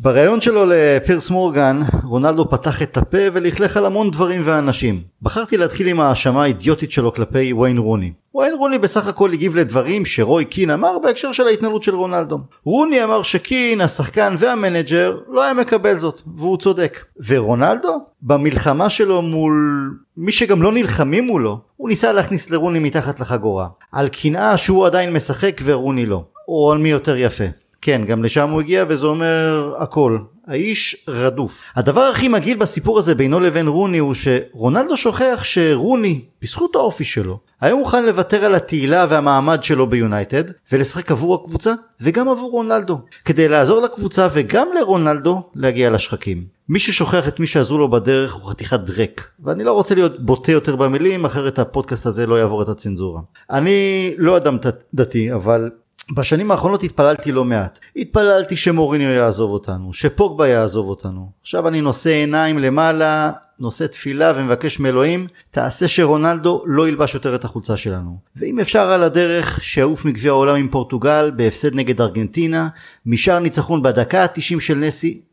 [0.00, 5.00] בריאיון שלו לפירס מורגן, רונלדו פתח את הפה ולכלך על המון דברים ואנשים.
[5.22, 8.12] בחרתי להתחיל עם ההאשמה האידיוטית שלו כלפי ויין רוני.
[8.34, 12.38] ויין רוני בסך הכל הגיב לדברים שרוי קין אמר בהקשר של ההתנהלות של רונלדו.
[12.64, 17.04] רוני אמר שקין, השחקן והמנג'ר, לא היה מקבל זאת, והוא צודק.
[17.26, 17.98] ורונלדו?
[18.22, 23.68] במלחמה שלו מול מי שגם לא נלחמים מולו, הוא ניסה להכניס לרוני מתחת לחגורה.
[23.92, 26.24] על קנאה שהוא עדיין משחק ורוני לא.
[26.48, 27.44] או על מי יותר יפה.
[27.82, 30.18] כן, גם לשם הוא הגיע וזה אומר הכל.
[30.48, 31.62] האיש רדוף.
[31.76, 37.38] הדבר הכי מגעיל בסיפור הזה בינו לבין רוני הוא שרונלדו שוכח שרוני, בזכות האופי שלו,
[37.60, 43.48] היה מוכן לוותר על התהילה והמעמד שלו ביונייטד ולשחק עבור הקבוצה וגם עבור רונלדו כדי
[43.48, 46.44] לעזור לקבוצה וגם לרונלדו להגיע לשחקים.
[46.68, 50.52] מי ששוכח את מי שעזרו לו בדרך הוא חתיכת דרק ואני לא רוצה להיות בוטה
[50.52, 53.20] יותר במילים אחרת הפודקאסט הזה לא יעבור את הצנזורה.
[53.50, 54.56] אני לא אדם
[54.94, 55.70] דתי אבל
[56.12, 57.78] בשנים האחרונות התפללתי לא מעט.
[57.96, 61.30] התפללתי שמוריניו יעזוב אותנו, שפוגבה יעזוב אותנו.
[61.42, 63.30] עכשיו אני נושא עיניים למעלה,
[63.60, 68.18] נושא תפילה ומבקש מאלוהים, תעשה שרונלדו לא ילבש יותר את החולצה שלנו.
[68.36, 72.68] ואם אפשר על הדרך, שיעוף מגביע העולם עם פורטוגל בהפסד נגד ארגנטינה,
[73.06, 74.84] משאר ניצחון בדקה ה-90 של,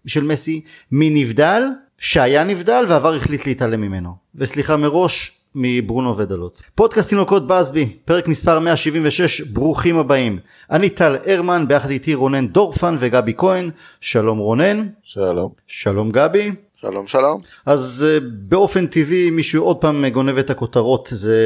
[0.08, 0.62] של מסי,
[0.92, 1.64] מנבדל,
[2.00, 4.16] שהיה נבדל ועבר החליט להתעלם ממנו.
[4.36, 6.62] וסליחה מראש, מברונו ודלות.
[6.76, 10.40] פודקאסט תינוקות בסבי, פרק מספר 176, ברוכים הבאים.
[10.72, 13.70] אני טל הרמן, ביחד איתי רונן דורפן וגבי כהן.
[14.02, 14.88] שלום רונן.
[15.04, 15.52] שלום.
[15.68, 16.52] שלום גבי.
[16.92, 17.42] שלום שלום.
[17.66, 21.38] אז uh, באופן טבעי מישהו עוד פעם גונב את הכותרות זה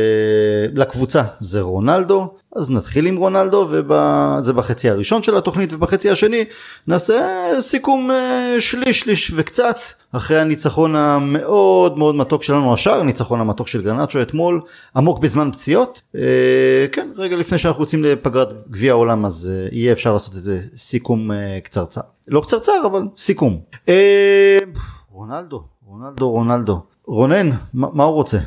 [0.73, 6.45] לקבוצה זה רונלדו אז נתחיל עם רונלדו וזה בחצי הראשון של התוכנית ובחצי השני
[6.87, 9.77] נעשה סיכום uh, שליש שליש וקצת
[10.11, 14.61] אחרי הניצחון המאוד מאוד מתוק שלנו השאר הניצחון המתוק של גרנצ'ו אתמול
[14.95, 16.19] עמוק בזמן פציעות uh,
[16.91, 21.31] כן רגע לפני שאנחנו יוצאים לפגרת גביע העולם אז uh, יהיה אפשר לעשות איזה סיכום
[21.31, 23.61] uh, קצרצר לא קצרצר אבל סיכום.
[23.87, 23.89] Uh,
[25.19, 26.79] רונלדו, רונלדו, רונלדו.
[27.05, 28.37] רונן, מה הוא רוצה?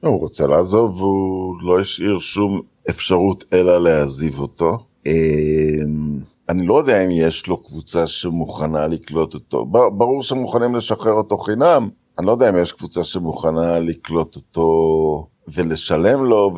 [0.00, 2.60] הוא רוצה לעזוב והוא לא השאיר שום
[2.90, 4.78] אפשרות אלא להעזיב אותו.
[5.06, 9.66] אמ, אני לא יודע אם יש לו קבוצה שמוכנה לקלוט אותו.
[9.66, 11.88] ברור שמוכנים לשחרר אותו חינם,
[12.18, 16.52] אני לא יודע אם יש קבוצה שמוכנה לקלוט אותו ולשלם לו,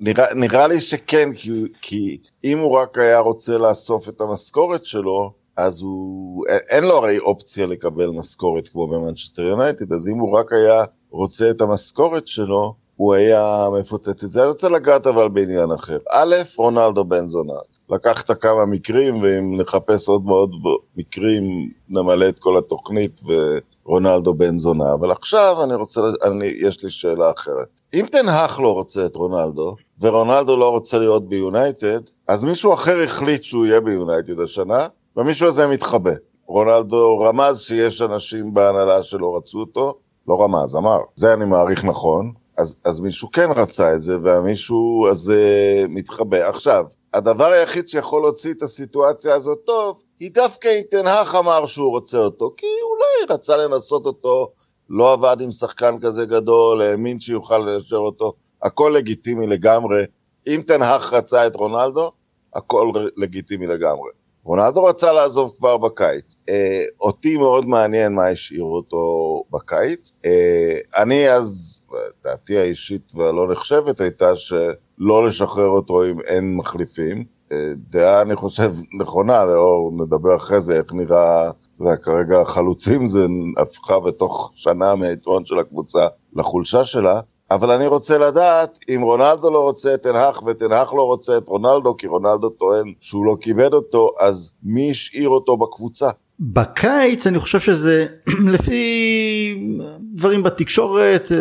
[0.00, 1.50] ונראה לי שכן, כי,
[1.82, 7.18] כי אם הוא רק היה רוצה לאסוף את המשכורת שלו, אז הוא, אין לו הרי
[7.18, 12.74] אופציה לקבל משכורת כמו במנצ'סטר יונייטד, אז אם הוא רק היה רוצה את המשכורת שלו,
[12.96, 14.40] הוא היה מפוצץ את זה.
[14.40, 15.98] אני רוצה לגעת אבל בעניין אחר.
[16.10, 17.58] א', רונלדו בן זונה.
[17.90, 20.50] לקחת כמה מקרים, ואם נחפש עוד מאוד
[20.96, 21.44] מקרים,
[21.88, 23.20] נמלא את כל התוכנית
[23.84, 24.92] ורונלדו בן זונה.
[24.92, 27.80] אבל עכשיו אני רוצה, אני, יש לי שאלה אחרת.
[27.94, 33.42] אם תנהך לא רוצה את רונלדו, ורונלדו לא רוצה להיות ביונייטד, אז מישהו אחר החליט
[33.42, 36.12] שהוא יהיה ביונייטד השנה, ומישהו הזה מתחבא.
[36.46, 39.98] רונלדו רמז שיש אנשים בהנהלה שלא רצו אותו,
[40.28, 40.98] לא רמז, אמר.
[41.14, 45.44] זה אני מעריך נכון, אז, אז מישהו כן רצה את זה, והמישהו הזה
[45.88, 46.48] מתחבא.
[46.48, 51.90] עכשיו, הדבר היחיד שיכול להוציא את הסיטואציה הזאת טוב, היא דווקא אם תנהך אמר שהוא
[51.90, 54.52] רוצה אותו, כי אולי רצה לנסות אותו,
[54.90, 58.32] לא עבד עם שחקן כזה גדול, האמין שיוכל לאשר אותו,
[58.62, 60.04] הכל לגיטימי לגמרי.
[60.46, 62.12] אם תנהך רצה את רונלדו,
[62.54, 64.10] הכל לגיטימי לגמרי.
[64.44, 66.36] רונלדו רצה לעזוב כבר בקיץ.
[66.48, 70.12] אה, אותי מאוד מעניין מה השאיר אותו בקיץ.
[70.24, 71.80] אה, אני אז,
[72.24, 77.24] דעתי האישית והלא נחשבת הייתה שלא לשחרר אותו אם אין מחליפים.
[77.52, 83.06] אה, דעה, אני חושב, נכונה, לאור, נדבר אחרי זה, איך נראה, אתה יודע, כרגע החלוצים
[83.06, 83.26] זה
[83.56, 86.06] הפכה בתוך שנה מהיתרון של הקבוצה
[86.36, 87.20] לחולשה שלה.
[87.50, 91.96] אבל אני רוצה לדעת אם רונלדו לא רוצה את תנהך ותנהך לא רוצה את רונלדו,
[91.96, 96.10] כי רונלדו טוען שהוא לא כיבד אותו, אז מי השאיר אותו בקבוצה?
[96.40, 98.06] בקיץ אני חושב שזה
[98.54, 99.74] לפי
[100.14, 101.36] דברים בתקשורת אה,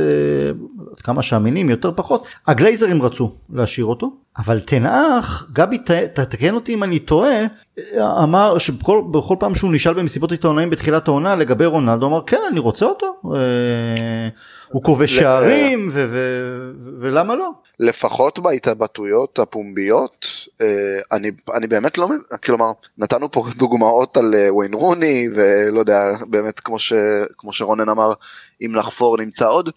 [1.03, 5.77] כמה שאמינים יותר פחות הגלייזרים רצו להשאיר אותו אבל תנאך גבי
[6.13, 7.45] תתקן אותי אם אני טועה
[7.97, 12.85] אמר שבכל פעם שהוא נשאל במסיבות עיתונאים בתחילת העונה לגבי רונלדו אמר כן אני רוצה
[12.85, 14.27] אותו אה,
[14.73, 15.89] הוא כובש שערים
[16.99, 17.51] ולמה לא.
[17.79, 20.27] לפחות בהתבטאויות הפומביות
[20.61, 22.07] אה, אני אני באמת לא
[22.43, 26.93] כלומר נתנו פה דוגמאות על אה, וויין רוני ולא יודע באמת כמו ש,
[27.37, 28.13] כמו שרונן אמר
[28.61, 29.69] אם לחפור נמצא עוד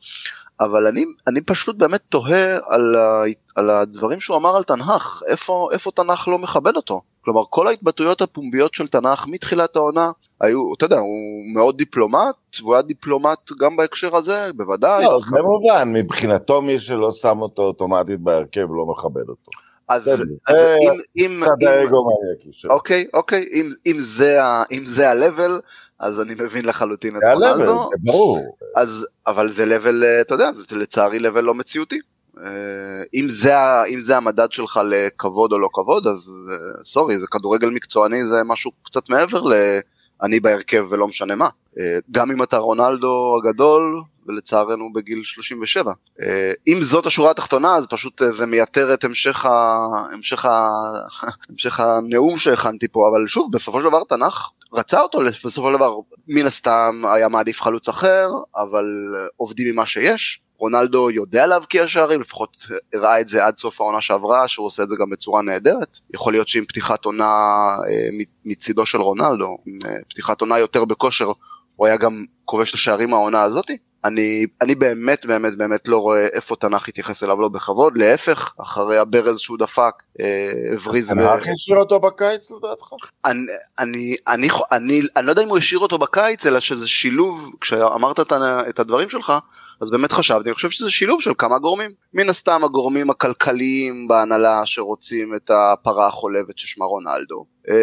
[0.61, 3.23] אבל אני אני פשוט באמת תוהה על, ה,
[3.55, 8.23] על הדברים שהוא אמר על תנ"ך איפה איפה תנ"ך לא מכבד אותו כלומר כל ההתבטאויות
[8.23, 13.77] הפומביות של תנ"ך מתחילת העונה היו, אתה יודע, הוא מאוד דיפלומט, והוא היה דיפלומט גם
[13.77, 15.05] בהקשר הזה, בוודאי.
[15.05, 19.51] לא, זה מובן, מבחינתו מי שלא שם אותו אוטומטית בהרכב לא מכבד אותו.
[19.89, 21.89] אז, אם, אם, אם,
[22.71, 23.47] אוקיי, אוקיי,
[23.87, 24.43] אם, זה
[25.11, 25.53] ה-level,
[25.99, 27.83] אז אני מבין לחלוטין את זה ה-level, רונלדו.
[27.91, 28.57] זה ברור.
[29.27, 31.99] אבל זה לבל אתה יודע זה לצערי לבל לא מציאותי.
[32.45, 33.55] אה, אם זה
[33.89, 38.43] אם זה המדד שלך לכבוד או לא כבוד אז אה, סורי זה כדורגל מקצועני זה
[38.45, 41.49] משהו קצת מעבר ל"אני בהרכב ולא משנה מה.
[41.79, 45.93] אה, גם אם אתה רונלדו הגדול ולצערנו בגיל 37
[46.23, 49.87] אה, אם זאת השורה התחתונה אז פשוט זה מייתר את המשך ה...
[50.13, 50.71] המשך ה...
[51.51, 55.95] המשך הנאום שהכנתי פה אבל שוב בסופו של דבר תנ"ך רצה אותו בסופו של דבר
[56.29, 58.87] מן הסתם היה מעדיף חלוץ אחר אבל
[59.37, 62.57] עובדים עם מה שיש רונלדו יודע להבקיע שערים לפחות
[62.95, 66.33] הראה את זה עד סוף העונה שעברה שהוא עושה את זה גם בצורה נהדרת יכול
[66.33, 67.25] להיות שעם פתיחת עונה
[67.89, 68.09] אה,
[68.45, 71.33] מצידו של רונלדו אה, פתיחת עונה יותר בכושר
[71.77, 73.77] הוא היה גם כובש את השערים העונה הזאתי
[74.07, 78.99] אני, אני באמת באמת באמת לא רואה איפה תנ"ך יתייחס אליו לא בכבוד להפך אחרי
[78.99, 82.87] הברז שהוא דפק אה, הבריז ב- תנח השאיר אותו בקיץ לדעתך?
[83.25, 83.43] אני,
[83.79, 88.21] אני, אני, אני, אני לא יודע אם הוא השאיר אותו בקיץ אלא שזה שילוב כשאמרת
[88.69, 89.33] את הדברים שלך
[89.81, 91.91] אז באמת חשבתי אני חושב שזה שילוב של כמה גורמים.
[92.15, 97.47] מן הסתם הגורמים הכלכליים בהנהלה שרוצים את הפרה החולבת ששמה רונלדו.
[97.69, 97.75] אמ,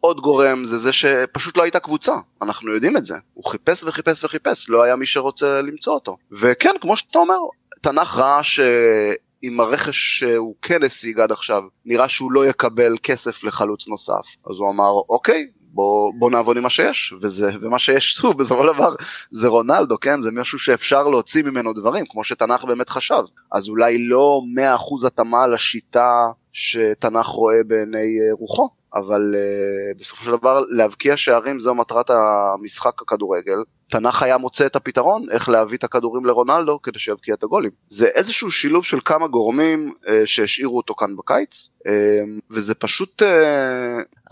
[0.00, 3.14] עוד גורם זה זה שפשוט לא הייתה קבוצה אנחנו יודעים את זה.
[3.34, 6.16] הוא חיפש וחיפש וחיפש לא היה מי שרוצה למצוא אותו.
[6.32, 7.36] וכן כמו שאתה אומר
[7.80, 8.60] תנ"ך ראה ש...
[9.42, 14.26] עם הרכש שהוא כן השיג עד עכשיו, נראה שהוא לא יקבל כסף לחלוץ נוסף.
[14.50, 18.62] אז הוא אמר, אוקיי, בוא, בוא נעבוד עם מה שיש, וזה, ומה שיש, שוב, בסופו
[18.62, 18.94] של דבר,
[19.30, 20.20] זה רונלדו, כן?
[20.20, 23.22] זה משהו שאפשר להוציא ממנו דברים, כמו שתנ"ך באמת חשב.
[23.52, 24.40] אז אולי לא
[25.02, 31.60] 100% התאמה לשיטה שתנ"ך רואה בעיני אה, רוחו, אבל uh, בסופו של דבר להבקיע שערים
[31.60, 33.58] זו מטרת המשחק הכדורגל.
[33.92, 37.70] תנ"ך היה מוצא את הפתרון איך להביא את הכדורים לרונלדו כדי שיבקיע את הגולים.
[37.88, 41.90] זה איזשהו שילוב של כמה גורמים uh, שהשאירו אותו כאן בקיץ, uh,
[42.50, 43.22] וזה פשוט...
[43.22, 43.24] Uh,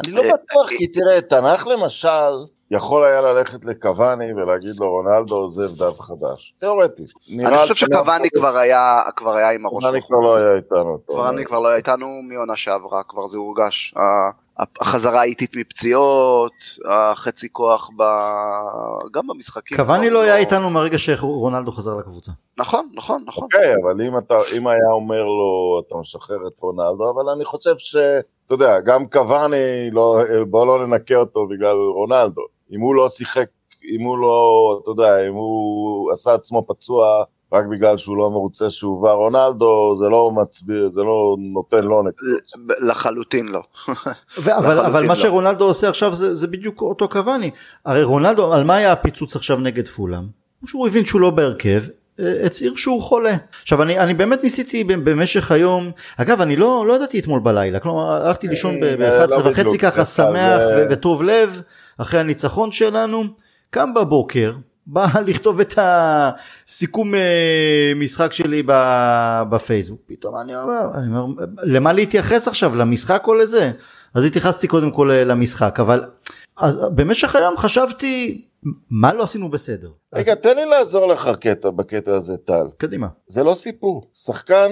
[0.05, 2.31] אני לא אה, בטוח, כי תראה, תנ"ך למשל,
[2.71, 6.55] יכול היה ללכת לקוואני ולהגיד לו רונלדו עוזב דף חדש.
[6.59, 7.11] תיאורטית.
[7.31, 10.99] אני חושב שקוואני כבר היה, כבר היה עם הראש קוואני כבר לא היה איתנו.
[11.07, 13.95] קוואני כבר לא היה איתנו מעונה שעברה, כבר זה הורגש.
[14.81, 16.53] החזרה האיטית מפציעות,
[16.89, 18.03] החצי כוח ב...
[19.13, 19.79] גם במשחקים.
[19.79, 22.33] קוואני לא היה איתנו מהרגע שרונלדו חזר לקבוצה.
[22.59, 23.45] נכון, נכון, נכון.
[23.45, 27.75] אוקיי, אבל אם אתה, אם היה אומר לו, אתה משחרר את רונלדו, אבל אני חושב
[27.79, 27.97] ש...
[28.47, 30.19] אתה יודע, גם קוואני, לא,
[30.49, 32.43] בוא לא ננקה אותו בגלל רונלדו.
[32.73, 33.47] אם הוא לא שיחק,
[33.95, 38.71] אם הוא לא, אתה יודע, אם הוא עשה עצמו פצוע רק בגלל שהוא לא מרוצה
[38.71, 42.79] שהובא רונלדו, זה לא מצביע, זה לא נותן לו נקודות.
[42.81, 43.63] לחלוטין לא.
[44.39, 45.21] אבל, אבל מה לא.
[45.21, 47.51] שרונלדו עושה עכשיו זה, זה בדיוק אותו קוואני.
[47.85, 50.25] הרי רונלדו, על מה היה הפיצוץ עכשיו נגד פולאם?
[50.67, 51.83] שהוא הבין שהוא לא בהרכב,
[52.21, 53.37] אה, הצהיר שהוא חולה.
[53.63, 58.11] עכשיו אני, אני באמת ניסיתי במשך היום, אגב אני לא, לא ידעתי אתמול בלילה, כלומר
[58.11, 61.63] הלכתי לישון אה, ב-11 לא וחצי ככה שמח ו- וטוב לב
[61.99, 63.25] אחרי הניצחון שלנו,
[63.71, 64.53] קם בבוקר.
[64.93, 68.63] בא לכתוב את הסיכום אה, משחק שלי
[69.51, 73.71] בפייסבוק פתאום אני אומר, אני אומר למה להתייחס עכשיו למשחק או לזה
[74.15, 76.05] אז התייחסתי קודם כל אה, למשחק אבל
[76.57, 78.45] אז במשך היום חשבתי
[78.91, 82.65] מה לא עשינו בסדר רגע, תן לי לעזור לך קטע בקטע הזה, טל.
[82.77, 84.11] קדימה זה לא סיפור.
[84.13, 84.71] שחקן,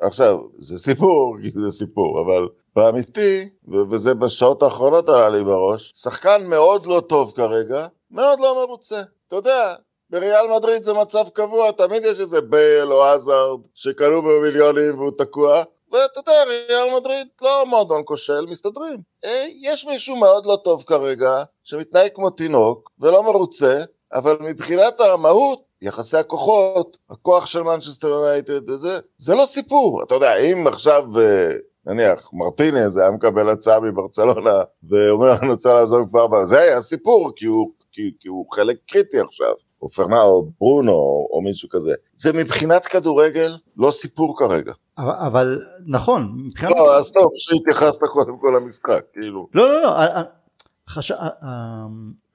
[0.00, 3.48] עכשיו, זה סיפור, זה סיפור, אבל באמיתי,
[3.90, 9.02] וזה בשעות האחרונות עלה לי בראש, שחקן מאוד לא טוב כרגע, מאוד לא מרוצה.
[9.26, 9.74] אתה יודע,
[10.10, 15.62] בריאל מדריד זה מצב קבוע, תמיד יש איזה בייל או עזארד שקנו במיליונים והוא תקוע,
[15.92, 18.96] ואתה יודע, ריאל מדריד לא מועדון כושל, מסתדרים.
[19.24, 25.62] אה, יש מישהו מאוד לא טוב כרגע, שמתנהג כמו תינוק, ולא מרוצה, אבל מבחינת המהות,
[25.82, 30.02] יחסי הכוחות, הכוח של מנצ'סטר יונייטד וזה, זה לא סיפור.
[30.02, 31.50] אתה יודע, אם עכשיו, אה,
[31.86, 37.44] נניח, מרטינז היה מקבל הצעה מברצלונה, ואומר, אני רוצה לעזוב כבר, זה היה סיפור, כי
[37.44, 39.52] הוא, כי, כי הוא חלק קריטי עכשיו.
[39.82, 41.94] או פרנאו, או ברונו, או, או מישהו כזה.
[42.14, 44.72] זה מבחינת כדורגל לא סיפור כרגע.
[44.98, 49.48] אבל, אבל נכון מבחינת לא, אז טוב שהתייחסת קודם כל למשחק, כאילו.
[49.54, 49.90] לא לא לא
[50.90, 51.10] חש...
[51.12, 51.28] אה, אה,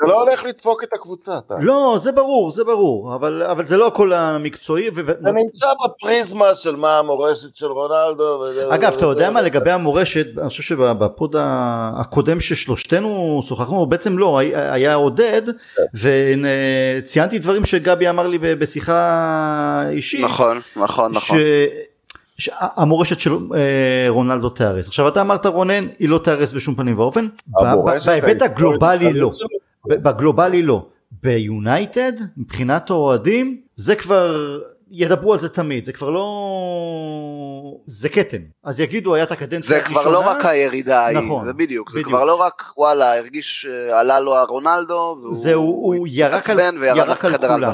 [0.04, 1.56] זה לא הולך לדפוק את הקבוצה, אתה.
[1.62, 5.06] לא זה ברור זה ברור אבל אבל זה לא הכל המקצועי ו...
[5.06, 8.24] זה נמצא בפריזמה של מה המורשת של רונלדו.
[8.24, 13.86] וזה- אגב, וזה- אתה יודע וזה- מה לגבי המורשת, אני חושב שבפוד הקודם ששלושתנו שוחחנו,
[13.86, 15.42] בעצם לא, היה עודד,
[17.04, 21.38] וציינתי דברים שגבי אמר לי ב- בשיחה אישית, נכון, נכון, נכון.
[21.40, 21.91] ש-
[22.42, 24.88] שהמורשת של אה, רונלדו תיהרס.
[24.88, 29.32] עכשיו אתה אמרת רונן, היא לא תיהרס בשום פנים ואופן, המורשת בהיבט הגלובלי לא.
[29.88, 30.86] בגלובלי לא.
[31.24, 34.58] ביונייטד, מבחינת האוהדים, זה כבר,
[34.92, 36.26] ידברו על זה תמיד, זה כבר לא...
[37.86, 38.38] זה כתם.
[38.64, 40.00] אז יגידו היה את הקדנציה זה הראשונה.
[40.02, 42.08] כבר לא רק הירידה ההיא, נכון, זה בדיוק, זה בדיוק.
[42.10, 46.78] כבר לא רק וואלה הרגיש אה, עלה לו הרונלדו, והוא זהו, הוא ירק על- התעצבן
[46.82, 47.74] וירד ירק על כולם.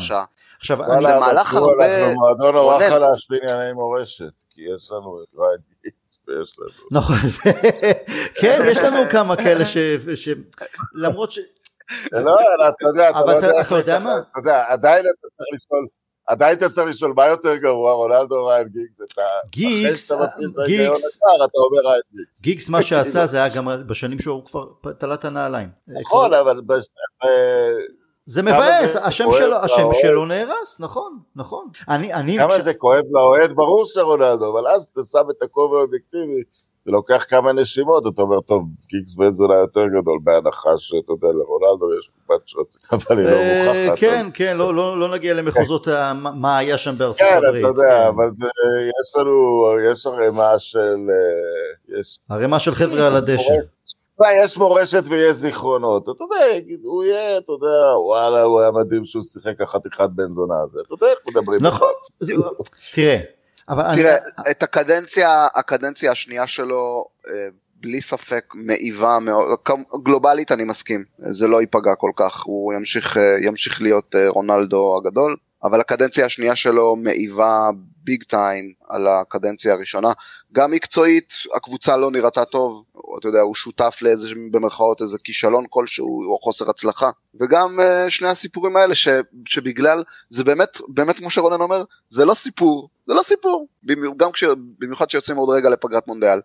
[0.59, 2.89] עכשיו, וואלה, וואלה, מהלך הרבה- אנחנו מועדון נורא.
[2.89, 6.87] חלש בענייני מורשת, כי יש לנו את ריין גיגס ויש לנו...
[6.91, 7.51] נכון, זה-
[8.41, 9.77] כן, יש לנו כמה כאלה ש...
[10.15, 10.29] ש...
[10.93, 11.39] למרות ש...
[12.11, 12.37] זה לא,
[12.69, 13.19] אתה יודע, אתה
[13.71, 14.17] לא יודע מה?
[14.31, 15.87] אתה יודע, עדיין אתה צריך לשאול,
[16.27, 19.21] עדיין אתה צריך לשאול מה יותר גרוע, רונלדו או ריין גיגס, אתה...
[19.51, 20.17] גיגס, את
[20.57, 22.41] ההיגיון גיגס, אתה אומר ריין גיגס.
[22.41, 24.65] גיגס מה שעשה זה היה גם בשנים שהוא כבר
[24.99, 25.69] תלה את הנעליים.
[25.87, 26.61] נכון, אבל...
[28.27, 29.55] זה מבאס, זה השם שלו.
[29.55, 31.67] השם שלו נהרס, נכון, נכון.
[31.89, 35.77] אני, אני, כמה כש- זה כואב לאוהד, ברור שרונלדו, אבל אז אתה שם את הכובע
[35.77, 36.41] האובייקטיבי,
[36.85, 41.99] ולוקח כמה נשימות, אתה אומר, טוב, גיגס בן זונה יותר גדול, בהנחה שאתה יודע, לרונלדו
[41.99, 43.99] יש קופת שרוצים, אבל היא לא אה, מוכחת.
[43.99, 47.61] כן, כן, לא, לא, לא נגיע למחוזות מה היה שם בארצות כן, הברית.
[47.65, 48.07] אתה יודע, כן.
[48.07, 48.47] אבל זה,
[48.83, 50.79] יש לנו, יש ערימה של,
[51.09, 53.53] אה, יש, ערימה של חבר'ה על הדשא.
[54.17, 58.59] אתה יודע, יש מורשת ויש זיכרונות, אתה יודע, יגיד, הוא יהיה, אתה יודע, וואלה, הוא
[58.61, 61.61] היה מדהים שהוא שיחק החתיכת בן זונה הזה, אתה יודע איך מדברים.
[61.61, 61.91] נכון,
[62.93, 63.17] תראה,
[63.69, 64.17] אבל אני, תראה,
[64.51, 69.57] את הקדנציה, הקדנציה השנייה שלו, אה, בלי ספק מעיבה מאוד,
[70.03, 74.97] גלובלית אני מסכים, זה לא ייפגע כל כך, הוא ימשיך, אה, ימשיך להיות אה, רונלדו
[74.97, 77.69] הגדול, אבל הקדנציה השנייה שלו מעיבה
[78.07, 80.11] big time על הקדנציה הראשונה,
[80.53, 82.83] גם מקצועית הקבוצה לא נראתה טוב,
[83.19, 87.09] אתה יודע, הוא שותף לאיזה, במרכאות איזה כישלון כלשהו או חוסר הצלחה,
[87.39, 89.07] וגם אה, שני הסיפורים האלה ש,
[89.45, 93.67] שבגלל, זה באמת, באמת כמו שרונן אומר, זה לא סיפור, זה לא סיפור,
[94.17, 94.43] גם כש,
[94.79, 96.39] במיוחד שיוצאים עוד רגע לפגרת מונדיאל,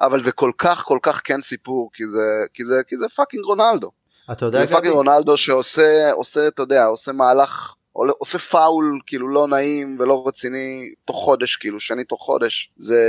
[0.00, 3.44] אבל זה כל כך כל כך כן סיפור, כי זה, כי זה, כי זה fucking
[3.44, 3.90] רונלדו,
[4.32, 9.48] אתה יודע, זה fucking רונלדו שעושה, עושה, אתה יודע, עושה מהלך, עושה פאול כאילו לא
[9.48, 13.00] נעים ולא רציני תוך חודש כאילו שני תוך חודש זה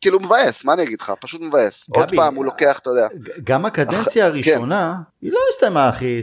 [0.00, 1.12] כאילו מבאס מה אני אגיד לך?
[1.20, 1.86] פשוט מבאס.
[1.90, 3.08] עוד גבי, פעם הוא לוקח אתה יודע.
[3.44, 6.22] גם הקדנציה הראשונה, היא לא הסתיימה אחי,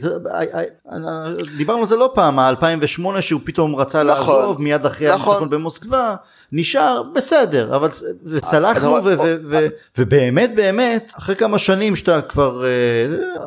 [1.57, 5.19] דיברנו על זה לא פעם, ה-2008 שהוא פתאום רצה נכון, לעזוב מיד אחרי נכון.
[5.21, 6.15] הניצחון במוסקבה,
[6.51, 7.89] נשאר בסדר, אבל
[8.25, 9.67] וצלחנו אבל- ו- ו- ו-
[9.97, 12.69] ובאמת באמת, אחרי כמה שנים שאתה כבר, אה,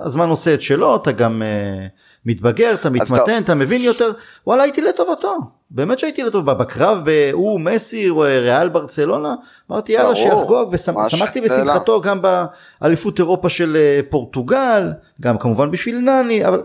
[0.03, 1.87] הזמן עושה את שלו, אתה גם אה,
[2.27, 4.13] מתבגר, אתה מתמתן, אתה מבין יותר,
[4.47, 5.39] וואלה הייתי לטובתו,
[5.71, 9.35] באמת שהייתי לטובתו, בקרב הוא מסי, ריאל ברצלונה,
[9.71, 11.41] אמרתי יאללה שיחגוג, ושמחתי?
[11.41, 16.63] בשמחתו גם באליפות אירופה של אה, פורטוגל, גם כמובן בשביל נני, אבל...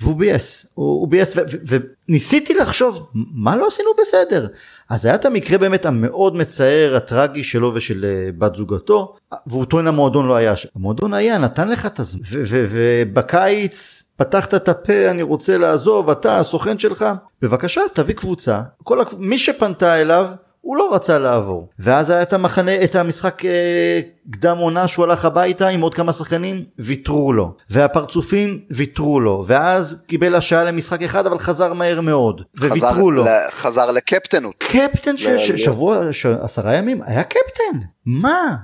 [0.00, 4.46] והוא ביאס, הוא, הוא ביאס, וניסיתי לחשוב, מה לא עשינו בסדר?
[4.88, 9.16] אז היה את המקרה באמת המאוד מצער, הטרגי שלו ושל אה, בת זוגתו,
[9.46, 10.68] והוא טוען המועדון לא היה שם.
[10.76, 16.78] המועדון היה, נתן לך את הזמן, ובקיץ פתחת את הפה, אני רוצה לעזוב, אתה, הסוכן
[16.78, 17.04] שלך,
[17.42, 19.16] בבקשה, תביא קבוצה, כל הקב...
[19.18, 20.28] מי שפנתה אליו,
[20.60, 21.68] הוא לא רצה לעבור.
[21.78, 24.00] ואז היה את המחנה, את המשחק אה,
[24.30, 27.54] קדם עונה שהוא הלך הביתה עם עוד כמה שחקנים, ויתרו לו.
[27.70, 29.44] והפרצופים ויתרו לו.
[29.46, 32.42] ואז קיבל השעה למשחק אחד אבל חזר מהר מאוד.
[32.60, 33.24] חזר, וויתרו לו.
[33.52, 37.78] חזר לקפטנות קפטן של ש- שבוע, ש- עשרה ימים, היה קפטן.
[38.06, 38.54] מה?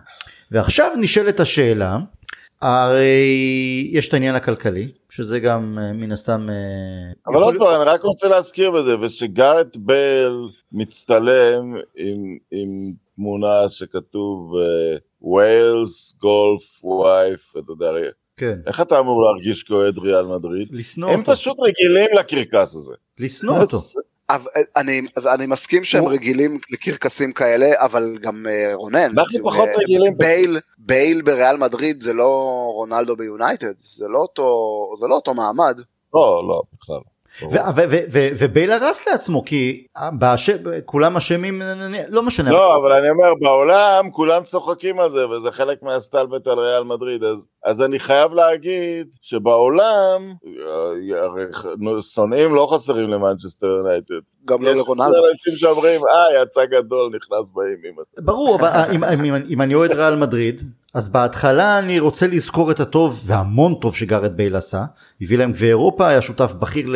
[0.51, 1.99] ועכשיו נשאלת השאלה,
[2.67, 6.47] הרי יש את העניין הכלכלי, שזה גם אה, מן הסתם...
[6.51, 10.33] אה, אבל עוד פעם, אני רק רוצה להזכיר בזה, ושגארט בל
[10.73, 14.53] מצטלם עם, עם תמונה שכתוב
[15.23, 17.91] ווילס, גולף, וייף, אתה יודע,
[18.37, 20.69] כן, איך אתה אמור להרגיש כאוהד ריאל מדריד?
[20.71, 21.33] לשנוא הם אותו.
[21.33, 22.95] פשוט רגילים לקרקס הזה.
[23.19, 23.77] לשנוא אותו.
[24.31, 24.45] אבל
[24.77, 25.01] אני,
[25.35, 29.75] אני מסכים שהם הוא- רגילים לקרקסים כאלה אבל גם אה, רונן אנחנו כאילו, פחות אה,
[29.77, 30.19] רגילים.
[30.19, 32.27] בייל בייל בריאל מדריד זה לא
[32.75, 34.45] רונלדו ביונייטד זה לא אותו
[35.01, 35.77] זה לא אותו מעמד
[36.15, 37.01] לא, לא, בכלל.
[38.39, 40.51] ובייל הרס לעצמו כי באש...
[40.85, 41.63] כולם אשמים
[42.09, 46.59] לא משנה לא, אבל אני אומר, בעולם כולם צוחקים על זה, וזה חלק מהסטלבט על
[46.59, 50.35] ריאל מדריד, אז, אז אני חייב להגיד שבעולם,
[51.13, 51.45] אה, הרי
[52.03, 54.15] שונאים לא חסרים למנצ'סטר יונייטד.
[54.45, 55.17] גם לא יש לרונלדו.
[55.33, 57.95] אנשים שאומרים, אה, יצא גדול, נכנס באימים.
[58.19, 60.63] ברור אבל אם, אם, אם אני אוהד ריאל מדריד
[60.95, 64.85] אז בהתחלה אני רוצה לזכור את הטוב והמון טוב שגארד בייל עשה
[65.21, 66.87] הביא להם גביע אירופה היה שותף בכיר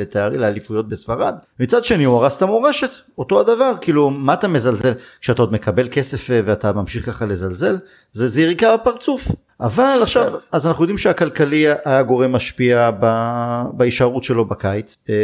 [0.00, 1.34] לתארי לאליפויות בספרד.
[1.60, 3.72] מצד שני הוא הרס את המורשת אותו הדבר.
[3.80, 4.92] כאילו מה אתה מזלזל?
[5.20, 7.76] כשאתה עוד מקבל כסף אה, ואתה ממשיך ככה לזלזל
[8.12, 9.28] זה זה יריקה בפרצוף
[9.60, 15.14] אבל עכשיו אז אנחנו יודעים שהכלכלי היה גורם משפיע ב- בהישארות שלו בקיץ אה,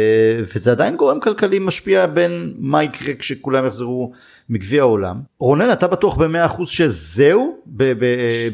[0.55, 4.11] וזה עדיין גורם כלכלי משפיע בין מה יקרה כשכולם יחזרו
[4.49, 5.17] מגביע העולם.
[5.39, 7.57] רונן אתה בטוח במאה אחוז שזהו?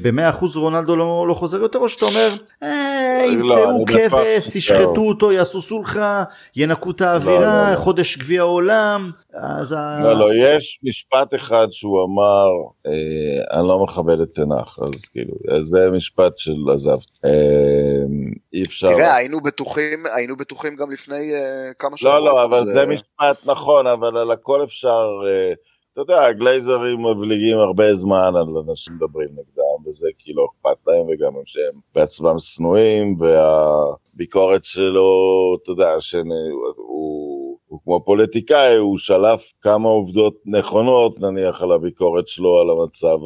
[0.01, 4.55] במאה אחוז רונלדו לא, לא חוזר יותר או שאתה אומר "אה, לא, ימצאו אני כבש,
[4.55, 6.23] ישחטו אותו, יעשו סולחה,
[6.55, 7.79] ינקו את האווירה, לא, לא.
[7.79, 9.99] חודש גביע העולם, אז ה...
[10.03, 12.47] לא, לא, יש משפט אחד שהוא אמר,
[12.85, 16.97] אה, אני לא מכבד את תנ"ך, אז כאילו, זה משפט של עזב.
[17.25, 17.31] אה,
[18.53, 18.95] אי אפשר...
[18.95, 22.23] תראה, היינו בטוחים, היינו בטוחים גם לפני אה, כמה שבועות.
[22.23, 25.53] לא, לא, אבל זה משפט נכון, אבל על הכל אפשר, אה,
[25.93, 31.01] אתה יודע, הגלייזרים מבליגים הרבה זמן על אנשים מדברים נגדם, וזה כי לא אכפת להם,
[31.01, 35.11] וגם הם שהם בעצמם שנואים, והביקורת שלו,
[35.63, 37.28] אתה יודע, שהוא
[37.69, 43.17] הוא כמו פוליטיקאי, הוא שלף כמה עובדות נכונות, נניח על הביקורת שלו על המצב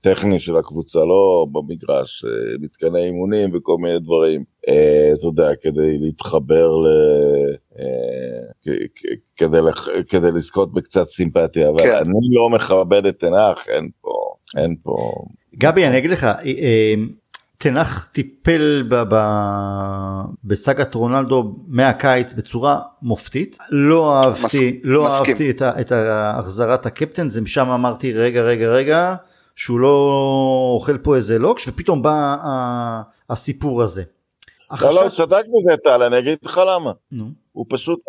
[0.00, 2.30] הטכני של הקבוצה, לא במגרש, אה,
[2.60, 6.86] מתקני אימונים וכל מיני דברים, אה, אתה יודע, כדי להתחבר ל...
[7.78, 8.74] אה,
[9.36, 11.94] כדי, לח- כדי לזכות בקצת סימפתיה, אבל כן.
[11.96, 14.10] אני לא מכבד את תנ"ך, אין פה,
[14.56, 15.12] אין פה,
[15.58, 16.26] גבי, אני אגיד לך,
[17.68, 23.58] תנח טיפל ב- ב- בסאגת רונלדו מהקיץ בצורה מופתית.
[23.70, 25.26] לא אהבתי, מסכים, לא מסכים.
[25.26, 29.14] אהבתי את ה- את החזרת הקפטן, זה משם אמרתי רגע רגע רגע,
[29.56, 30.10] שהוא לא
[30.74, 34.02] אוכל פה איזה לוקש, ופתאום בא ה- הסיפור הזה.
[34.82, 36.92] לא, לא, החשש- צדק בזה טל, אני אגיד לך למה.
[37.12, 37.24] נו.
[37.52, 38.00] הוא פשוט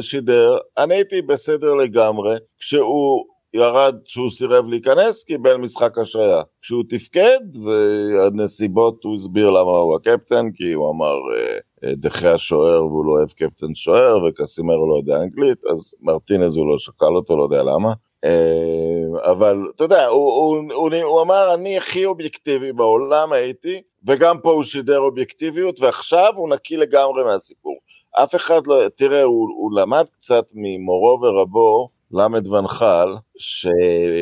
[0.00, 3.24] שידר, אני הייתי בסדר לגמרי, כשהוא
[3.54, 6.42] ירד, כשהוא סירב להיכנס, קיבל משחק השעיה.
[6.62, 12.86] כשהוא תפקד, והנסיבות, הוא הסביר למה הוא הקפטן, כי הוא אמר, אה, אה, דחה השוער
[12.86, 17.36] והוא לא אוהב קפטן שוער, וקסימרו לא יודע אנגלית, אז מרטינז הוא לא שקל אותו,
[17.36, 17.92] לא יודע למה.
[18.24, 24.40] אה, אבל אתה יודע, הוא, הוא, הוא, הוא אמר, אני הכי אובייקטיבי בעולם הייתי, וגם
[24.40, 27.76] פה הוא שידר אובייקטיביות, ועכשיו הוא נקי לגמרי מהסיפור.
[28.22, 33.08] אף אחד לא, תראה, הוא, הוא למד קצת ממורו ורבו, למד ונחל,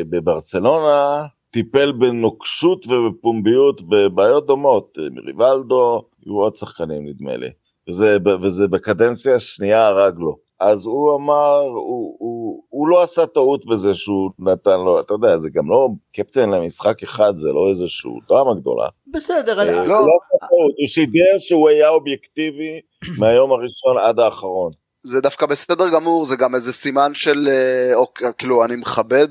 [0.02, 7.48] שבברצלונה טיפל בנוקשות ובפומביות בבעיות דומות, ריבלדו, היו עוד שחקנים נדמה לי,
[7.88, 10.36] וזה, וזה בקדנציה השנייה הרג לו.
[10.60, 15.38] אז הוא אמר, הוא, הוא, הוא לא עשה טעות בזה שהוא נתן לו, אתה יודע,
[15.38, 18.88] זה גם לא קפטן למשחק אחד, זה לא איזשהו דרמה גדולה.
[19.14, 22.80] בסדר, אה, אני- הוא לא עשה טעות, הוא שידר שהוא היה אובייקטיבי
[23.18, 24.72] מהיום הראשון עד האחרון.
[25.04, 28.06] זה דווקא בסדר גמור, זה גם איזה סימן של, אה, או,
[28.38, 29.28] כאילו, אני מכבד,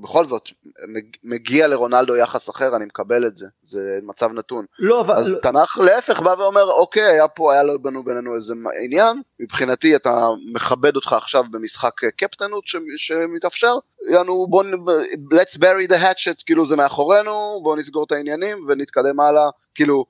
[0.00, 0.42] בכל זאת,
[0.88, 4.64] מג- מגיע לרונלדו יחס אחר, אני מקבל את זה, זה מצב נתון.
[4.78, 5.14] לא, אבל...
[5.14, 9.96] אז לא- תנ"ך להפך בא ואומר, אוקיי, היה פה, היה לנו בינינו איזה עניין, מבחינתי
[9.96, 13.74] אתה מכבד אותך עכשיו במשחק אה, קפטנות ש- שמתאפשר,
[14.10, 14.88] יענו, בוא, נ-
[15.34, 20.04] let's bury the hatchet, כאילו זה מאחורינו, בוא נסגור את העניינים ונתקדם הלאה, כאילו,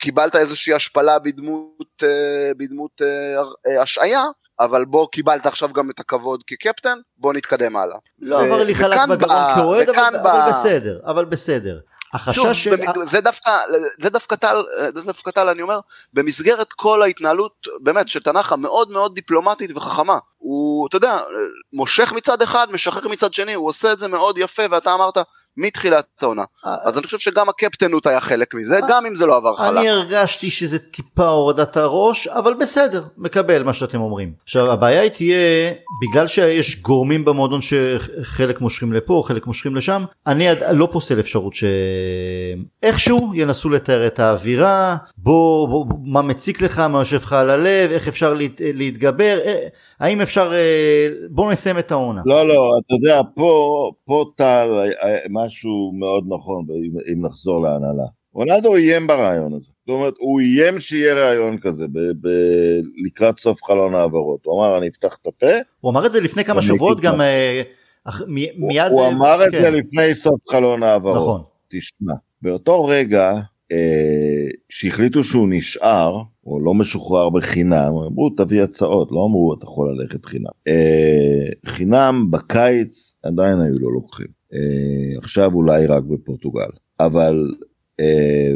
[0.00, 4.24] קיבלת איזושהי השפלה בדמות, אה, בדמות אה, אה, השעיה,
[4.60, 7.96] אבל בוא קיבלת עכשיו גם את הכבוד כקפטן, בוא נתקדם הלאה.
[8.18, 11.78] לא ו- עבר לי חלק בגרון כאוהד, אבל אבל בסדר, אבל בסדר.
[12.12, 12.76] החשש של...
[13.10, 13.58] זה דווקא,
[14.02, 14.62] זה דווקא טל,
[14.94, 15.80] זה דווקא טל אני אומר,
[16.12, 21.18] במסגרת כל ההתנהלות באמת של תנ"ך המאוד מאוד דיפלומטית וחכמה, הוא, אתה יודע,
[21.72, 25.18] מושך מצד אחד, משחרר מצד שני, הוא עושה את זה מאוד יפה, ואתה אמרת,
[25.56, 26.44] מתחילת העונה.
[26.64, 29.78] אז אני חושב שגם הקפטנות היה חלק מזה, גם אם זה לא עבר חלק.
[29.78, 34.32] אני הרגשתי שזה טיפה הורדת הראש, אבל בסדר, מקבל מה שאתם אומרים.
[34.42, 40.48] עכשיו הבעיה היא תהיה, בגלל שיש גורמים במועדון שחלק מושכים לפה, חלק מושכים לשם, אני
[40.72, 41.52] לא פוסל אפשרות
[42.82, 48.08] שאיכשהו ינסו לתאר את האווירה, בוא, מה מציק לך, מה יושב לך על הלב, איך
[48.08, 49.66] אפשר להת, להתגבר, אה,
[50.00, 52.22] האם אפשר, אה, בוא נסיים את העונה.
[52.24, 52.54] לא, לא,
[52.86, 54.68] אתה יודע, פה, פה טל,
[55.02, 56.66] אה, משהו מאוד נכון,
[57.12, 58.04] אם, נחזור להנהלה.
[58.34, 59.66] רונלדו איים ברעיון הזה.
[59.86, 64.40] זאת אומרת, הוא איים שיהיה רעיון כזה ב- ב- לקראת סוף חלון העברות.
[64.44, 65.46] הוא אמר, אני אפתח את הפה.
[65.80, 67.00] הוא אמר את זה לפני כמה שבועות.
[67.00, 67.62] גם אה,
[68.04, 68.90] אח- מ- הוא, מיד...
[68.90, 71.16] הוא אה, אמר את כן, זה לפני סוף חלון העברות.
[71.16, 71.40] נכון.
[71.68, 73.32] תשמע, באותו רגע
[73.72, 79.96] אה, שהחליטו שהוא נשאר, או לא משוחרר בחינם, אמרו תביא הצעות, לא אמרו אתה יכול
[79.98, 80.50] ללכת חינם.
[80.68, 84.39] אה, חינם בקיץ עדיין היו לו לוקחים.
[84.54, 86.70] אה, עכשיו אולי רק בפורטוגל.
[87.00, 87.54] אבל
[88.00, 88.52] אה,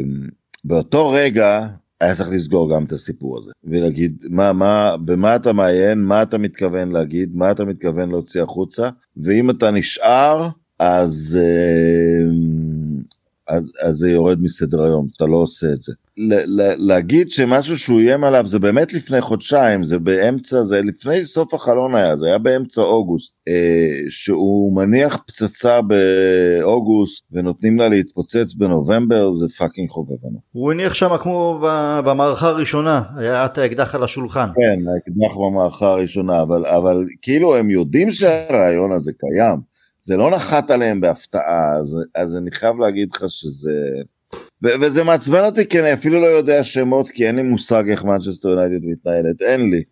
[0.63, 1.67] באותו רגע
[2.01, 5.99] היה צריך לסגור גם את הסיפור הזה ולהגיד מה מה במה אתה מאיים?
[5.99, 7.35] מה אתה מתכוון להגיד?
[7.35, 8.89] מה אתה מתכוון להוציא החוצה?
[9.17, 12.29] ואם אתה נשאר אז אה,
[13.47, 15.93] אז, אז זה יורד מסדר היום, אתה לא עושה את זה.
[16.17, 21.25] ל- ל- להגיד שמשהו שהוא איים עליו זה באמת לפני חודשיים, זה באמצע, זה לפני
[21.25, 28.53] סוף החלון היה, זה היה באמצע אוגוסט, אה, שהוא מניח פצצה באוגוסט ונותנים לה להתפוצץ
[28.53, 30.39] בנובמבר, זה פאקינג חובבנו.
[30.51, 31.59] הוא הניח שם כמו
[32.05, 34.47] במערכה הראשונה, היה את האקדח על השולחן.
[34.55, 39.74] כן, האקדח במערכה הראשונה, אבל, אבל כאילו הם יודעים שהרעיון הזה קיים.
[40.05, 44.01] זה לא נחת עליהם בהפתעה, אז, אז אני חייב להגיד לך שזה...
[44.63, 48.03] ו- וזה מעצבן אותי כי אני אפילו לא יודע שמות כי אין לי מושג איך
[48.03, 49.83] מנצ'סטר יונייטד מתנהלת אין לי.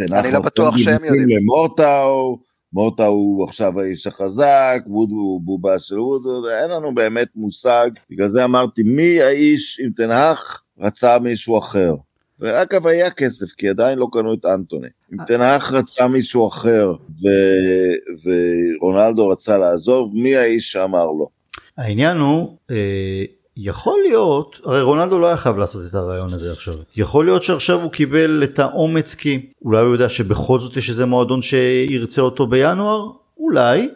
[0.00, 1.28] אני לא בטוח שהם יודעים.
[1.28, 2.38] למורטאו,
[2.72, 6.22] מורטאו הוא עכשיו האיש החזק, ווד הוא בובה של ווד,
[6.62, 11.94] אין לנו באמת מושג, בגלל זה אמרתי מי האיש אם תנח רצה מישהו אחר.
[12.40, 14.88] ואגב היה כסף כי עדיין לא קנו את אנטוני.
[15.12, 16.92] אם תנח רצה מישהו אחר
[17.22, 18.30] ו-
[18.80, 21.28] ורונלדו רצה לעזוב, מי האיש שאמר לו?
[21.78, 23.24] העניין הוא, אה,
[23.56, 26.74] יכול להיות, הרי רונלדו לא היה חייב לעשות את הרעיון הזה עכשיו.
[26.96, 31.06] יכול להיות שעכשיו הוא קיבל את האומץ כי אולי הוא יודע שבכל זאת יש איזה
[31.06, 33.10] מועדון שירצה אותו בינואר?
[33.38, 33.88] אולי,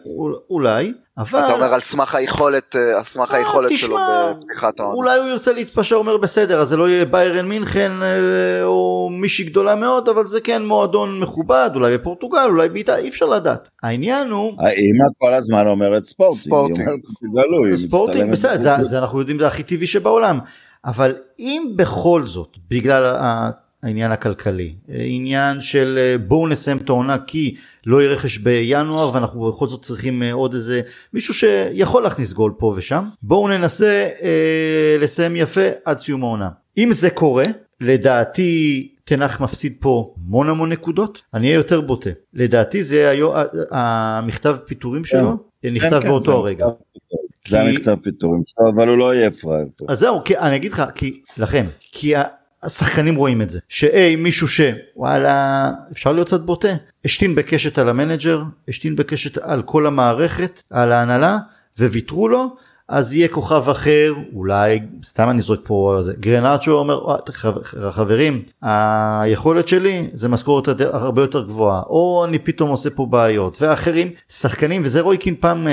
[0.49, 1.39] אולי, אבל...
[1.39, 4.95] אתה אומר על סמך היכולת, אה, על סמך אה, היכולת שלו תשמע, בפתיחת העונה.
[4.95, 9.45] אולי הוא ירצה להתפשר, אומר בסדר, אז זה לא יהיה ביירן מינכן אה, או מישהי
[9.45, 13.69] גדולה מאוד, אבל זה כן מועדון מכובד, אולי בפורטוגל, אולי באיטליה, אי אפשר לדעת.
[13.83, 14.53] העניין הוא...
[14.59, 16.79] האמא כל הזמן אומרת ספורטינג, ספורטינג.
[16.79, 18.83] היא אומרת ספורטינג, בסדר, זה.
[18.83, 20.39] זה אנחנו יודעים, זה הכי טבעי שבעולם.
[20.85, 23.49] אבל אם בכל זאת, בגלל ה-
[23.83, 29.47] העניין הכלכלי, עניין של אה, בואו נסיים את העונה כי לא יהיה רכש בינואר ואנחנו
[29.47, 30.81] בכל זאת צריכים אה, עוד איזה
[31.13, 36.49] מישהו שיכול להכניס גול פה ושם, בואו ננסה אה, לסיים יפה עד סיום העונה.
[36.77, 37.43] אם זה קורה,
[37.81, 42.09] לדעתי תנח מפסיד פה המון המון נקודות, אני אהיה יותר בוטה.
[42.33, 43.31] לדעתי זה היו,
[43.71, 46.65] המכתב פיטורים שלו, נכתב כן, כן, באותו זה הרגע.
[47.47, 49.85] זה כי- המכתב פיטורים שלו, אבל הוא לא יהיה פראייר פה.
[49.89, 52.13] אז זהו, כי, אני אגיד לך, כי, לכם, כי
[52.63, 56.67] השחקנים רואים את זה, שאי מישהו שוואלה, אפשר להיות קצת בוטה,
[57.05, 61.37] השתין בקשת על המנג'ר, השתין בקשת על כל המערכת, על ההנהלה,
[61.79, 62.55] וויתרו לו,
[62.87, 69.67] אז יהיה כוכב אחר, אולי, סתם אני זורק פה, גרנצ'ו אומר, "וואי, חב- חברים, היכולת
[69.67, 75.01] שלי זה משכורת הרבה יותר גבוהה, או אני פתאום עושה פה בעיות, ואחרים, שחקנים, וזה
[75.01, 75.67] רויקין פעם...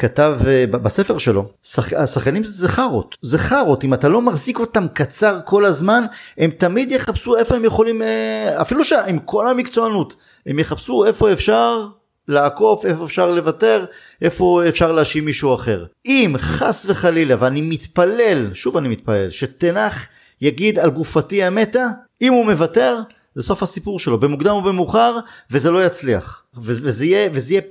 [0.00, 1.92] כתב ב- בספר שלו, שח...
[1.92, 6.04] השחקנים זה חארות, זה חארות, אם אתה לא מחזיק אותם קצר כל הזמן,
[6.38, 11.86] הם תמיד יחפשו איפה הם יכולים, אה, אפילו שעם כל המקצוענות, הם יחפשו איפה אפשר
[12.28, 13.84] לעקוף, איפה אפשר לוותר,
[14.22, 15.84] איפה אפשר להאשים מישהו אחר.
[16.06, 20.06] אם חס וחלילה, ואני מתפלל, שוב אני מתפלל, שתנח
[20.40, 21.86] יגיד על גופתי המתה,
[22.22, 22.96] אם הוא מוותר,
[23.34, 25.18] זה סוף הסיפור שלו, במוקדם או במאוחר,
[25.50, 26.42] וזה לא יצליח.
[26.54, 27.62] וזה יהיה, וזה יהיה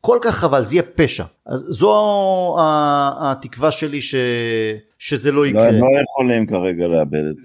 [0.00, 1.24] כל כך חבל, זה יהיה פשע.
[1.46, 2.56] אז זו
[3.20, 4.14] התקווה שלי ש...
[5.02, 5.68] שזה לא לא, יקרה.
[5.68, 7.36] הם לא יכולים כרגע לאבד את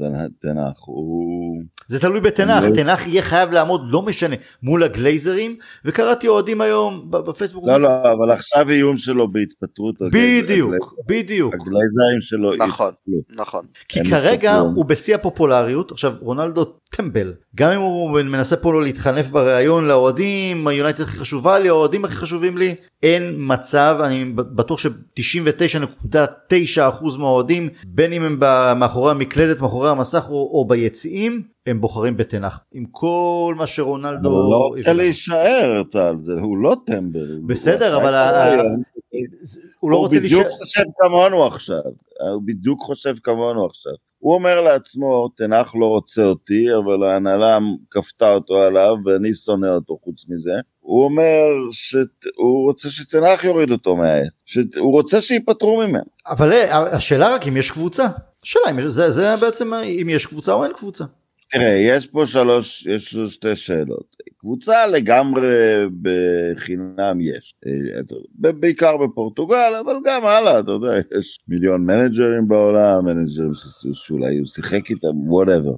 [0.42, 1.62] טן האח, הוא...
[1.88, 6.28] זה תלוי בטן האח, לא- טן האח יהיה חייב לעמוד, לא משנה, מול הגלייזרים, וקראתי
[6.28, 7.64] אוהדים היום ב- בפייסבוק.
[7.68, 9.96] לא, לא, אבל עכשיו איום שלו בהתפטרות.
[10.12, 10.74] בדיוק,
[11.08, 11.54] בדיוק.
[11.54, 12.92] הגלייזרים שלו נכון.
[13.08, 13.42] יתפטרו.
[13.44, 13.66] נכון.
[13.90, 14.76] כי כרגע כלום.
[14.76, 20.68] הוא בשיא הפופולריות, עכשיו רונלדו טמבל, גם אם הוא מנסה פה לא להתחנף בריאיון לאוהדים,
[20.68, 28.14] היונייטד הכי חשובה לי, האוהדים הכי חשובים לי, אין מצב, אני בטוח ש-99.9% מהאוהדים, בין
[28.14, 28.40] אם הם
[28.80, 32.60] מאחורי המקלדת, מאחורי המסך או, או ביציעים, הם בוחרים בתנח.
[32.74, 34.30] עם כל מה שרונלדו...
[34.30, 37.36] הוא לא רוצה להישאר, טל, הוא לא טמבל.
[37.36, 38.60] הוא בסדר, אבל.
[39.80, 40.58] הוא לא רוצה בדיוק להישאר...
[40.58, 41.82] חושב כמונו עכשיו,
[42.34, 43.94] הוא בדיוק חושב כמונו עכשיו.
[44.18, 47.58] הוא אומר לעצמו, תנח לא רוצה אותי, אבל ההנהלה
[47.92, 50.56] כפתה אותו עליו, ואני שונא אותו חוץ מזה.
[50.86, 56.04] הוא אומר שהוא רוצה שטן האח יוריד אותו מהעץ, שהוא רוצה שייפטרו ממנו.
[56.28, 58.08] אבל אה, השאלה רק אם יש קבוצה.
[58.44, 61.04] השאלה אם זה, זה בעצם אם יש קבוצה או אין קבוצה.
[61.52, 64.16] תראה, יש פה שלוש, יש שתי שאלות.
[64.38, 65.48] קבוצה לגמרי
[66.02, 73.52] בחינם יש, אה, בעיקר בפורטוגל, אבל גם הלאה, אתה יודע, יש מיליון מנג'רים בעולם, מנג'רים
[73.94, 75.76] שאולי הוא שיחק איתם, whatever.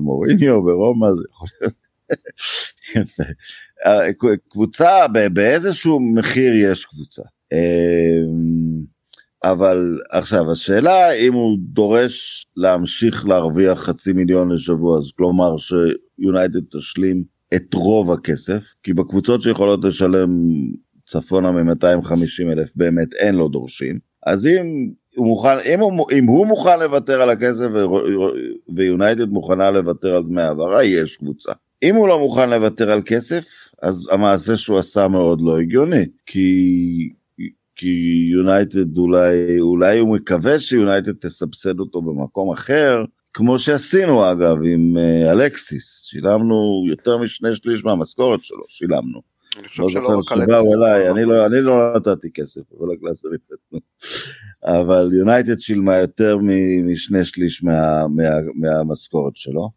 [0.00, 1.83] מוריניו ברומא, זה יכול להיות.
[3.86, 4.12] אה,
[4.48, 7.22] קבוצה, באיזשהו מחיר יש קבוצה.
[7.52, 8.18] אה,
[9.44, 17.24] אבל עכשיו השאלה אם הוא דורש להמשיך להרוויח חצי מיליון לשבוע אז כלומר שיונייטד תשלים
[17.54, 20.30] את רוב הכסף כי בקבוצות שיכולות לשלם
[21.06, 26.46] צפונה מ-250 אלף באמת אין לו דורשים אז אם הוא מוכן אם הוא, אם הוא
[26.46, 27.66] מוכן לוותר על הכסף
[28.76, 31.52] ויונייטד מוכנה לוותר על דמי העברה יש קבוצה
[31.84, 33.44] אם הוא לא מוכן לוותר על כסף
[33.82, 37.08] אז המעשה שהוא עשה מאוד לא הגיוני כי
[37.76, 44.96] כי יונייטד אולי, אולי הוא מקווה שיונייטד תסבסד אותו במקום אחר, כמו שעשינו אגב עם
[44.96, 49.20] uh, אלקסיס, שילמנו יותר משני שליש מהמשכורת שלו, שילמנו.
[49.58, 50.76] אני חושב לא שלא רק שבאו אלכסיס.
[50.76, 53.80] אליי, אני לא, אני לא נתתי כסף, אבל הקלאסרים נתנו.
[54.64, 56.38] אבל יונייטד שילמה יותר
[56.84, 58.22] משני שליש מה, מה,
[58.54, 59.70] מהמשכורת שלו.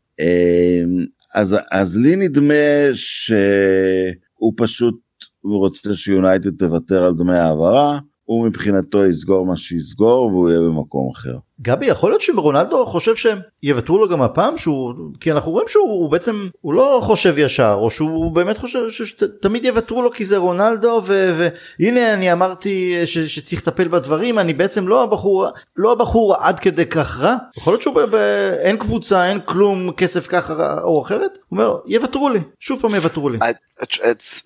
[1.34, 2.54] אז, אז לי נדמה
[2.92, 4.96] שהוא פשוט
[5.44, 11.38] רוצה שיונייטד תוותר על דמי העברה, הוא מבחינתו יסגור מה שיסגור והוא יהיה במקום אחר.
[11.62, 15.90] גבי יכול להיות שרונלדו חושב שהם יוותרו לו גם הפעם שהוא כי אנחנו רואים שהוא
[15.90, 20.38] הוא בעצם הוא לא חושב ישר או שהוא באמת חושב שתמיד יוותרו לו כי זה
[20.38, 26.60] רונלדו והנה אני אמרתי ש, שצריך לטפל בדברים אני בעצם לא הבחור לא הבחור עד
[26.60, 28.16] כדי כך רע יכול להיות שהוא ב, ב,
[28.60, 33.30] אין קבוצה אין כלום כסף ככה או אחרת הוא אומר יוותרו לי שוב פעם יוותרו
[33.30, 33.38] לי.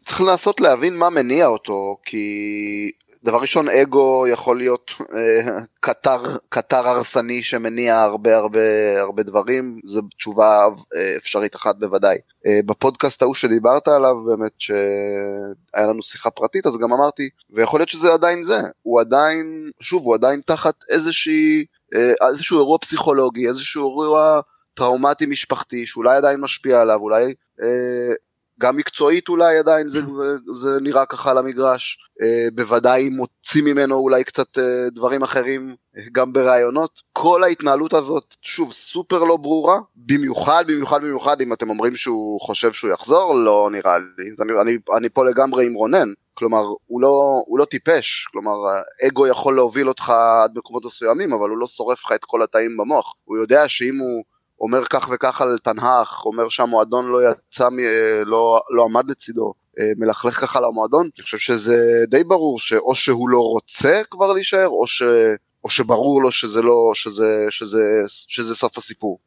[0.06, 2.92] צריך לנסות להבין מה מניע אותו כי
[3.24, 8.60] דבר ראשון אגו יכול להיות אה, קטר קטר הרסני שמניע הרבה הרבה
[9.02, 12.18] הרבה דברים זו תשובה אה, אפשרית אחת בוודאי.
[12.46, 17.90] אה, בפודקאסט ההוא שדיברת עליו באמת שהיה לנו שיחה פרטית אז גם אמרתי ויכול להיות
[17.90, 21.66] שזה עדיין זה הוא עדיין שוב הוא עדיין תחת איזושהי
[22.30, 24.42] איזשהו אירוע פסיכולוגי איזשהו אירוע
[24.74, 27.34] טראומטי משפחתי שאולי עדיין משפיע עליו אולי
[28.62, 30.00] גם מקצועית אולי עדיין זה,
[30.54, 35.76] זה נראה ככה על המגרש, אה, בוודאי מוציא ממנו אולי קצת אה, דברים אחרים
[36.12, 37.02] גם ברעיונות.
[37.14, 42.74] כל ההתנהלות הזאת, שוב, סופר לא ברורה, במיוחד, במיוחד, במיוחד אם אתם אומרים שהוא חושב
[42.74, 44.26] שהוא יחזור, לא נראה לי.
[44.42, 48.54] אני, אני, אני פה לגמרי עם רונן, כלומר, הוא לא, הוא לא טיפש, כלומר,
[49.08, 50.10] אגו יכול להוביל אותך
[50.44, 53.14] עד מקומות מסוימים, אבל הוא לא שורף לך את כל התאים במוח.
[53.24, 54.24] הוא יודע שאם הוא...
[54.62, 57.68] אומר כך וכך על תנהך, אומר שהמועדון לא יצא,
[58.26, 62.96] לא, לא עמד לצידו, אה, מלכלך ככה על המועדון, אני חושב שזה די ברור שאו
[62.96, 65.04] שהוא לא רוצה כבר להישאר, או, ש,
[65.64, 69.20] או שברור לו שזה לא, שזה, שזה, שזה סוף הסיפור.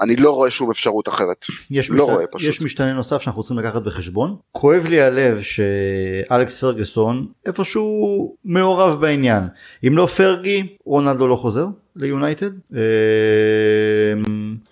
[0.00, 1.46] אני לא רואה שום אפשרות אחרת.
[1.70, 2.48] יש, לא משתנה, רואה פשוט.
[2.48, 4.36] יש משתנה נוסף שאנחנו צריכים לקחת בחשבון.
[4.52, 9.42] כואב לי הלב שאלכס פרגוסון איפשהו מעורב בעניין.
[9.86, 11.66] אם לא פרגי, רונלדו לא חוזר.
[11.96, 12.50] ליונייטד.
[12.72, 12.78] אמ,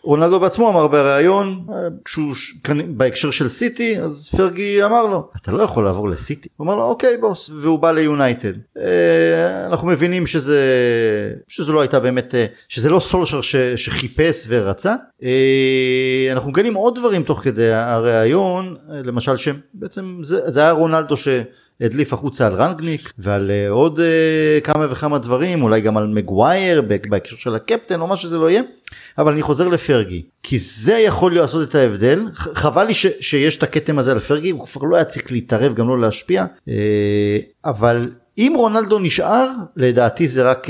[0.03, 1.67] רונלדו בעצמו אמר בריאיון
[2.07, 2.35] שהוא
[2.89, 6.49] בהקשר של סיטי אז פרגי אמר לו אתה לא יכול לעבור לסיטי.
[6.57, 8.53] הוא אמר לו אוקיי בוס והוא בא ליונייטד.
[8.79, 10.61] אה, אנחנו מבינים שזה
[11.49, 13.41] שזה לא הייתה באמת אה, שזה לא סולשר
[13.77, 14.95] שחיפש ורצה.
[15.23, 21.29] אה, אנחנו מגלים עוד דברים תוך כדי הריאיון למשל שבעצם זה, זה היה רונלדו ש...
[21.81, 26.83] הדליף החוצה על רנגניק ועל uh, עוד uh, כמה וכמה דברים אולי גם על מגווייר
[27.11, 28.63] בהקשר של הקפטן או מה שזה לא יהיה
[29.19, 30.23] אבל אני חוזר לפרגי.
[30.43, 32.25] כי זה יכול לעשות את ההבדל.
[32.35, 35.75] חבל לי ש, שיש את הכתם הזה על פרגי הוא כבר לא היה צריך להתערב
[35.75, 36.71] גם לא להשפיע uh,
[37.65, 38.11] אבל
[38.41, 40.67] אם רונלדו נשאר לדעתי זה רק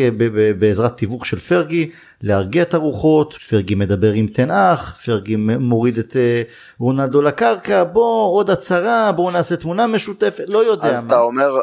[0.58, 1.90] בעזרת תיווך של פרגי
[2.22, 6.42] להרגיע את הרוחות פרגי מדבר עם תנאך פרגי מוריד את אה,
[6.78, 11.08] רונלדו לקרקע בוא עוד הצהרה בואו נעשה תמונה משותפת לא יודע אז מה.
[11.08, 11.56] אתה אומר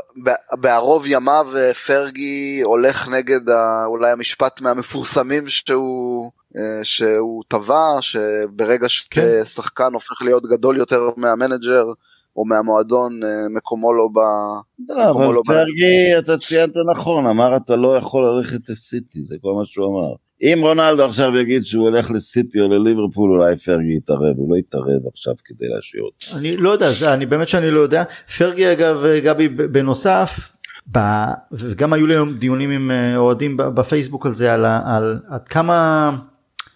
[0.54, 3.50] בערוב ימיו אה, פרגי הולך נגד
[3.86, 9.44] אולי המשפט מהמפורסמים שהוא אה, שהוא טבע שברגע כן.
[9.46, 11.86] ששחקן הופך להיות גדול יותר מהמנג'ר
[12.38, 14.20] או מהמועדון אה, מקומו לא ב...
[14.90, 19.54] לא, אבל לא פרגי, אתה ציינת נכון, אמר אתה לא יכול ללכת לסיטי, זה כל
[19.54, 20.14] מה שהוא אמר.
[20.42, 25.08] אם רונלדו עכשיו יגיד שהוא הולך לסיטי או לליברפול, אולי פרגי יתערב, הוא לא יתערב
[25.12, 26.38] עכשיו כדי להשאיר אותו.
[26.38, 28.04] אני לא יודע, זה, אני באמת שאני לא יודע.
[28.38, 30.52] פרגי אגב, גבי, בנוסף,
[30.92, 31.00] ב...
[31.52, 36.12] וגם היו לי היום דיונים עם אה, אוהדים בפייסבוק על זה, על, על עד כמה...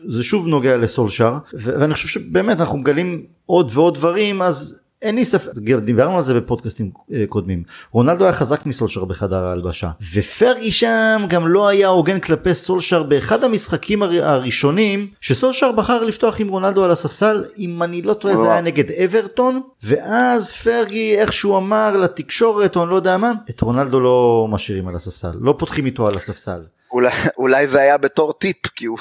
[0.07, 5.25] זה שוב נוגע לסולשר, ואני חושב שבאמת אנחנו מגלים עוד ועוד דברים, אז אין לי
[5.25, 5.51] ספק,
[5.83, 11.47] דיברנו על זה בפודקאסטים אה, קודמים, רונלדו היה חזק מסולשר בחדר ההלבשה, ופרגי שם גם
[11.47, 17.43] לא היה הוגן כלפי סולשר באחד המשחקים הראשונים, שסולשר בחר לפתוח עם רונלדו על הספסל,
[17.57, 22.89] אם אני לא טועה זה היה נגד אברטון, ואז פרגי איכשהו אמר לתקשורת או אני
[22.89, 26.61] לא יודע מה, את רונלדו לא משאירים על הספסל, לא פותחים איתו על הספסל.
[26.91, 28.97] אולי, אולי זה היה בתור טיפ כי הוא,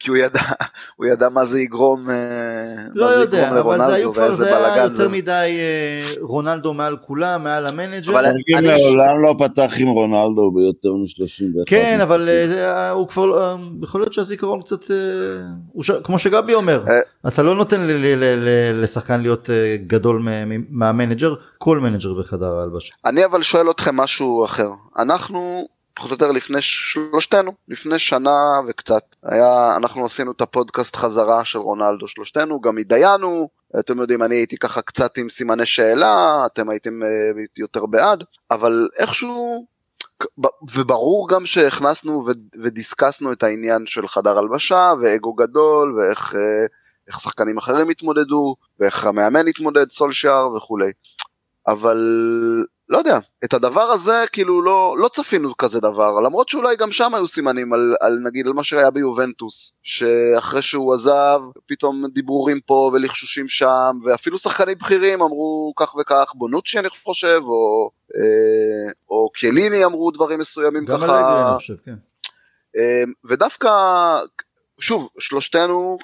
[0.00, 0.40] כי הוא ידע
[0.96, 2.14] הוא ידע מה זה יגרום אה,
[2.94, 5.08] לא יודע אבל זה היו כבר זה היה יותר זה...
[5.08, 8.12] מדי אה, רונלדו מעל כולם מעל המנג'ר.
[8.12, 11.62] אבל אני מעולם לא פתח עם רונלדו ביותר מ-31.
[11.66, 14.82] כן אבל uh, הוא כבר לא, יכול להיות שהזיכרון קצת
[15.82, 15.90] ש...
[16.04, 16.84] כמו שגבי אומר
[17.28, 17.86] אתה לא נותן
[18.74, 19.50] לשחקן להיות
[19.86, 20.22] גדול
[20.68, 22.94] מהמנג'ר כל מנג'ר בחדר ההלבשה.
[23.04, 29.02] אני אבל שואל אתכם משהו אחר אנחנו פחות או יותר לפני שלושתנו, לפני שנה וקצת.
[29.22, 33.48] היה, אנחנו עשינו את הפודקאסט חזרה של רונלדו שלושתנו, גם התדיינו,
[33.80, 38.88] אתם יודעים, אני הייתי ככה קצת עם סימני שאלה, אתם הייתם אה, יותר בעד, אבל
[38.98, 39.66] איכשהו,
[40.74, 42.26] וברור גם שהכנסנו
[42.62, 49.48] ודיסקסנו את העניין של חדר הלבשה ואגו גדול ואיך אה, שחקנים אחרים התמודדו ואיך המאמן
[49.48, 50.92] התמודד סולשיאר וכולי.
[51.68, 51.98] אבל
[52.92, 57.14] לא יודע, את הדבר הזה כאילו לא, לא צפינו כזה דבר, למרות שאולי גם שם
[57.14, 62.90] היו סימנים על, על נגיד על מה שהיה ביובנטוס, שאחרי שהוא עזב, פתאום דיבורים פה
[62.94, 69.84] ולחשושים שם, ואפילו שחקנים בכירים אמרו כך וכך, בונוצ'י אני חושב, או, אה, או קליני
[69.84, 71.06] אמרו דברים מסוימים גם ככה.
[71.06, 71.94] גם אלגרי אני חושב, כן.
[72.76, 73.70] אה, ודווקא
[74.82, 75.98] שוב שלושתנו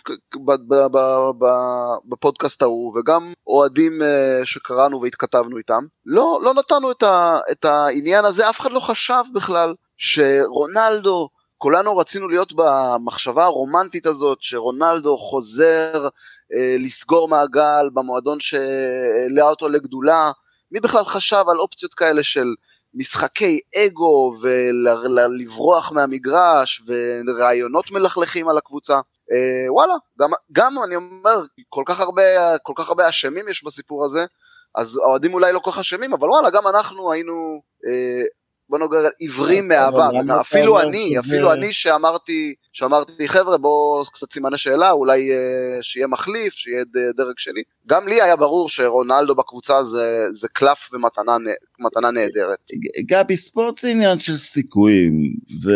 [2.09, 8.25] בפודקאסט ההוא וגם אוהדים אה, שקראנו והתכתבנו איתם לא לא נתנו את, ה, את העניין
[8.25, 8.51] הזה.
[8.51, 16.09] אף אחד לא חשב בכלל שרונלדו כולנו רצינו להיות במחשבה הרומנטית הזאת שרונלדו חוזר
[16.57, 20.33] אה, לסגור מעגל במועדון שהעלה אותו לגדולה.
[20.73, 22.55] מי בכלל חשב על אופציות כאלה של
[22.95, 29.01] משחקי אגו ולברוח מהמגרש ורעיונות מלכלכים על הקבוצה.
[29.33, 34.05] אה, וואלה, גם, גם אני אומר, כל כך הרבה, כל כך הרבה אשמים יש בסיפור
[34.05, 34.27] הזה,
[34.75, 38.25] אז האוהדים אולי לא כל כך אשמים, אבל וואלה, גם אנחנו היינו אה,
[38.69, 44.91] בוא נוגע עיוורים מהעבר, אפילו אני, אפילו אני שאמרתי, שאמרתי חבר'ה בואו קצת סימני שאלה,
[44.91, 46.85] אולי אה, שיהיה מחליף, שיהיה
[47.17, 52.59] דרג שני, גם לי היה ברור שרונלדו בקבוצה זה, זה קלף ומתנה נהדרת.
[53.01, 55.33] גבי ספורט זה עניין של סיכויים,
[55.65, 55.71] ו...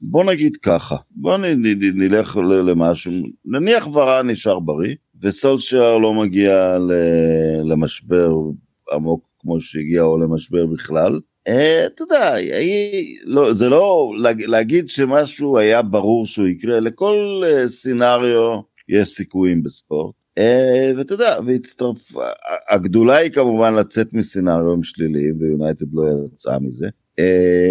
[0.00, 3.12] בוא נגיד ככה, בוא נ, נ, נלך למשהו,
[3.44, 6.78] נניח ורן נשאר בריא, וסולשייר לא מגיע
[7.64, 8.32] למשבר
[8.92, 11.20] עמוק כמו שהגיע או למשבר בכלל.
[11.48, 12.34] אה, אתה יודע,
[13.24, 14.12] לא, זה לא
[14.46, 20.14] להגיד שמשהו היה ברור שהוא יקרה, לכל אה, סינריו יש סיכויים בספורט.
[20.38, 22.12] אה, ואתה יודע, והצטרף,
[22.70, 26.04] הגדולה היא כמובן לצאת מסינריו שליליים, ויונייטד לא
[26.34, 26.88] יצאה מזה.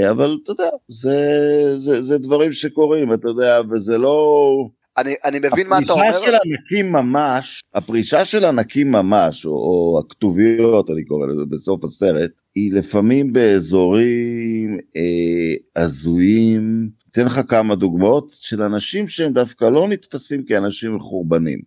[0.10, 1.18] אבל אתה יודע, זה,
[1.78, 4.70] זה, זה דברים שקורים, אתה יודע, וזה לא...
[4.98, 6.04] אני, אני מבין מה אתה אומר.
[6.08, 11.84] הפרישה של ענקים ממש, הפרישה של ענקים ממש, או, או הכתוביות, אני קורא לזה, בסוף
[11.84, 16.90] הסרט, היא לפעמים באזורים אה, הזויים.
[17.12, 21.60] אתן לך כמה דוגמאות של אנשים שהם דווקא לא נתפסים כאנשים מחורבנים.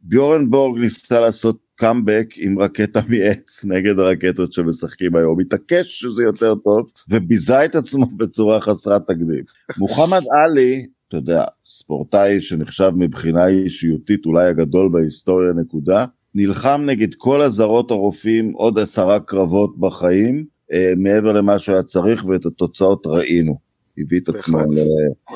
[0.00, 6.54] ביורן בורג ניסה לעשות קאמבק עם רקטה מעץ נגד הרקטות שמשחקים היום, התעקש שזה יותר
[6.54, 9.44] טוב וביזה את עצמו בצורה חסרת תקדים.
[9.78, 17.42] מוחמד עלי אתה יודע, ספורטאי שנחשב מבחינה אישיותית אולי הגדול בהיסטוריה נקודה, נלחם נגד כל
[17.42, 23.56] אזהרות הרופאים עוד עשרה קרבות בחיים, אה, מעבר למה שהיה צריך ואת התוצאות ראינו.
[23.98, 24.78] הביא את עצמו ל...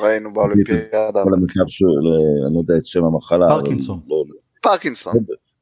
[0.01, 1.23] ראינו באולימפיאדה.
[1.37, 1.85] למצב של,
[2.47, 3.47] אני לא יודע את שם המחלה.
[3.49, 3.99] פרקינסון.
[4.07, 4.23] לא,
[4.61, 5.13] פרקינסון.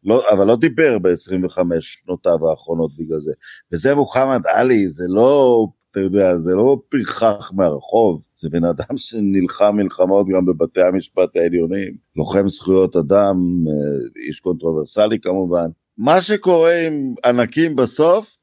[0.04, 3.32] לא, אבל לא דיבר ב-25 שנותיו האחרונות בגלל זה.
[3.72, 9.76] וזה מוחמד עלי, זה לא אתה יודע, זה לא פרחח מהרחוב, זה בן אדם שנלחם
[9.78, 13.36] מלחמות גם בבתי המשפט העליונים, לוחם זכויות אדם,
[13.68, 15.68] אה, איש קונטרוברסלי כמובן.
[15.98, 18.38] מה שקורה עם ענקים בסוף,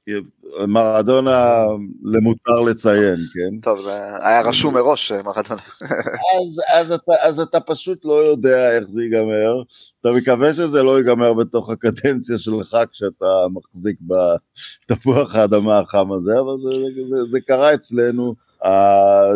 [0.69, 1.65] מרדונה
[2.05, 3.61] למותר לציין, כן?
[3.63, 5.63] טוב, זה היה רשום מראש מרדונה.
[5.81, 9.63] אז, אז, אתה, אז אתה פשוט לא יודע איך זה ייגמר,
[10.01, 13.97] אתה מקווה שזה לא ייגמר בתוך הקדנציה שלך כשאתה מחזיק
[14.91, 18.35] בתפוח האדמה החם הזה, אבל זה, זה, זה, זה קרה אצלנו.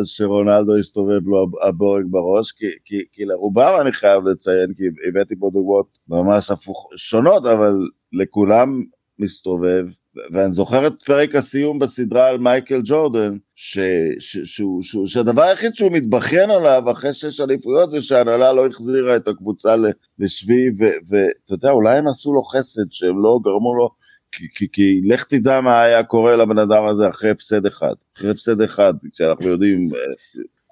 [0.04, 5.50] שרונלדו הסתובב לו הבורג בראש, כי, כי, כי לרובם אני חייב לציין, כי הבאתי פה
[5.52, 7.72] דוגמאות ממש הפוך, שונות, אבל
[8.12, 8.82] לכולם
[9.18, 9.86] מסתובב,
[10.32, 13.78] ואני זוכר את פרק הסיום בסדרה על מייקל ג'ורדן, ש,
[14.18, 19.16] ש, ש, ש, שהדבר היחיד שהוא מתבכיין עליו אחרי שש אליפויות זה שההנהלה לא החזירה
[19.16, 19.74] את הקבוצה
[20.18, 20.70] לשביעי,
[21.08, 23.90] ואתה יודע, אולי הם עשו לו חסד שהם לא גרמו לו,
[24.32, 28.30] כי, כי, כי לך תדע מה היה קורה לבן אדם הזה אחרי הפסד אחד, אחרי
[28.30, 29.90] הפסד אחד, כשאנחנו יודעים,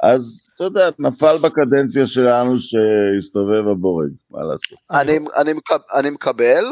[0.02, 4.78] אז אתה יודע, נפל בקדנציה שלנו שהסתובב הבורג, מה לעשות.
[4.90, 5.52] אני, אני,
[5.94, 6.64] אני מקבל,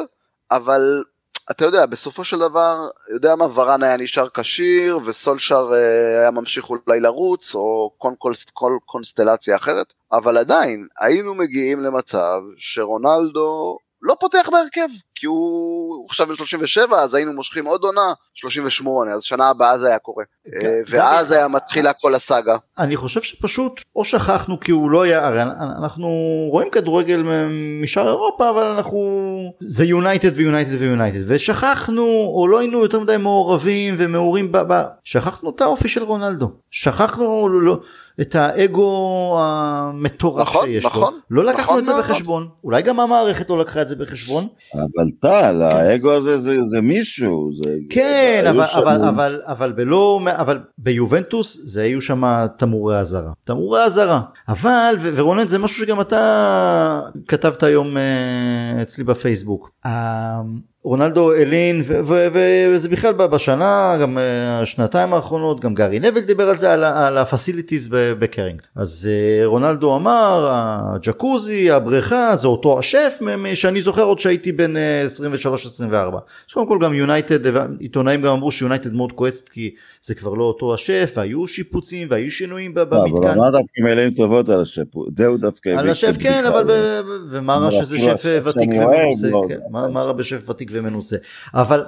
[0.50, 1.02] אבל
[1.50, 6.70] אתה יודע, בסופו של דבר, יודע מה, ורן היה נשאר כשיר, וסולשר אה, היה ממשיך
[6.70, 14.16] אולי לרוץ, או כל, כל, כל קונסטלציה אחרת, אבל עדיין, היינו מגיעים למצב שרונלדו לא
[14.20, 14.88] פותח בהרכב,
[15.24, 19.88] כי הוא עכשיו בן 37, אז היינו מושכים עוד עונה, 38, אז שנה הבאה זה
[19.88, 20.24] היה קורה.
[20.46, 22.56] אה, ואז היה מתחילה כל הסאגה.
[22.78, 26.08] אני חושב שפשוט, או שכחנו כי הוא לא היה, הרי אנחנו
[26.50, 27.22] רואים כדורגל
[27.82, 29.00] משאר אירופה, אבל אנחנו,
[29.60, 34.82] זה יונייטד ויונייטד ויונייטד, ושכחנו, או לא היינו יותר מדי מעורבים ומעורים, ב...
[35.04, 36.50] שכחנו את האופי של רונלדו.
[36.70, 37.78] שכחנו, לא...
[38.20, 41.42] את האגו המטורף נכון, שיש נכון, לו.
[41.42, 42.04] לא לקחנו נכון את זה מאוד.
[42.04, 44.48] בחשבון, אולי גם המערכת לא לקחה את זה בחשבון.
[44.74, 47.50] אבל טל, האגו הזה זה, זה מישהו.
[47.62, 52.22] זה, כן, אבל, שם- אבל, אבל, אבל, בלא, אבל ביובנטוס זה היו שם
[52.58, 53.32] תמרורי אזהרה.
[53.44, 54.20] תמרורי אזהרה.
[54.48, 58.02] אבל, ו- ורונן זה משהו שגם אתה כתבת היום אה,
[58.82, 59.70] אצלי בפייסבוק.
[60.84, 66.72] רונלדו הלין וזה בכלל בשנה גם אה, השנתיים האחרונות גם גארי נוויל דיבר על זה
[67.06, 73.18] על ה facilities בקרינגטון אז אה, רונלדו אמר הג'קוזי הבריכה זה אותו השף
[73.54, 74.76] שאני זוכר עוד שהייתי בן 23-24
[75.80, 80.44] אז קודם כל גם יונייטד עיתונאים גם אמרו שיונייטד מאוד כועסת כי זה כבר לא
[80.44, 83.28] אותו השף והיו שיפוצים והיו שינויים לא, במתקן.
[83.28, 84.82] אבל אמר דווקא מילים טובות על השף,
[85.16, 85.68] זהו דווקא.
[85.68, 86.64] על השף כן אבל
[87.28, 89.30] ומה רע שזה שף ותיק ומנוסה,
[89.70, 91.16] מה רע בשף ותיק ומנוסה,
[91.54, 91.84] אבל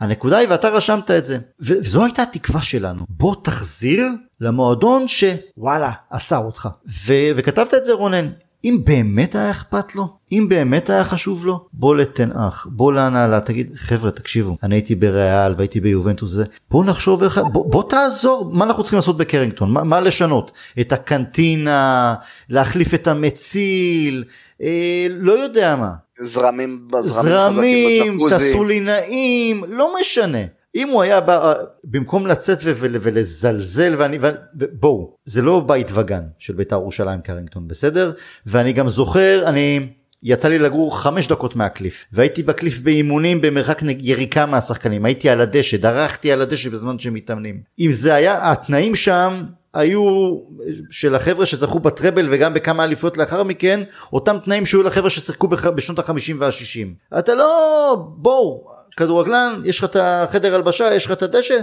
[0.00, 3.04] הנקודה היא ואתה רשמת את זה וזו הייתה התקווה שלנו.
[3.08, 4.06] בוא תחזיר
[4.40, 6.68] למועדון שוואלה עשה אותך.
[7.06, 8.30] ו- וכתבת את זה רונן
[8.64, 13.72] אם באמת היה אכפת לו, אם באמת היה חשוב לו, בוא לתנאך, בוא להנהלה, תגיד,
[13.76, 18.64] חבר'ה, תקשיבו, אני הייתי בריאל והייתי ביובנטוס וזה, בוא נחשוב איך, בוא, בוא תעזור, מה
[18.64, 20.52] אנחנו צריכים לעשות בקרינגטון, מה, מה לשנות?
[20.80, 22.14] את הקנטינה,
[22.48, 24.24] להחליף את המציל,
[24.62, 25.92] אה, לא יודע מה.
[26.20, 30.38] זרמים, זרמים, תעשו לי נעים, לא משנה.
[30.74, 31.54] אם הוא היה בא,
[31.84, 34.18] במקום לצאת ולזלזל ואני,
[34.72, 38.12] בואו זה לא בית וגן של בית"ר ירושלים קרינגטון בסדר?
[38.46, 39.88] ואני גם זוכר אני
[40.22, 45.76] יצא לי לגור חמש דקות מהקליף והייתי בקליף באימונים במרחק יריקה מהשחקנים הייתי על הדשא
[45.76, 47.60] דרכתי על הדשא בזמן שהם מתאמנים.
[47.78, 49.42] אם זה היה התנאים שם
[49.74, 50.36] היו
[50.90, 53.80] של החבר'ה שזכו בטראבל וגם בכמה אליפויות לאחר מכן
[54.12, 56.94] אותם תנאים שהיו לחבר'ה ששיחקו בשנות החמישים והשישים.
[57.18, 58.70] אתה לא בואו
[59.00, 61.58] כדורגלן, יש לך את החדר הלבשה, יש לך את הדשא,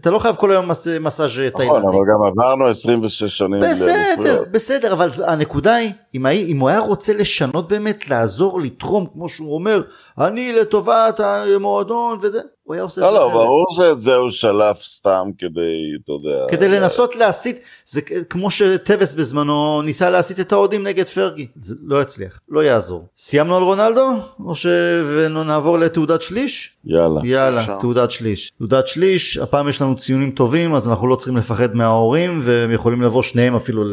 [0.00, 0.70] אתה לא חייב כל היום
[1.00, 1.66] מסאז' תאילנדי.
[1.66, 3.60] נכון, אבל גם עברנו 26 שנים.
[3.60, 9.28] בסדר, בסדר, אבל הנקודה היא, אם, אם הוא היה רוצה לשנות באמת, לעזור, לתרום, כמו
[9.28, 9.82] שהוא אומר,
[10.18, 13.18] אני לטובת המועדון וזה, הוא היה עושה לא, את זה.
[13.18, 16.46] לא, לא, ברור שאת זה הוא שלף סתם כדי, אתה יודע.
[16.50, 22.02] כדי לנסות להסית, זה כמו שטווס בזמנו ניסה להסית את האוהדים נגד פרגי, זה לא
[22.02, 23.06] יצליח, לא יעזור.
[23.18, 24.10] סיימנו על רונלדו?
[24.44, 26.76] או שנעבור לתעודת שליש?
[26.84, 27.20] יאללה.
[27.24, 27.80] יאללה, אפשר.
[27.80, 28.50] תעודת שליש.
[28.58, 33.02] תעודת שליש, הפעם יש לנו ציונים טובים, אז אנחנו לא צריכים לפחד מההורים, והם יכולים
[33.02, 33.84] לבוא שניהם אפילו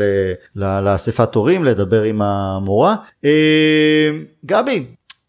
[0.56, 2.96] לאספת הורים, לדבר עם המורה.
[3.26, 4.10] אה,
[4.46, 4.86] גבי.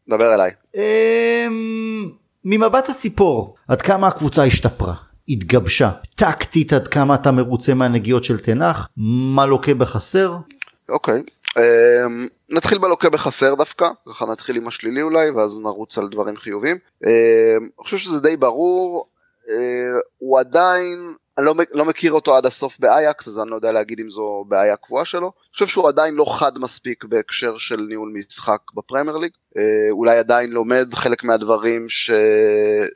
[0.09, 0.51] דבר אליי.
[0.77, 1.47] אה,
[2.45, 4.95] ממבט הציפור, עד כמה הקבוצה השתפרה,
[5.29, 10.37] התגבשה, טקטית עד כמה אתה מרוצה מהנגיעות של תנח, מה לוקה בחסר?
[10.89, 11.59] אוקיי, okay.
[11.59, 16.77] um, נתחיל בלוקה בחסר דווקא, ככה נתחיל עם השלילי אולי, ואז נרוץ על דברים חיובים.
[17.05, 17.09] Um,
[17.59, 19.09] אני חושב שזה די ברור,
[19.47, 19.51] uh,
[20.19, 24.01] הוא עדיין אני לא, לא מכיר אותו עד הסוף באייקס אז אני לא יודע להגיד
[24.01, 25.27] אם זו בעיה קבועה שלו.
[25.27, 29.33] אני חושב שהוא עדיין לא חד מספיק בהקשר של ניהול משחק בפרמייר ליג.
[29.57, 32.11] אה, אולי עדיין לומד חלק מהדברים ש...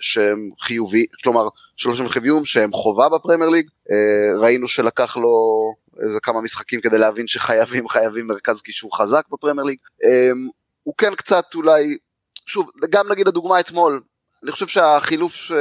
[0.01, 3.68] שהם חיובי, כלומר שלא שהם חיוביים שהם חובה בפרמייר ליג.
[3.91, 5.32] אה, ראינו שלקח לו
[6.03, 9.78] איזה כמה משחקים כדי להבין שחייבים חייבים מרכז קישור חזק בפרמייר ליג.
[10.05, 10.30] אה,
[10.82, 11.99] הוא כן קצת אולי,
[12.47, 14.01] שוב גם נגיד הדוגמה אתמול,
[14.43, 15.53] אני חושב שהחילוף ש...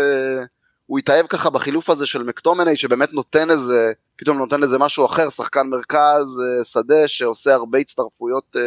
[0.87, 5.29] הוא התאהב ככה בחילוף הזה של מקטומני שבאמת נותן איזה, פתאום נותן איזה משהו אחר,
[5.29, 8.61] שחקן מרכז, אה, שדה שעושה הרבה הצטרפויות, אה,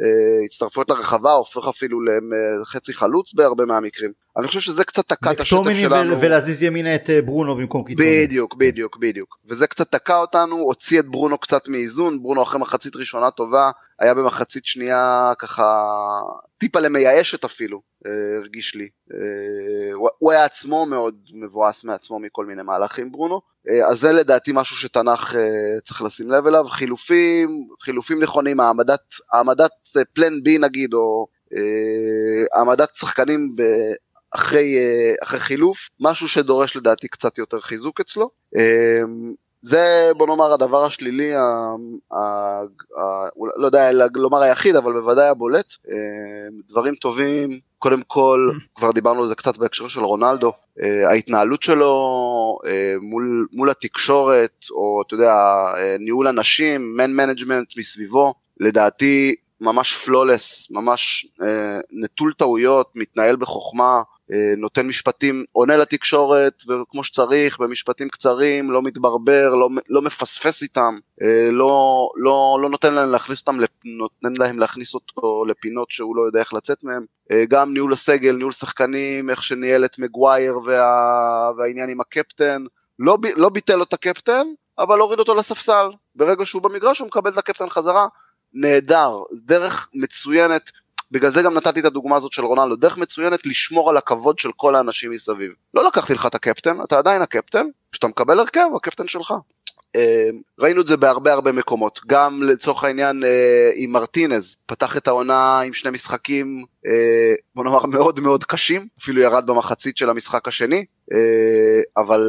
[0.00, 1.98] אה, הצטרפויות לרחבה, הופך אפילו
[2.62, 4.25] לחצי חלוץ בהרבה מהמקרים.
[4.38, 6.20] אני חושב שזה קצת תקע את השטף שלנו.
[6.20, 8.26] ולהזיז ימינה את ברונו במקום קיצוני.
[8.26, 9.38] בדיוק, בדיוק, בדיוק.
[9.48, 14.14] וזה קצת תקע אותנו, הוציא את ברונו קצת מאיזון, ברונו אחרי מחצית ראשונה טובה, היה
[14.14, 15.84] במחצית שנייה ככה
[16.58, 18.88] טיפה למייאשת אפילו, אה, הרגיש לי.
[19.12, 24.50] אה, הוא היה עצמו מאוד מבואס מעצמו מכל מיני מהלכים ברונו, אה, אז זה לדעתי
[24.54, 25.36] משהו שתנ"ך
[25.84, 29.70] צריך לשים לב אליו, חילופים, חילופים נכונים, העמדת, העמדת
[30.12, 31.26] פלן בי נגיד, או
[32.54, 33.56] העמדת שחקנים
[34.34, 34.76] אחרי,
[35.22, 38.30] אחרי חילוף, משהו שדורש לדעתי קצת יותר חיזוק אצלו.
[39.62, 41.40] זה בוא נאמר הדבר השלילי, ה,
[42.12, 42.18] ה,
[42.98, 43.24] ה,
[43.56, 45.66] לא יודע לומר היחיד, אבל בוודאי הבולט.
[45.90, 45.96] אה,
[46.68, 50.52] דברים טובים, קודם כל, כבר דיברנו על זה קצת בהקשר של רונלדו,
[50.82, 51.94] אה, ההתנהלות שלו
[52.66, 55.34] אה, מול, מול התקשורת, או אתה יודע,
[55.98, 61.26] ניהול אנשים, man management מסביבו, לדעתי ממש flawless, ממש
[62.02, 64.02] נטול טעויות, מתנהל בחוכמה.
[64.32, 70.98] אה, נותן משפטים, עונה לתקשורת וכמו שצריך במשפטים קצרים, לא מתברבר, לא, לא מפספס איתם,
[71.22, 76.22] אה, לא, לא, לא נותן להם להכניס אותם, נותן להם להכניס אותו לפינות שהוא לא
[76.22, 77.04] יודע איך לצאת מהם.
[77.30, 82.64] אה, גם ניהול הסגל, ניהול שחקנים, איך שניהל את מגווייר וה, והעניין עם הקפטן,
[82.98, 84.46] לא, לא ביטל לו את הקפטן,
[84.78, 85.86] אבל הוריד אותו לספסל.
[86.14, 88.06] ברגע שהוא במגרש הוא מקבל את הקפטן חזרה,
[88.56, 90.70] נהדר, דרך מצוינת
[91.10, 94.50] בגלל זה גם נתתי את הדוגמה הזאת של רונלדו, דרך מצוינת לשמור על הכבוד של
[94.56, 95.52] כל האנשים מסביב.
[95.74, 99.34] לא לקחתי לך את הקפטן, אתה עדיין הקפטן, כשאתה מקבל הרכב, הקפטן שלך.
[99.96, 100.28] אה,
[100.58, 105.60] ראינו את זה בהרבה הרבה מקומות, גם לצורך העניין אה, עם מרטינז, פתח את העונה
[105.60, 106.64] עם שני משחקים,
[107.54, 110.84] בוא נאמר מאוד מאוד קשים, אפילו ירד במחצית של המשחק השני,
[111.96, 112.22] אבל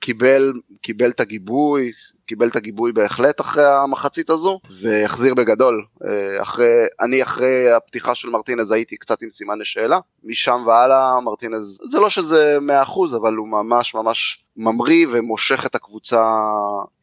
[0.00, 0.52] קיבל,
[0.82, 1.92] קיבל את הגיבוי,
[2.30, 5.84] קיבל את הגיבוי בהחלט אחרי המחצית הזו והחזיר בגדול.
[6.06, 9.98] אה, אחרי אני אחרי הפתיחה של מרטינז הייתי קצת עם סימן לשאלה.
[10.24, 16.24] משם והלאה מרטינז זה לא שזה 100% אבל הוא ממש ממש ממריא ומושך את הקבוצה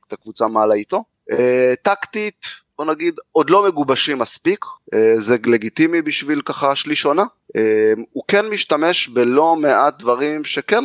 [0.08, 1.04] את הקבוצה מעלה איתו.
[1.32, 2.46] אה, טקטית
[2.78, 7.24] בוא נגיד עוד לא מגובשים מספיק אה, זה לגיטימי בשביל ככה שליש עונה.
[7.56, 10.84] אה, הוא כן משתמש בלא מעט דברים שכן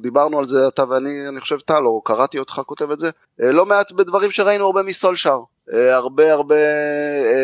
[0.00, 3.10] דיברנו על זה אתה ואני אני חושב טל או קראתי אותך כותב את זה
[3.42, 5.40] אה, לא מעט בדברים שראינו הרבה מסולשאר
[5.92, 6.56] הרבה הרבה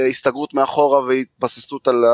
[0.08, 2.04] הסתגרות מאחורה והתבססות על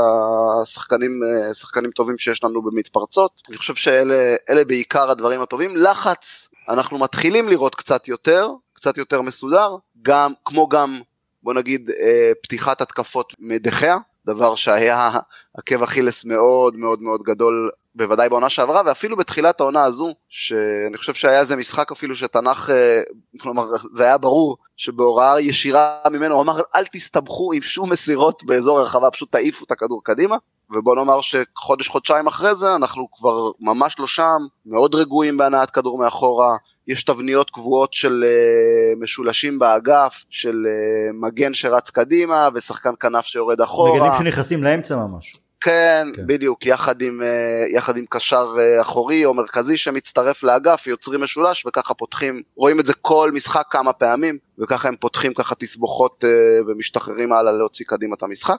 [0.62, 1.20] השחקנים
[1.52, 3.30] שחקנים טובים שיש לנו במתפרצות.
[3.48, 5.76] אני חושב שאלה בעיקר הדברים הטובים.
[5.76, 8.48] לחץ אנחנו מתחילים לראות קצת יותר
[8.78, 11.00] קצת יותר מסודר גם כמו גם
[11.48, 15.10] בוא נגיד אה, פתיחת התקפות מדחיה, דבר שהיה
[15.56, 21.14] עקב אכילס מאוד מאוד מאוד גדול בוודאי בעונה שעברה ואפילו בתחילת העונה הזו שאני חושב
[21.14, 23.02] שהיה איזה משחק אפילו שתנ"ך אה,
[23.40, 28.78] כלומר זה היה ברור שבהוראה ישירה ממנו הוא אמר אל תסתבכו עם שום מסירות באזור
[28.78, 30.36] הרחבה פשוט תעיפו את הכדור קדימה.
[30.70, 35.98] ובוא נאמר שחודש חודשיים אחרי זה אנחנו כבר ממש לא שם מאוד רגועים בהנעת כדור
[35.98, 36.56] מאחורה
[36.88, 43.60] יש תבניות קבועות של uh, משולשים באגף, של uh, מגן שרץ קדימה ושחקן כנף שיורד
[43.60, 43.94] אחורה.
[43.94, 45.36] מגנים שנכנסים לאמצע ממש.
[45.60, 51.20] כן, כן, בדיוק, יחד עם, uh, יחד עם קשר אחורי או מרכזי שמצטרף לאגף, יוצרים
[51.20, 56.24] משולש וככה פותחים, רואים את זה כל משחק כמה פעמים, וככה הם פותחים ככה תסבוכות
[56.68, 58.58] ומשתחררים הלאה להוציא קדימה את המשחק.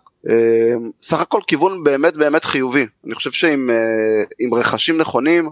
[1.01, 3.69] סך הכל כיוון באמת באמת חיובי, אני חושב שעם
[4.53, 5.49] רכשים נכונים,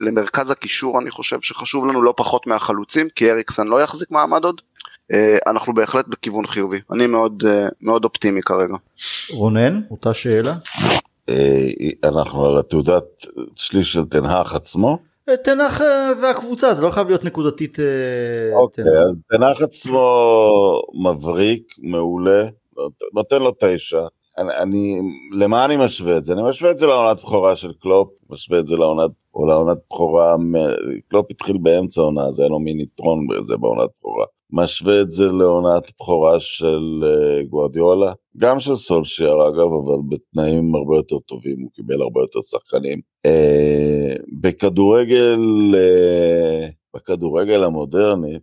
[0.00, 4.60] למרכז הקישור אני חושב שחשוב לנו לא פחות מהחלוצים כי אריקסן לא יחזיק מעמד עוד.
[5.12, 8.74] אה, אנחנו בהחלט בכיוון חיובי אני מאוד אה, מאוד אופטימי כרגע.
[9.30, 10.54] רונן אותה שאלה.
[11.28, 11.68] אה,
[12.04, 13.04] אנחנו על התעודת
[13.56, 14.98] שליש של תנהך עצמו.
[15.44, 15.80] תנח
[16.22, 17.78] והקבוצה זה לא חייב להיות נקודתית.
[18.54, 20.08] אוקיי אז תנח עצמו
[20.94, 22.48] מבריק מעולה
[23.14, 24.00] נותן לו תשע
[24.38, 25.00] אני, אני,
[25.32, 26.32] למה אני משווה את זה?
[26.32, 30.36] אני משווה את זה לעונת בכורה של קלופ, משווה את זה לעונת, או לעונת בכורה,
[31.08, 34.24] קלופ התחיל באמצע העונה, אז היה לו מין יתרון בזה בעונת בכורה.
[34.50, 40.96] משווה את זה לעונת בכורה של uh, גוארדיולה, גם של סולשייר אגב, אבל בתנאים הרבה
[40.96, 43.00] יותר טובים, הוא קיבל הרבה יותר שחקנים.
[43.26, 45.40] Uh, בכדורגל,
[45.74, 48.38] uh, בכדורגל המודרני,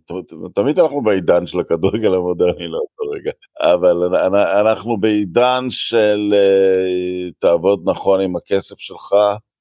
[0.54, 3.30] תמיד אנחנו בעידן של הכדורגל המודרני לאותו רגע,
[3.60, 4.16] אבל
[4.60, 9.12] אנחנו בעידן של אה, תעבוד נכון עם הכסף שלך,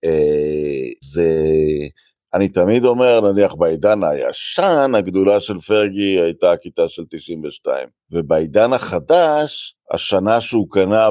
[0.05, 1.27] אה, זה,
[2.33, 9.75] אני תמיד אומר, נניח בעידן הישן, הגדולה של פרגי הייתה הכיתה של 92, ובעידן החדש,
[9.91, 11.09] השנה שהוא קנה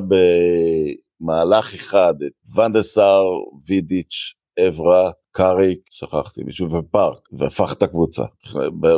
[1.20, 3.24] במהלך אחד את ונדסאר,
[3.66, 4.34] וידיץ',
[4.68, 8.22] אברה, קאריק, שכחתי מישהו, ופארק, והפך את הקבוצה,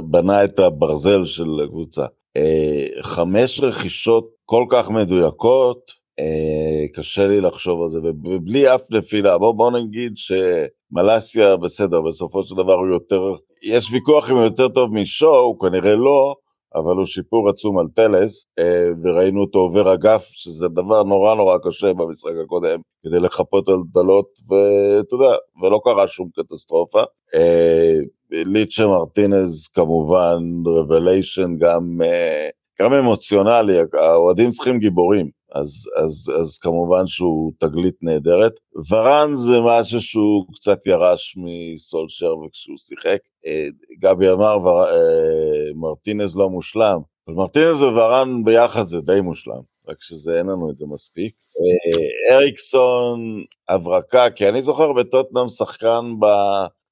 [0.04, 2.06] בנה את הברזל של הקבוצה.
[2.36, 9.38] אה, חמש רכישות כל כך מדויקות, אה, קשה לי לחשוב על זה, ובלי אף נפילה,
[9.38, 13.22] בוא, בוא נגיד שמלאסיה בסדר, בסופו של דבר הוא יותר,
[13.62, 16.34] יש ויכוח אם הוא יותר טוב משואו, כנראה לא,
[16.74, 21.58] אבל הוא שיפור עצום על טלס, אה, וראינו אותו עובר אגף, שזה דבר נורא נורא
[21.64, 27.02] קשה במשחק הקודם, כדי לחפות על דלות, ואתה יודע, ולא קרה שום קטסטרופה.
[27.34, 27.94] אה,
[28.30, 32.48] ליצ'ה מרטינז כמובן, רבליישן גם, אה,
[32.80, 35.43] גם אמוציונלי, האוהדים צריכים גיבורים.
[35.54, 38.52] אז, אז, אז כמובן שהוא תגלית נהדרת.
[38.90, 43.18] ורן זה משהו שהוא קצת ירש מסולשר וכשהוא שיחק.
[43.46, 43.66] אה,
[44.00, 46.98] גבי אמר, ור, אה, מרטינז לא מושלם,
[47.28, 51.34] אבל מרטינז וורן ביחד זה די מושלם, רק שזה אין לנו את זה מספיק.
[51.34, 56.26] אה, אריקסון הברקה, כי אני זוכר בטוטנאם שחקן ב...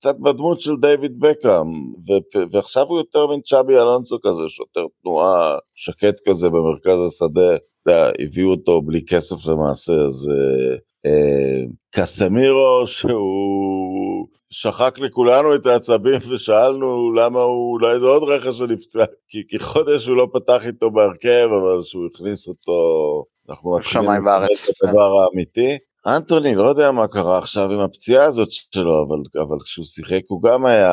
[0.03, 1.93] קצת בדמות של דיוויד בקאם,
[2.53, 7.57] ועכשיו הוא יותר מין צ'אבי אלונסו כזה, שוטר תנועה שקט כזה במרכז השדה.
[7.87, 10.76] יודע, הביאו אותו בלי כסף למעשה, אז אה,
[11.07, 19.05] אה, קסמירו שהוא שחק לכולנו את העצבים ושאלנו למה הוא, אולי זה עוד רכש שנפצע,
[19.28, 22.72] כי, כי חודש הוא לא פתח איתו בהרכב, אבל שהוא הכניס אותו,
[23.51, 25.78] אנחנו מתחילים את הדבר האמיתי.
[26.07, 30.43] אנטוני, לא יודע מה קרה עכשיו עם הפציעה הזאת שלו, אבל, אבל כשהוא שיחק הוא
[30.43, 30.93] גם היה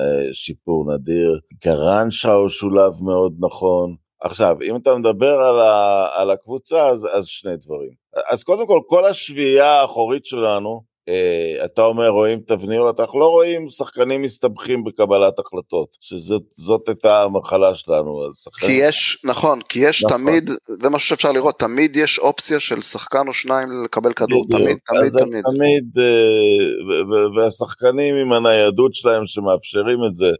[0.00, 1.38] אה, שיפור נדיר.
[1.64, 3.94] גרנצ'ה הוא שולב מאוד נכון.
[4.20, 7.90] עכשיו, אם אתה מדבר על, ה, על הקבוצה, אז, אז שני דברים.
[8.30, 13.70] אז קודם כל, כל השביעייה האחורית שלנו אה, אתה אומר רואים תבניות, אנחנו לא רואים
[13.70, 18.30] שחקנים מסתבכים בקבלת החלטות, שזאת הייתה המחלה שלנו.
[18.30, 18.66] השחקן...
[18.66, 20.18] כי יש, נכון, כי יש נכון.
[20.18, 20.50] תמיד,
[20.82, 24.60] זה משהו שאפשר לראות, תמיד יש אופציה של שחקן או שניים לקבל כדור, בדיוק.
[24.60, 25.44] תמיד, תמיד, תמיד.
[25.44, 30.30] תמיד, אה, והשחקנים עם הניידות שלהם שמאפשרים את זה,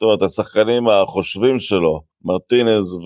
[0.00, 2.98] זאת אומרת, השחקנים החושבים שלו, מרטינז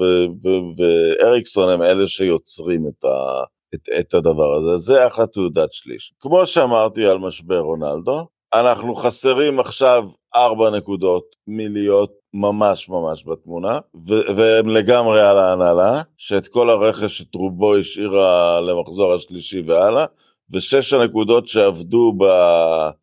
[0.77, 6.13] ואריקסון הם אלה שיוצרים את, ה, את, את הדבר הזה, זה אחלה תעודת שליש.
[6.21, 10.05] כמו שאמרתי על משבר רונלדו, אנחנו חסרים עכשיו
[10.37, 13.79] ארבע נקודות מלהיות ממש ממש בתמונה,
[14.09, 20.05] ו- והם לגמרי על ההנהלה, שאת כל הרכש את רובו השאירה למחזור השלישי והלאה,
[20.51, 22.23] ושש הנקודות שעבדו ב...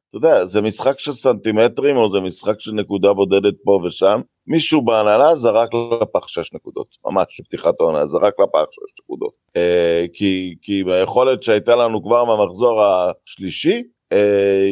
[0.09, 4.21] אתה יודע, זה משחק של סנטימטרים או זה משחק של נקודה בודדת פה ושם.
[4.47, 5.69] מישהו בהנהלה זרק
[6.01, 9.33] לפח שש נקודות, ממש בפתיחת העונה, זרק לפח שש נקודות.
[9.55, 14.71] אה, כי, כי ביכולת שהייתה לנו כבר מהמחזור השלישי, אה,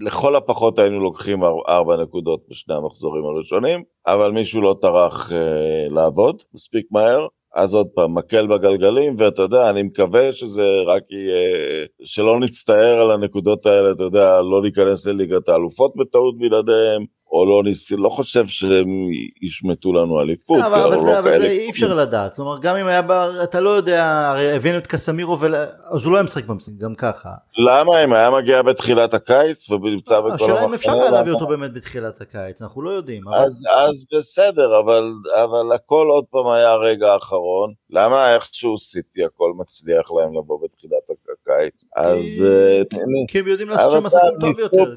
[0.00, 6.42] לכל הפחות היינו לוקחים ארבע נקודות בשני המחזורים הראשונים, אבל מישהו לא טרח אה, לעבוד
[6.54, 12.40] מספיק מהר, אז עוד פעם, מקל בגלגלים, ואתה יודע, אני מקווה שזה רק יהיה, שלא
[12.40, 17.04] נצטער על הנקודות האלה, אתה יודע, לא להיכנס לליגת האלופות בטעות בלעדיהם,
[17.34, 19.08] או לא ניסי, לא חושב שהם
[19.42, 20.60] ישמטו לנו אליפות.
[20.60, 23.60] אבל, אבל, זה, לא אבל זה אי אפשר לדעת, כלומר גם אם היה, בר, אתה
[23.60, 25.54] לא יודע, הרי הבאנו את קסמירו, ול...
[25.54, 27.28] אז הוא לא היה משחק במשחק, גם ככה.
[27.58, 30.46] למה אם היה מגיע בתחילת הקיץ ונמצא בכל המחנה?
[30.46, 33.28] השאלה אם אפשר היה להביא אותו באמת בתחילת הקיץ, אנחנו לא יודעים.
[33.28, 33.36] אבל...
[33.36, 35.12] אז, אז בסדר, אבל,
[35.44, 41.10] אבל הכל עוד פעם היה הרגע האחרון, למה איכשהו סיטי הכל מצליח להם לבוא בתחילת
[41.10, 41.84] הקיץ?
[41.96, 42.44] אז...
[42.46, 42.82] אה,
[43.28, 44.94] כי הם יודעים לעשות שם עסקים טוב יותר,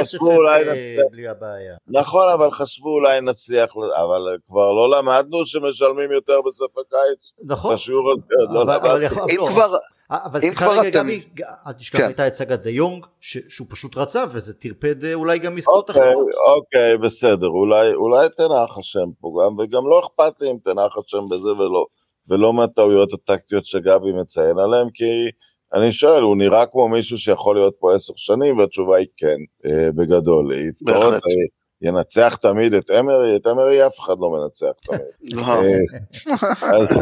[0.00, 0.64] חשבו אולי...
[1.10, 1.59] בלי הבעיה.
[1.88, 7.32] נכון, אבל חשבו אולי נצליח, אבל כבר לא למדנו שמשלמים יותר בסוף הקיץ.
[7.44, 7.74] נכון.
[7.74, 9.26] בשיעור הזה, לא למדנו.
[9.30, 9.74] אם כבר...
[10.10, 11.08] אבל סליחה רגע גם,
[11.66, 12.04] אל תשכח כן.
[12.04, 16.26] הייתה סגת דה יונג שהוא פשוט רצה וזה טרפד אה, אולי גם עסקאות אוקיי, אחרות.
[16.56, 21.28] אוקיי בסדר אולי אולי תנח השם פה גם וגם לא אכפת לי אם תנח השם
[21.30, 21.86] בזה ולא
[22.28, 25.04] ולא מהטעויות הטקטיות שגבי מציין עליהן כי
[25.74, 29.92] אני שואל הוא נראה כמו מישהו שיכול להיות פה עשר שנים והתשובה היא כן אה,
[29.92, 30.52] בגדול.
[30.82, 31.12] בהחלט.
[31.12, 31.18] אה,
[31.82, 35.00] ינצח תמיד את אמרי, את אמרי אף אחד לא מנצח תמיד.
[35.36, 35.54] לא.
[36.62, 36.98] אז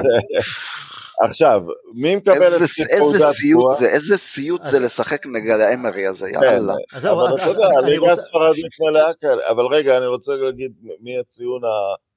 [1.24, 1.60] עכשיו,
[1.94, 2.60] מי מקבל את
[2.90, 6.74] איזה סיוט זה, איזה סיוט זה לשחק נגד האמרי הזה, כן, יאללה.
[6.94, 11.60] אבל אתה יודע, הליגה הספרדית מלאה כאלה, אבל רגע, אני רוצה להגיד מי הציון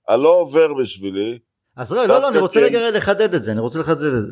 [0.07, 1.39] הלא עובר בשבילי.
[1.77, 3.79] אז לא, לא, אני רוצה רגע לחדד את זה, אני רוצה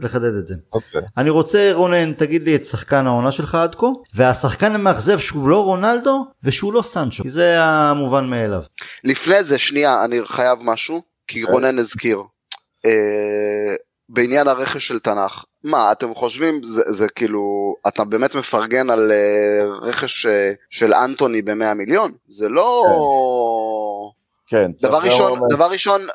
[0.02, 0.56] לחדד את זה.
[0.74, 1.02] אוקיי.
[1.18, 5.64] אני רוצה, רונן, תגיד לי את שחקן העונה שלך עד כה, והשחקן המאכזב שהוא לא
[5.64, 8.64] רונלדו ושהוא לא סנצ'ו, כי זה המובן מאליו.
[9.04, 11.52] לפני זה, שנייה, אני חייב משהו, כי כן.
[11.52, 12.20] רונן הזכיר.
[12.86, 13.76] אה,
[14.10, 19.86] בעניין הרכש של תנ"ך, מה אתם חושבים זה, זה כאילו אתה באמת מפרגן על uh,
[19.86, 20.30] רכש uh,
[20.70, 22.84] של אנטוני ב-100 מיליון זה לא
[24.50, 25.48] כן, דבר ראשון אומר...
[25.50, 26.08] דבר ראשון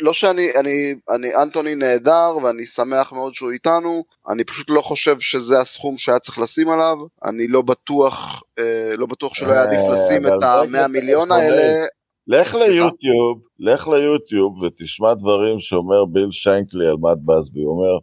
[0.00, 5.20] לא שאני אני אני אנטוני נהדר ואני שמח מאוד שהוא איתנו אני פשוט לא חושב
[5.20, 9.80] שזה הסכום שהיה צריך לשים עליו אני לא בטוח אה, לא בטוח שלא היה עדיף
[9.92, 11.86] לשים את ה-100 מיליון האלה.
[12.26, 17.98] לך ליוטיוב, לך ליוטיוב ותשמע דברים שאומר ביל שאנקלי על מאט בסבי, הוא אומר,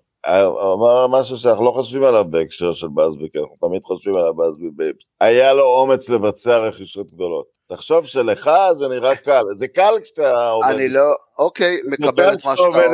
[0.74, 4.70] אמר משהו שאנחנו לא חושבים עליו בהקשר של בסבי, כי אנחנו תמיד חושבים עליו Busby
[4.76, 5.08] Babes.
[5.22, 7.46] היה לו אומץ לבצע רכישות גדולות.
[7.70, 10.68] תחשוב שלך זה נראה קל, זה קל כשאתה עובד.
[10.70, 12.86] אני לא, אוקיי, מקבל את מה שאתה אומר.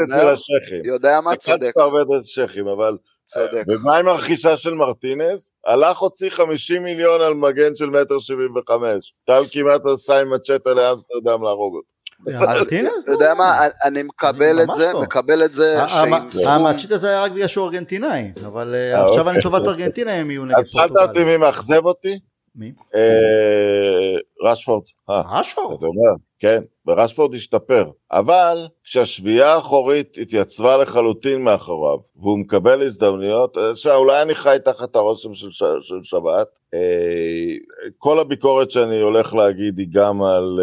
[0.86, 1.46] יודע מה צודק.
[1.46, 3.64] זה קל כשאתה עובד אצל השכים, אבל צודק.
[3.68, 5.52] ומה עם הרכישה של מרטינס?
[5.66, 9.14] הלך הוציא 50 מיליון על מגן של מטר 75.
[9.26, 12.01] טל כמעט עשה עם מצ'טה לאמסטרדם להרוג אותו.
[12.24, 15.02] אתה יודע מה, אני מקבל את זה, לא.
[15.02, 15.78] מקבל את זה.
[16.48, 19.52] המצ'יט הזה היה רק בגלל שהוא ארגנטינאי, אבל אה, אה, עכשיו אני אוקיי.
[19.52, 20.94] לטובת ארגנטינה הם יהיו נגד פורטוגל.
[20.94, 22.20] אז שאלת אותי מי מאכזב אותי?
[22.56, 22.72] מי?
[22.96, 24.84] אה, רשפורד.
[25.10, 25.78] רשפורד?
[25.78, 27.86] אתה אומר, כן, ורשפורד השתפר.
[28.12, 33.58] אבל כשהשביעייה האחורית התייצבה לחלוטין מאחוריו, והוא מקבל הזדמנויות,
[33.96, 35.64] אולי אני חי תחת הרושם של, ש...
[35.82, 36.60] של שבת.
[37.98, 40.60] כל הביקורת שאני הולך להגיד היא גם על...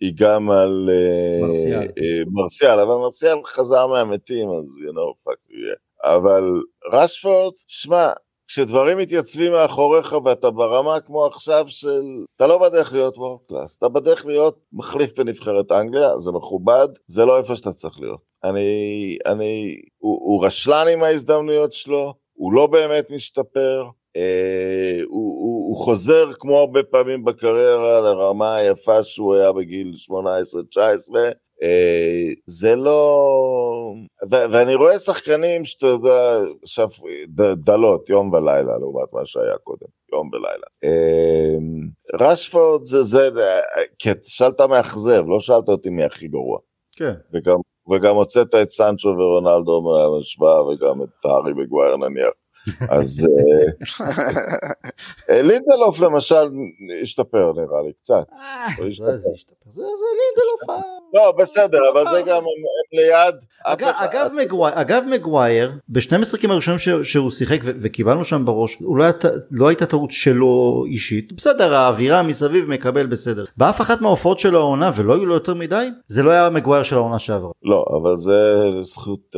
[0.00, 0.90] היא גם על
[1.40, 1.88] מרסיאל,
[2.32, 6.42] מרסיאל אבל מרסיאל חזר מהמתים, אז you know, fuck you, אבל
[6.92, 8.12] רשפורד, שמע,
[8.48, 13.88] כשדברים מתייצבים מאחוריך ואתה ברמה כמו עכשיו של, אתה לא בדרך להיות וורד קלאס, אתה
[13.88, 18.20] בדרך להיות מחליף בנבחרת אנגליה, זה מכובד, זה לא איפה שאתה צריך להיות.
[18.44, 23.84] אני, אני, הוא, הוא רשלן עם ההזדמנויות שלו, הוא לא באמת משתפר,
[24.16, 30.12] אה, הוא, הוא, הוא חוזר כמו הרבה פעמים בקריירה לרמה היפה שהוא היה בגיל 18-19,
[31.62, 33.30] אה, זה לא...
[34.32, 37.00] ו- ואני רואה שחקנים שאתה יודע, שפ...
[37.28, 39.86] ד- דלות יום ולילה לעומת מה שהיה קודם.
[40.12, 40.66] יום ולילה.
[40.84, 41.56] אה,
[42.20, 43.30] רשפורד זה זה,
[43.98, 46.58] כי שאלת מאכזב, לא שאלת אותי מי הכי גרוע.
[46.96, 47.12] כן.
[47.32, 47.56] וגם,
[47.90, 52.32] וגם הוצאת את סנצ'ו ורונלדו מהמשוואה וגם את הארי מגווייר נניח.
[52.88, 54.06] אז אה,
[55.30, 56.50] אה, לינדלוף למשל
[57.02, 58.24] השתפר נראה לי קצת.
[58.32, 58.66] אה,
[59.66, 60.86] זה לינדלוף.
[61.14, 62.42] לא בסדר אבל זה גם
[62.92, 63.34] ליד.
[64.74, 69.10] אגב, מגווייר, בשני המשחקים הראשונים ש, שהוא שיחק וקיבלנו שם בראש, אולי
[69.50, 73.44] לא הייתה טעות שלו אישית, בסדר, האווירה מסביב מקבל בסדר.
[73.56, 76.96] באף אחת מההופעות של העונה, ולא היו לו יותר מדי, זה לא היה המגווייר של
[76.96, 77.50] העונה שעברה.
[77.62, 79.36] לא אבל זה זכות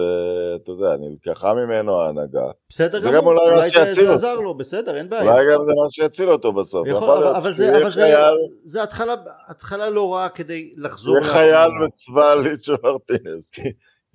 [0.62, 2.44] אתה יודע נלקחה ממנו ההנהגה.
[2.68, 4.12] בסדר גם אולי מה זה, שיציל זה אותו.
[4.12, 5.22] עזר לו, בסדר, אין בעיה.
[5.22, 6.88] אולי גם זה מה שיציל אותו בסוף.
[6.88, 9.14] יכול, אבל, אבל זה, אבל זה, חייל- זה התחלה,
[9.48, 11.86] התחלה לא רעה כדי לחזור יהיה חייל לעצמו.
[11.86, 13.50] בצבא ליצ'ו מרטינס.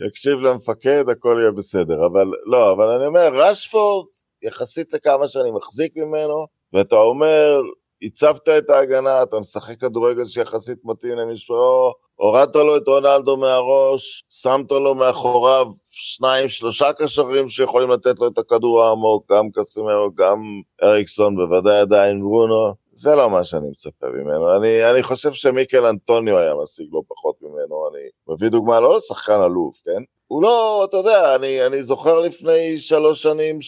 [0.08, 4.06] יקשיב למפקד הכל יהיה בסדר אבל לא אבל אני אומר רשפורד
[4.43, 7.62] יחסית לכמה שאני מחזיק ממנו ואתה אומר
[8.04, 14.72] הצבת את ההגנה אתה משחק כדורגל שיחסית מתאים למשפרו הורדת לו את רונלדו מהראש שמת
[14.72, 15.66] לו מאחוריו
[15.96, 20.41] שניים שלושה קשרים שיכולים לתת לו את הכדור העמוק גם קסימרו גם
[20.84, 24.56] אריקסון בוודאי עדיין ברונו זה לא מה שאני מצפה ממנו.
[24.58, 27.89] אני, אני חושב שמיקל אנטוניו היה משיג לא פחות ממנו.
[27.89, 30.04] אני מביא דוגמה לא לשחקן אלוף, כן?
[30.28, 33.62] הוא לא, אתה יודע, אני, אני זוכר לפני שלוש שנים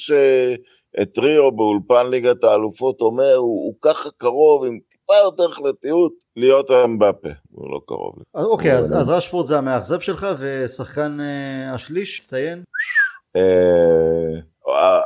[0.98, 6.72] שאת ריו באולפן ליגת האלופות אומר, הוא, הוא ככה קרוב עם טיפה יותר החלטיות להיות
[6.72, 7.30] אמבפה.
[7.52, 8.14] הוא לא קרוב.
[8.34, 12.64] אז אוקיי, אז, אבל- אז רשפורד זה המאכזב שלך, ושחקן אה, השליש, מצטיין?
[13.36, 14.40] אה,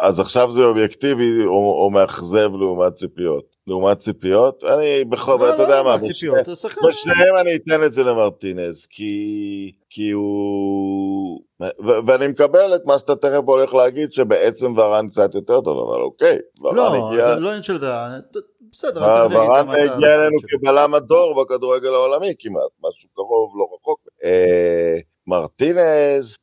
[0.02, 3.56] אז עכשיו זה אובייקטיבי או, או מאכזב לעומת ציפיות.
[3.68, 5.98] לעומת ציפיות, אני בכל, לא, אתה יודע לא, מה.
[6.90, 11.09] בשניהם אני אתן את זה למרטינז, כי, כי הוא...
[11.62, 16.02] ו- ואני מקבל את מה שאתה תכף הולך להגיד, שבעצם ורן קצת יותר טוב, אבל
[16.02, 17.34] אוקיי, ורן לא, הגיע...
[17.34, 18.10] זה לא עניין של דעה,
[18.72, 20.38] בסדר, אה, ורן הגיע אלינו.
[20.50, 24.00] כבלם הדור בכדורגל העולמי כמעט, משהו קרוב, לא רחוק.
[24.24, 24.98] אה,
[25.30, 26.36] מרטינז,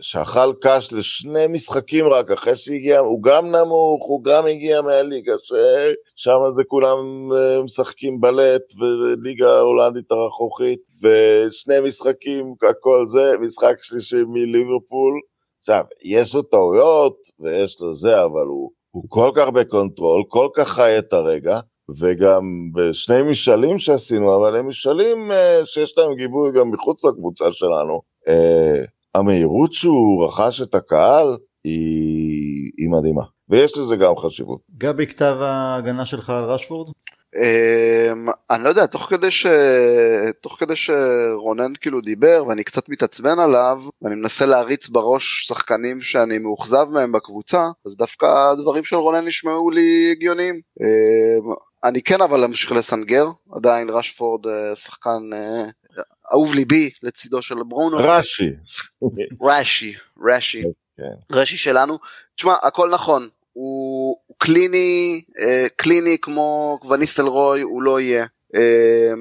[0.00, 6.38] שאכל קש לשני משחקים רק אחרי שהגיע, הוא גם נמוך, הוא גם הגיע מהליגה, ששם
[6.50, 6.98] זה כולם
[7.34, 15.20] אה, משחקים בלט, וליגה הולנדית הרכרוכית, ושני משחקים, הכל זה, משחק שלישי מליברפול.
[15.58, 20.48] עכשיו, יש לו טעויות, ויש לו זה, אבל הוא, הוא כל כך ב control, כל
[20.54, 21.60] כך חי את הרגע,
[21.98, 22.42] וגם
[22.74, 28.11] בשני משאלים שעשינו, אבל הם משאלים אה, שיש להם גיבוי גם מחוץ לקבוצה שלנו.
[28.28, 34.60] אה, המהירות שהוא רכש את הקהל היא, היא מדהימה, ויש לזה גם חשיבות.
[34.78, 36.92] גבי, כתב ההגנה שלך על רשפורד?
[37.36, 39.46] אמ, אני לא יודע, תוך כדי, ש...
[40.40, 46.38] תוך כדי שרונן כאילו דיבר ואני קצת מתעצבן עליו ואני מנסה להריץ בראש שחקנים שאני
[46.38, 50.60] מאוכזב מהם בקבוצה אז דווקא הדברים של רונן נשמעו לי הגיוניים.
[50.80, 51.52] אמ,
[51.84, 55.64] אני כן אבל אמשיך לסנגר, עדיין רשפורד אה, שחקן אה,
[56.32, 57.96] אהוב ליבי לצידו של ברונו.
[57.96, 58.50] רש"י,
[59.42, 60.62] רשי, רשי,
[60.96, 61.36] כן.
[61.36, 61.98] רשי שלנו.
[62.36, 68.26] תשמע, הכל נכון, הוא, הוא קליני, אה, קליני כמו וניסטל רוי, הוא לא יהיה.
[68.54, 69.12] אה,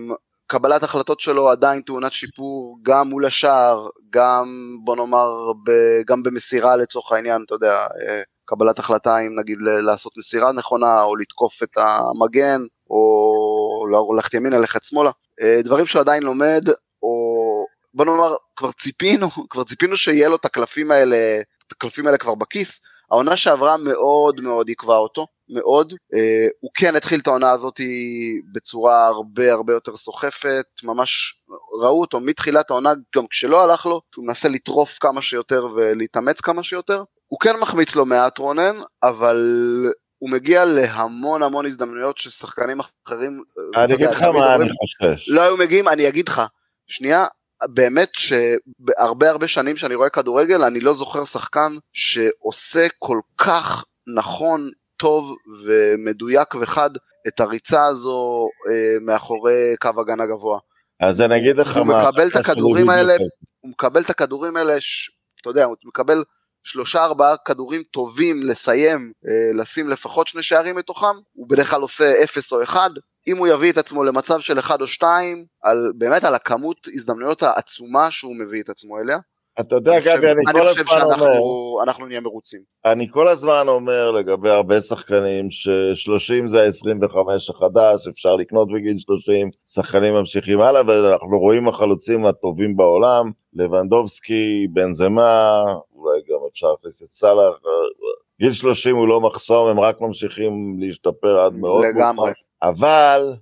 [0.48, 5.72] קבלת החלטות שלו עדיין טעונת שיפור גם מול השער, גם בוא נאמר ב,
[6.08, 11.16] גם במסירה לצורך העניין, אתה יודע, אה, קבלת החלטה אם נגיד לעשות מסירה נכונה או
[11.16, 15.12] לתקוף את המגן או ללכת ימינה ללכת שמאלה,
[15.64, 16.68] דברים שהוא עדיין לומד
[17.04, 17.12] או
[17.94, 22.36] בוא נאמר כבר ציפינו כבר ציפינו שיהיה לו את הקלפים האלה את הקלפים האלה כבר
[22.36, 22.82] בכיס.
[23.12, 25.94] העונה שעברה מאוד מאוד עיכבה אותו מאוד.
[26.14, 27.82] אה, הוא כן התחיל את העונה הזאת
[28.54, 31.36] בצורה הרבה הרבה יותר סוחפת ממש
[31.82, 36.64] ראו אותו מתחילת העונה גם כשלא הלך לו שהוא מנסה לטרוף כמה שיותר ולהתאמץ כמה
[36.64, 37.04] שיותר.
[37.28, 39.38] הוא כן מחמיץ לא מעט רונן אבל
[40.22, 43.44] הוא מגיע להמון המון הזדמנויות ששחקנים אחרים
[43.76, 45.30] אה, אני אגיד לך מה אני חושש.
[45.30, 46.42] לא היו מגיעים, אני אגיד לך,
[46.88, 47.26] שנייה,
[47.70, 54.70] באמת שהרבה הרבה שנים שאני רואה כדורגל, אני לא זוכר שחקן שעושה כל כך נכון,
[54.98, 56.90] טוב ומדויק וחד
[57.28, 60.60] את הריצה הזו אה, מאחורי קו הגנה גבוה.
[61.00, 62.10] אז אני אגיד לך הוא מה.
[62.10, 63.16] מקבל את הכדורים האלה.
[63.60, 65.12] הוא מקבל את הכדורים האלה, ש...
[65.42, 66.24] אתה יודע, הוא מקבל
[66.64, 72.24] שלושה ארבעה כדורים טובים לסיים, אה, לשים לפחות שני שערים מתוכם, הוא בדרך כלל עושה
[72.24, 72.90] אפס או אחד.
[73.28, 77.44] אם הוא יביא את עצמו למצב של אחד או שתיים, על, באמת על הכמות הזדמנויות
[77.44, 79.18] העצומה שהוא מביא את עצמו אליה,
[79.60, 82.62] אתה יודע, גבי, אני אני כל חושב הזמן אומר, שאנחנו אנחנו נהיה מרוצים.
[82.86, 87.16] אני כל הזמן אומר לגבי הרבה שחקנים ש-30 זה ה-25
[87.50, 95.64] החדש, אפשר לקנות בגיל 30, שחקנים ממשיכים הלאה, ואנחנו רואים החלוצים הטובים בעולם, לבנדובסקי, בנזמה,
[96.02, 97.54] אולי גם אפשר להכניס את סאלח,
[98.40, 101.86] גיל 30 הוא לא מחסום, הם רק ממשיכים להשתפר עד מאוד.
[101.86, 102.16] לגמרי.
[102.16, 102.32] מאוחר.
[102.62, 103.34] אבל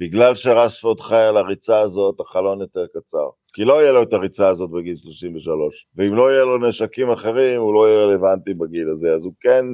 [0.00, 3.28] בגלל שרשפורד חי על הריצה הזאת, החלון יותר קצר.
[3.54, 5.88] כי לא יהיה לו את הריצה הזאת בגיל 33.
[5.96, 9.12] ואם לא יהיה לו נשקים אחרים, הוא לא יהיה רלוונטי בגיל הזה.
[9.12, 9.64] אז הוא כן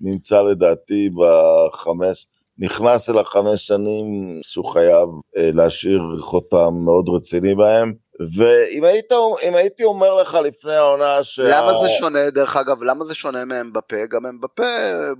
[0.00, 2.26] נמצא לדעתי בחמש,
[2.58, 4.04] נכנס אל החמש שנים
[4.42, 7.92] שהוא חייב אה, להשאיר חותם מאוד רציני בהם.
[8.36, 9.12] ואם היית,
[9.48, 11.38] אם הייתי אומר לך לפני העונה ש...
[11.38, 14.06] למה זה שונה, דרך אגב, למה זה שונה מאמבפה?
[14.10, 14.62] גם אמבפה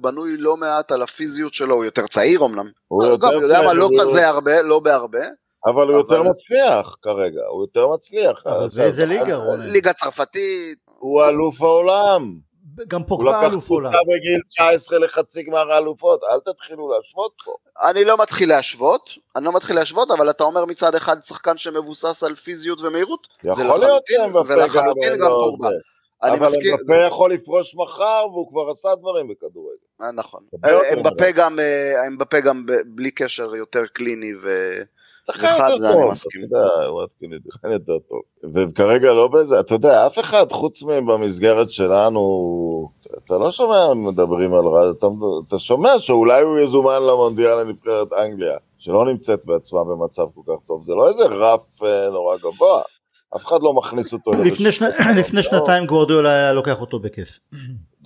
[0.01, 2.71] בנוי לא מעט על הפיזיות שלו, הוא יותר צעיר אמנם.
[2.89, 5.25] הוא גם, יותר יודע מה, צעיר, לא הוא- כזה הרבה, לא בהרבה.
[5.67, 8.43] אבל הוא יותר אבל- מצליח כרגע, הוא יותר מצליח.
[8.77, 9.67] באיזה ליגה, רונן?
[9.71, 12.35] ליגה צרפתית, הוא אלוף העולם.
[12.89, 13.91] גם הוא פוגבה לקח אלוף עולם.
[13.91, 17.55] קבוצה בגיל 19 לחצי גמר האלופות, אל תתחילו להשוות פה.
[17.89, 22.23] אני לא מתחיל להשוות, אני לא מתחיל להשוות, אבל אתה אומר מצד אחד שחקן שמבוסס
[22.23, 25.69] על פיזיות ומהירות, זה יכול להיות לחלוטין- שאמבפה זה לחלוטין אין גם פוגבה.
[26.23, 26.57] אבל אמבפה
[27.07, 29.77] יכול לפרוש מחר והוא כבר עשה דברים בכדורגל.
[30.03, 30.41] אה, נכון.
[30.93, 31.31] אמבפה.
[31.31, 34.49] גם, אה, אמבפה גם בלי קשר יותר קליני ו...
[35.27, 36.45] שחקן אחד יותר זה אני טוב, מסכים.
[36.49, 37.03] אתה יודע, הוא
[37.53, 38.21] שחקן יותר טוב.
[38.55, 42.21] וכרגע לא בזה, אתה יודע, אף אחד חוץ מבמסגרת שלנו,
[43.25, 45.07] אתה לא שומע מדברים על רע, אתה,
[45.49, 50.83] אתה שומע שאולי הוא יזומן למונדיאל לנבחרת אנגליה, שלא נמצאת בעצמה במצב כל כך טוב,
[50.83, 52.83] זה לא איזה רף נורא גבוה,
[53.37, 54.89] אף אחד לא מכניס אותו לפני שני-
[55.21, 57.39] לפני שנתיים גוורדיאל היה לוקח אותו בכיף.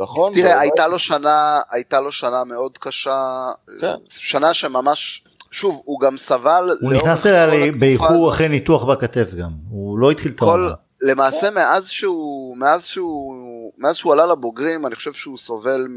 [0.01, 3.49] נכון, תראה, הייתה לו שנה, הייתה לו שנה מאוד קשה,
[3.81, 3.95] כן.
[4.09, 8.31] שנה שממש, שוב, הוא גם סבל, הוא נכנס אליה באיחור.
[8.31, 9.51] אחרי ניתוח בכתף גם.
[9.71, 10.75] הוא לא התחיל את כל, העונה.
[11.01, 15.97] למעשה מאז שהוא, מאז שהוא, מאז שהוא עלה לבוגרים, אני חושב שהוא סובל מ...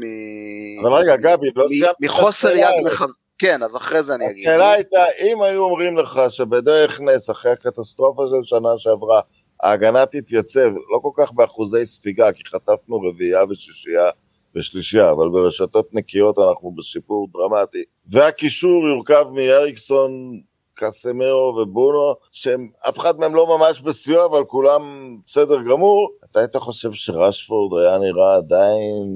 [0.86, 2.66] אבל רגע, גבי, לא מ- סיימת את מחוסר יד.
[2.84, 3.02] מח...
[3.38, 4.36] כן, אז אחרי זה אני אגיד.
[4.48, 9.20] השאלה הייתה, אם היו אומרים לך שבדרך נס, אחרי הקטסטרופה של שנה שעברה,
[9.62, 14.10] ההגנה תתייצב, לא כל כך באחוזי ספיגה, כי חטפנו רביעייה ושישייה
[14.56, 17.84] ושלישייה, אבל ברשתות נקיות אנחנו בשיפור דרמטי.
[18.06, 20.10] והקישור יורכב מאריקסון,
[20.74, 24.82] קסמרו ובונו, שהם, אף אחד מהם לא ממש בסיוע, אבל כולם
[25.26, 26.10] בסדר גמור.
[26.24, 29.06] אתה היית חושב שרשפורד היה נראה עדיין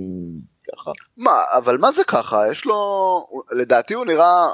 [0.72, 0.90] ככה?
[1.16, 2.50] מה, אבל מה זה ככה?
[2.52, 2.76] יש לו,
[3.52, 4.46] לדעתי הוא נראה,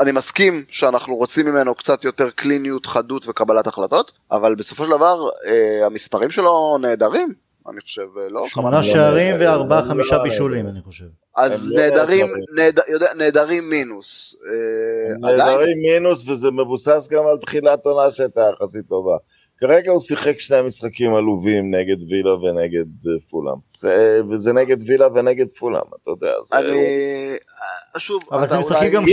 [0.00, 5.28] אני מסכים שאנחנו רוצים ממנו קצת יותר קליניות, חדות וקבלת החלטות, אבל בסופו של דבר
[5.46, 7.34] אה, המספרים שלו נהדרים,
[7.70, 8.44] אני חושב, אה, לא?
[8.48, 10.18] שמונה שערים נהדר, וארבעה לא חמישה.
[10.18, 11.04] בישולים אני חושב.
[11.36, 12.44] אז לא נהדרים, נהדרים.
[12.56, 14.36] נהד- יודע- נהדרים מינוס.
[14.46, 19.16] אה, נהדרים מינוס, וזה מבוסס גם על תחילת עונה שהייתה יחסית טובה.
[19.60, 23.56] כרגע הוא שיחק שני משחקים עלובים נגד וילה ונגד אה, פולאם.
[23.76, 26.32] זה, וזה נגד וילה ונגד פולאם, אתה יודע.
[26.46, 26.86] זה, אני,
[27.94, 29.04] אה, שוב, אבל זה משחקים גם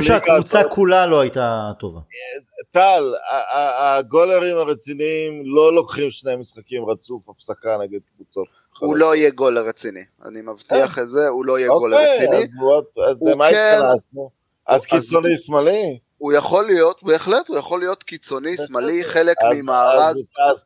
[0.00, 0.64] שהקבוצה.
[0.64, 2.00] כולה לא הייתה טובה.
[2.70, 8.46] טל, ה- ה- הגולרים הרציניים לא לוקחים שני משחקים רצוף הפסקה נגד קבוצות.
[8.80, 12.36] הוא לא יהיה גולר רציני, אני מבטיח את זה, הוא לא יהיה גולר אוקיי, רציני.
[12.36, 14.30] אז הוא- אז למה כן- התכנסנו?
[14.66, 15.98] אז אז- קיצוני שמאלי?
[16.18, 18.56] הוא יכול להיות, בהחלט, הוא יכול להיות קיצוני.
[18.68, 20.14] שמאלי, חלק ממארג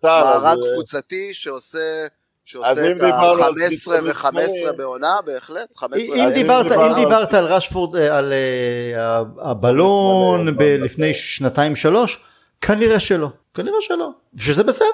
[0.03, 2.09] מארג קבוצתי שעושה, אז
[2.45, 6.81] שעושה אם את דיברנו על ה-15 קיצוני ו-15 שמאלי- בעונה, בהחלט, 15 אם דיברת, אם
[6.81, 11.15] על- דיברת על רשפורד, אה, על אה, הבלון לפני.
[11.15, 12.19] שנתיים שלוש,
[12.61, 14.87] כנראה שלא, כנראה שלא, שזה בסדר,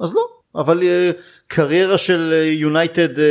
[0.00, 1.10] אז לא, אבל אה,
[1.48, 3.24] קריירה של אה, יונייטד אה,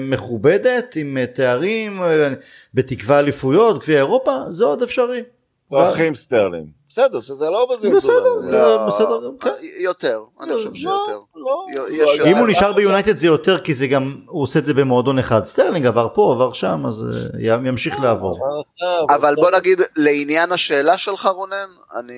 [0.00, 2.28] מכובדת עם אה, תארים, אה,
[2.74, 5.22] בתקווה אליפויות, גביע אירופה, זה עוד אפשרי.
[5.70, 6.68] רחים סטרלינג.
[6.88, 7.96] בסדר, שזה לא בזלזול.
[7.96, 9.50] בסדר, לא, בסדר, כן.
[9.80, 11.20] יותר, אני חושב לא, שיותר.
[11.36, 11.66] לא,
[12.26, 15.18] אם הוא אה, נשאר ביונייטד זה יותר כי זה גם, הוא עושה את זה במועדון
[15.18, 17.06] אחד, סטרלינג עבר פה, עבר שם, אז
[17.44, 18.38] אה, ימשיך לעבור.
[18.38, 19.14] מה עשה?
[19.14, 22.14] אבל בוא נגיד, לעניין השאלה שלך רונן, אני,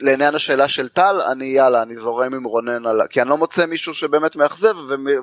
[0.00, 2.82] לעניין השאלה של טל, אני יאללה, אני זורם עם רונן.
[3.10, 4.74] כי אני לא מוצא מישהו שבאמת מאכזב,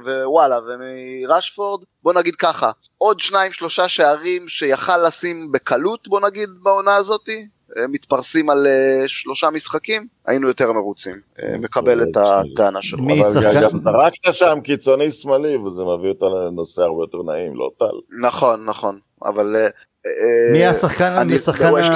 [0.06, 6.96] ווואלה, ומרשפורד, בוא נגיד ככה, עוד שניים שלושה שערים שיכל לשים בקלות, בוא נגיד, בעונה
[6.96, 7.46] הזאתי, אה,
[7.90, 11.16] מתפרסים על אה, שלושה משחקים, היינו יותר מרוצים.
[11.44, 13.00] אה, מקבל את הטענה שלך.
[13.00, 17.56] מי אבל שחקן- גם זרקת שם קיצוני שמאלי, וזה מביא אותנו לנושא הרבה יותר נעים,
[17.56, 17.86] לא טל.
[18.22, 19.56] נכון, נכון, אבל...
[19.56, 19.62] אה,
[20.06, 21.36] אה, מי השחקן לי-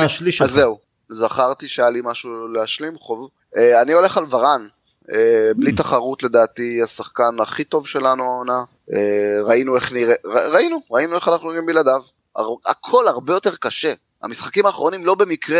[0.05, 0.57] השליש אז שלך?
[0.59, 3.29] זהו, זכרתי שהיה לי משהו להשלים, חוב.
[3.57, 4.67] אה, אני הולך על ורן,
[5.13, 5.77] אה, בלי Mm.
[5.77, 8.63] תחרות לדעתי השחקן הכי טוב שלנו העונה.
[8.93, 12.01] אה, ראינו איך נראה, ראינו, ראינו איך אנחנו נראים בלעדיו.
[12.65, 13.93] הכל הרבה יותר קשה.
[14.23, 15.59] המשחקים האחרונים לא במקרה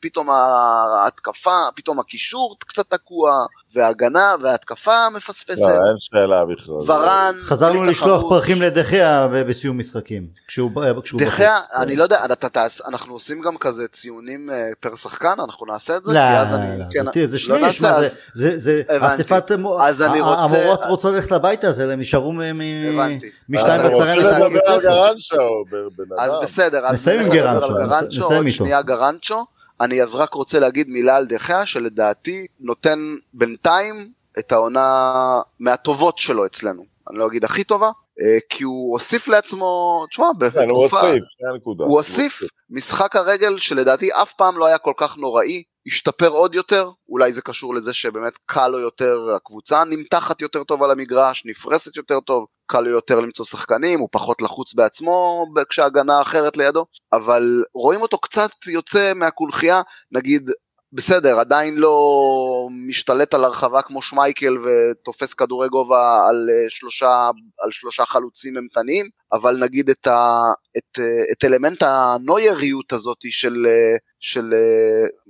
[0.00, 3.44] פתאום ההתקפה, פתאום הקישור קצת תקוע,
[3.74, 5.60] וההגנה וההתקפה מפספסת.
[5.60, 6.74] לא, אין שאלה בכלל.
[6.74, 8.32] ורן, חזרנו לשלוח תחרות.
[8.32, 11.32] פרחים לדחיה בסיום משחקים, כשהוא ב- כשהוא בחוץ.
[11.34, 15.66] דחיה, אני לא יודע, אתה תעש, אנחנו עושים גם כזה ציונים אה, פר שחקן, אנחנו
[15.66, 16.12] נעשה את זה?
[16.12, 18.58] לא, כי אז אני- לא, כן, זה- זה לא שליש, נעשה, מה אז- זה, זה,
[18.58, 19.22] זה, הבנתי.
[19.22, 22.32] אספת המו- אז אני ה- רוצה- המורות רוצות ללכת הביתה, אז הם נשארו.
[23.48, 24.26] משתיים בצהריים.
[26.18, 28.56] אז בסדר, אז נסיים עם גרנצ'ו, על גרנצ'ו, עוד איתו.
[28.56, 29.46] שנייה גרנצ'ו.
[29.80, 32.98] אני אז רק רוצה להגיד מילה על דחיה, שלדעתי נותן
[33.34, 36.82] בינתיים את העונה מהטובות שלו אצלנו.
[37.10, 37.90] אני לא אגיד הכי טובה,
[38.20, 41.22] אה, כי הוא הוסיף לעצמו, תשמע, כן, הוא בתקופה, הוסיף.
[41.78, 46.90] הוא הוסיף משחק הרגל שלדעתי אף פעם לא היה כל כך נוראי, השתפר עוד יותר,
[47.08, 51.96] אולי זה קשור לזה שבאמת קל לו יותר, הקבוצה נמתחת יותר טוב על המגרש, נפרסת
[51.96, 57.64] יותר טוב, קל לו יותר למצוא שחקנים, הוא פחות לחוץ בעצמו כשהגנה אחרת לידו, אבל
[57.74, 60.50] רואים אותו קצת יוצא מהקונכייה, נגיד
[60.94, 61.98] בסדר, עדיין לא
[62.88, 67.30] משתלט על הרחבה כמו שמייקל ותופס כדורי גובה על אה, שלושה,
[67.64, 70.42] על שלושה חלוצים אימתניים, אבל נגיד את, ה,
[70.78, 74.54] את, אה, את אלמנט הנויריות הזאת של, אה, של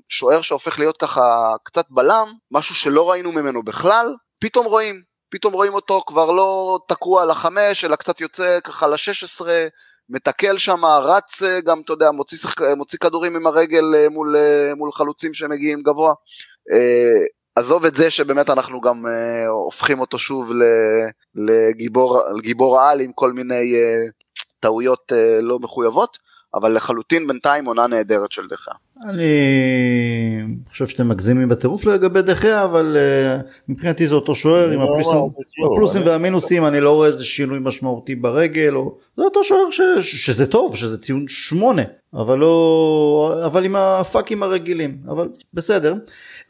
[0.09, 5.03] שוער שהופך להיות ככה קצת בלם, משהו שלא ראינו ממנו בכלל, פתאום רואים,
[5.35, 9.67] פתאום רואים אותו כבר לא תקוע על החמש, אלא קצת יוצא ככה לשש עשרה,
[10.09, 12.61] מתקל שם, רץ אה, גם, אתה יודע, מוציא, שחק...
[12.77, 16.15] מוציא כדורים עם הרגל אה, מול, אה, מול חלוצים שמגיעים גבוה.
[17.57, 20.51] עזוב את זה שבאמת אנחנו גם אה, הופכים אותו שוב
[21.35, 24.05] לגיבור, לגיבור העל עם כל מיני אה,
[24.61, 26.19] טעויות אה, לא מחויבות,
[26.55, 28.71] אבל לחלוטין בינתיים עונה נהדרת של דחה.
[29.09, 29.25] אני
[30.71, 33.39] חושב שאתם מגזימים בטירוף לגבי דחיה, אבל אה,
[33.69, 35.13] מבחינתי זה אותו שוער עם לא הפלוסים-
[35.57, 38.97] כלום, הפלוסים אני- והמינוסים, אני לא רואה איזה שינוי משמעותי ברגל, או...
[39.17, 39.81] זה אותו שוער ש...
[40.01, 41.83] ש- שזה טוב, שזה ציון שמונה,
[42.15, 43.43] אבל לא...
[43.47, 45.95] אבל עם הפאקים הרגילים, אבל בסדר.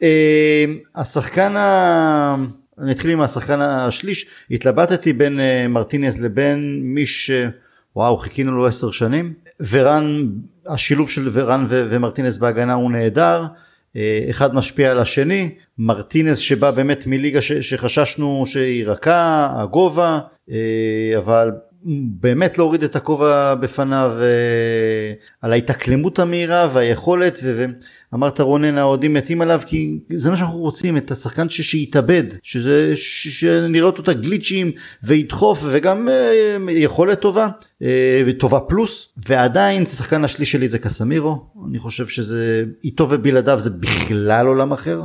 [0.03, 2.35] אה, השחקן ה...
[2.79, 7.31] אני אתחיל עם השחקן השליש, התלבטתי בין אה, מרטינז לבין מי ש...
[7.95, 9.33] וואו, חיכינו לו עשר שנים.
[9.69, 10.27] ורן,
[10.67, 13.43] השילוב של ורן ו- ומרטינז בהגנה הוא נהדר.
[13.95, 15.49] אה, אחד משפיע על השני.
[15.77, 20.19] מרטינז שבא באמת מליגה ש- שחששנו שהיא רכה, הגובה,
[20.51, 20.57] אה,
[21.17, 21.51] אבל
[22.21, 27.39] באמת להוריד את הכובע בפניו אה, על ההתאקלמות המהירה והיכולת
[28.11, 33.27] ואמרת רונן האוהדים מתים עליו כי זה מה שאנחנו רוצים את השחקן שיתאבד שזה ש-
[33.39, 34.71] שנראה אותו את הגליצ'ים
[35.03, 37.47] וידחוף וגם אה, יכולת טובה
[37.81, 39.07] אה, וטובה פלוס.
[39.27, 41.45] ועדיין השחקן השלישי שלי זה קסמירו.
[41.69, 45.01] אני חושב שזה איתו ובלעדיו זה בכלל עולם אחר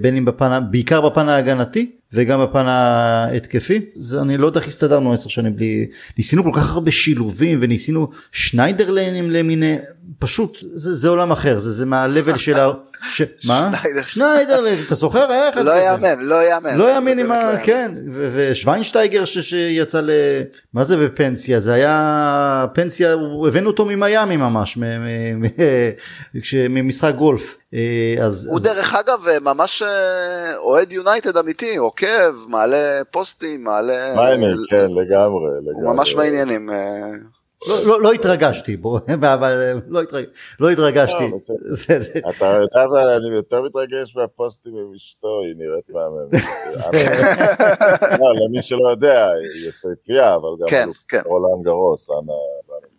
[0.00, 3.80] בין אם בפן, בעיקר בפן ההגנתי וגם בפן ההתקפי.
[3.94, 5.86] זה אני לא יודע איך הסתדרנו עשר שנים בלי
[6.18, 9.76] ניסינו כל כך הרבה שילובים וניסינו שניידרלנים למיני
[10.18, 12.70] פשוט זה, זה עולם אחר זה, זה מהלבל של ה...
[13.08, 13.22] ש...
[13.46, 13.70] מה?
[13.82, 14.02] שניידר.
[14.02, 15.80] שניידרלן אתה זוכר היה אחד לא כזה.
[15.80, 16.76] יאמן, לא יאמן.
[16.76, 17.42] לא זה יאמין עם ה...
[17.44, 17.64] לא יאמן.
[17.64, 20.10] כן, ושוויינשטייגר שיצא ל...
[20.74, 21.60] מה זה בפנסיה?
[21.60, 23.12] זה היה פנסיה,
[23.48, 24.78] הבאנו אותו ממיאמי ממש,
[26.70, 27.56] ממשחק גולף.
[27.74, 34.14] אה, אז, הוא אז דרך אגב ממש אה, אוהד יונייטד אמיתי, עוקב, מעלה פוסטים, מעלה...
[34.16, 35.74] מיינר, כן, לגמרי, לגמרי.
[35.74, 36.70] הוא ממש בעניינים.
[37.68, 39.00] לא, לא, לא התרגשתי, בוא,
[39.34, 40.24] אבל לא, התרג...
[40.60, 41.24] לא התרגשתי.
[41.30, 41.36] לא.
[42.30, 46.28] אתה יודע, אבל אני יותר מתרגש מהפוסטים עם אשתו, היא נראית מהמם.
[48.20, 51.20] לא, למי שלא יודע, היא יפהפייה, אבל גם כן, כן.
[51.26, 52.32] רולנד גרוס, אנה...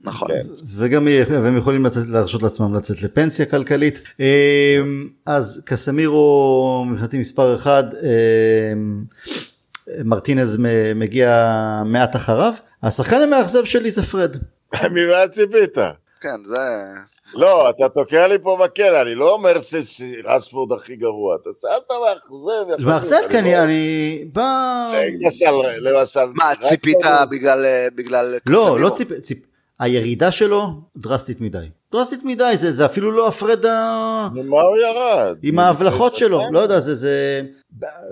[0.04, 0.28] נכון.
[0.28, 0.48] כן.
[0.78, 4.02] וגם והם יכולים להרשות לעצמם לצאת לפנסיה כלכלית.
[4.20, 9.04] אמ, אז קסמירו מבחינתי מספר אחד, אמ,
[10.06, 10.58] מרטינז
[10.96, 11.52] מגיע
[11.86, 12.54] מעט אחריו.
[12.84, 14.38] השחקן המאכזב שלי זה פרד.
[14.92, 15.78] ממה ציפית?
[16.22, 16.58] כן, זה...
[17.34, 22.86] לא, אתה תוקע לי פה מקל, אני לא אומר שרשפורד הכי גרוע, אתה שאלת מאכזב.
[22.86, 24.92] מאכזב כי אני, לא- אני בא...
[25.26, 25.46] למשל,
[25.82, 26.20] למשל...
[26.36, 27.26] מה, ציפית כדור-
[27.96, 28.36] בגלל...
[28.46, 28.80] לא?
[28.80, 29.08] לא ציפ...
[29.82, 30.68] הירידה שלו
[30.98, 31.66] דרסטית מדי.
[31.92, 34.28] דרסטית מדי, זה, זה אפילו לא הפרד ה...
[34.34, 35.38] ממה הוא ירד?
[35.44, 36.54] עם ההבלחות שלו, שנתיים?
[36.54, 37.42] לא יודע, זה, זה...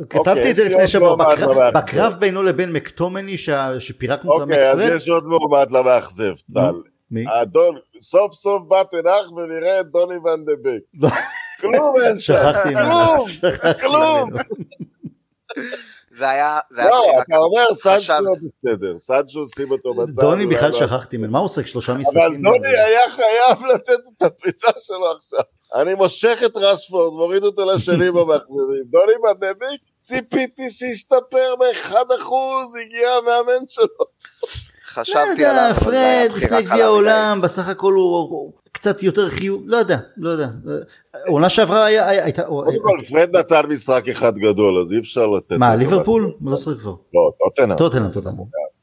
[0.10, 1.38] כתבתי את זה לפני שבוע, מועמד
[1.74, 4.98] בקרב, בינו לבין מקטומני שה- שפירקנו את אוקיי, אז המקפרד.
[4.98, 6.74] יש עוד מועמד למאכזב, טל.
[7.12, 7.24] מי?
[7.28, 10.84] האדון, סוף סוף בא תנח ונראה את דוני ון דה ביק.
[11.02, 11.10] לא.
[11.62, 12.52] כלום אין שם.
[12.64, 13.26] כלום.
[13.82, 14.30] כלום.
[16.20, 16.60] זה היה...
[16.76, 20.22] זה היה לא, שאלה אתה אומר סנצ'ו לא בסדר, סנצ'ו שים אותו בצד.
[20.22, 20.80] דוני בכלל לא.
[20.80, 22.42] שכחתי ממנו, מה הוא עושה שלושה אבל משחקים?
[22.42, 25.40] דוני היה חייב לתת את הפריצה שלו עכשיו.
[25.76, 28.84] אני מושך את רשפורד, מוריד אותו לשני במאכזבים.
[28.90, 29.14] דוני
[29.60, 31.94] ביק, ציפיתי שישתפר ב-1%,
[32.82, 33.86] הגיע המאמן שלו.
[34.00, 36.86] לא חשבתי יודע, עליו, אבל זה היה פרד לפני גביע.
[36.86, 40.50] העולם בסך הכל הוא קצת יותר חיוב, לא יודע, לא יודע.
[41.28, 42.44] עונה שעברה הייתה...
[42.44, 45.52] קודם כל פרד נתן משחק אחד גדול אז אי אפשר לתת...
[45.52, 46.34] מה, ליברפול?
[46.46, 46.96] לא צריך כבר.
[47.14, 47.78] לא, טוטנאם.
[47.78, 48.34] טוטנאם, טוטנאם.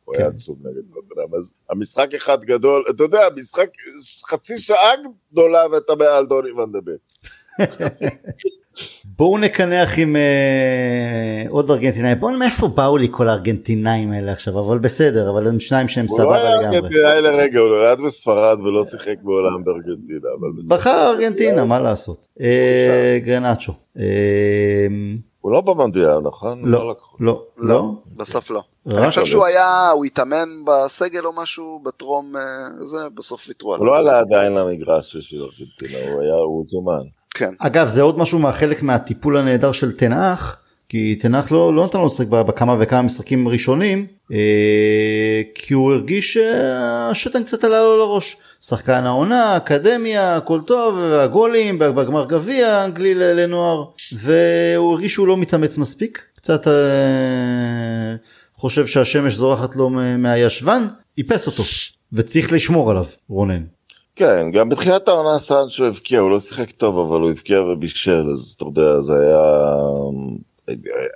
[0.05, 1.35] הוא היה עצוב נגד טוטנאם.
[1.35, 3.69] אז המשחק אחד גדול, אתה יודע, משחק
[4.29, 4.93] חצי שעה
[5.33, 6.97] גדולה ואתה מעל דוני ונדבר.
[9.05, 12.21] בואו נקנח עם אה, עוד ארגנטינאים.
[12.21, 14.61] בואו, מאיפה באו לי כל הארגנטינאים האלה עכשיו?
[14.61, 16.77] אבל בסדר, אבל הם שניים שהם הוא לא סבבה היה לגמרי.
[16.77, 20.77] ארגנטינאי לרגע, הוא נולד בספרד ולא שיחק בעולם בארגנטינה, אבל בסדר.
[20.77, 22.27] בחר ארגנטינה, מה לעשות?
[22.41, 23.73] אה, גרנצ'ו.
[23.99, 24.87] אה,
[25.41, 26.61] הוא לא במונדיאל, נכון?
[26.65, 27.17] לא, לקחו.
[27.21, 27.93] לא, לא, לא.
[28.17, 28.63] בסוף לא.
[28.87, 33.75] אני חושב שהוא היה, הוא התאמן בסגל או משהו בטרום אה, זה, בסוף ויתרו הוא
[33.75, 33.87] עליו.
[33.87, 37.03] לא עלה עדיין למגרש של ארגנטינה, הוא היה, הוא זומן.
[37.37, 37.51] כן.
[37.59, 40.57] אגב, זה עוד משהו מהחלק מהטיפול הנהדר של תנח,
[40.89, 46.39] כי תנח לא, לא נתן לו לשחק בכמה וכמה משחקים ראשונים, אה, כי הוא הרגיש
[46.39, 48.37] שהשתן קצת עלה לו לראש.
[48.61, 55.37] שחקן העונה, אקדמיה, הכל טוב, הגולים, בגמר גביע האנגלי ל- לנוער, והוא הרגיש שהוא לא
[55.37, 58.15] מתאמץ מספיק, קצת אה,
[58.57, 60.87] חושב שהשמש זורחת לו מהישבן,
[61.19, 61.63] איפס אותו,
[62.13, 63.63] וצריך לשמור עליו, רונן.
[64.17, 68.55] כן, גם בתחילת העונה סנצ'ו הבקיע, הוא לא שיחק טוב, אבל הוא הבקיע ובישל, אז
[68.57, 69.63] אתה יודע, זה היה...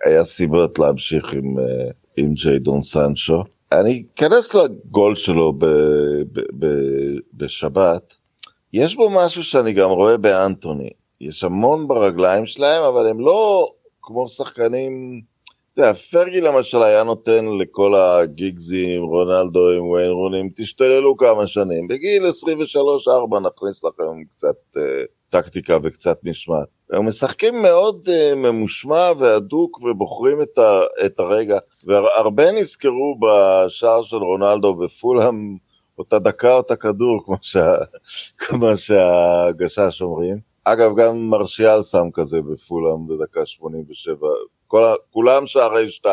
[0.04, 3.44] היה סיבות להמשיך עם, אה, עם ג'יידון סנצ'ו.
[3.72, 5.66] אני אכנס לגול שלו ב,
[6.32, 6.66] ב, ב,
[7.34, 8.14] בשבת.
[8.72, 10.90] יש בו משהו שאני גם רואה באנטוני.
[11.20, 13.72] יש המון ברגליים שלהם, אבל הם לא
[14.02, 15.20] כמו שחקנים...
[15.72, 21.88] אתה יודע, פרגי למשל היה נותן לכל הגיגזים, רונלדו עם ויין רונים, תשתוללו כמה שנים.
[21.88, 26.68] בגיל 23-4 נכניס לכם קצת אה, טקטיקה וקצת משמעת.
[26.92, 31.58] הם משחקים מאוד אה, ממושמע והדוק ובוחרים את, ה, את הרגע.
[31.86, 35.56] והרבה נזכרו בשער של רונלדו בפולהאם,
[35.98, 37.74] אותה דקה אותה כדור, כמו, שה,
[38.38, 40.38] כמו שהגשש אומרים.
[40.64, 44.26] אגב, גם מרשיאל שם כזה בפולהאם בדקה 87.
[44.70, 46.06] כל, כולם שערי 2-1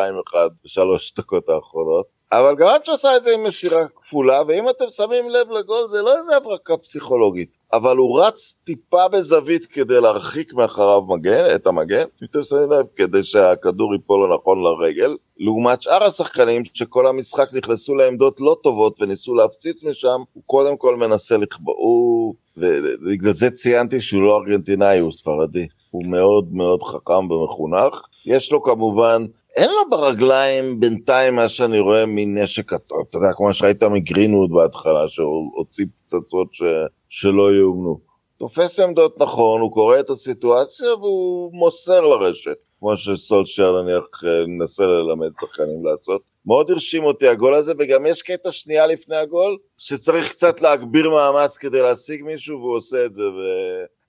[0.64, 2.06] בשלוש דקות האחרונות.
[2.32, 6.18] אבל גרנצ'ו עשה את זה עם מסירה כפולה, ואם אתם שמים לב לגול זה לא
[6.18, 12.26] איזה הברקה פסיכולוגית, אבל הוא רץ טיפה בזווית כדי להרחיק מאחריו מגן, את המגן, אם
[12.30, 17.94] אתם שמים לב, כדי שהכדור ייפול לו נכון לרגל, לעומת שאר השחקנים שכל המשחק נכנסו
[17.94, 22.34] לעמדות לא טובות וניסו להפציץ משם, הוא קודם כל מנסה לכבוא.
[22.56, 25.66] ובגלל זה ציינתי שהוא לא ארגנטינאי, הוא ספרדי.
[25.90, 28.06] הוא מאוד מאוד חכם ומחונך.
[28.26, 29.26] יש לו כמובן,
[29.56, 35.50] אין לו ברגליים בינתיים מה שאני רואה מנשק, אתה יודע, כמו שראית מגרינווד בהתחלה, שהוא
[35.54, 36.62] הוציא פצצות ש,
[37.08, 37.98] שלא יאומנו.
[38.38, 42.56] תופס עמדות נכון, הוא קורא את הסיטואציה והוא מוסר לרשת.
[42.80, 46.22] כמו שסולשייר נניח אה, מנסה ללמד שחקנים לעשות.
[46.46, 51.56] מאוד הרשים אותי הגול הזה, וגם יש קטע שנייה לפני הגול, שצריך קצת להגביר מאמץ
[51.56, 53.22] כדי להשיג מישהו, והוא עושה את זה.
[53.22, 53.40] ו...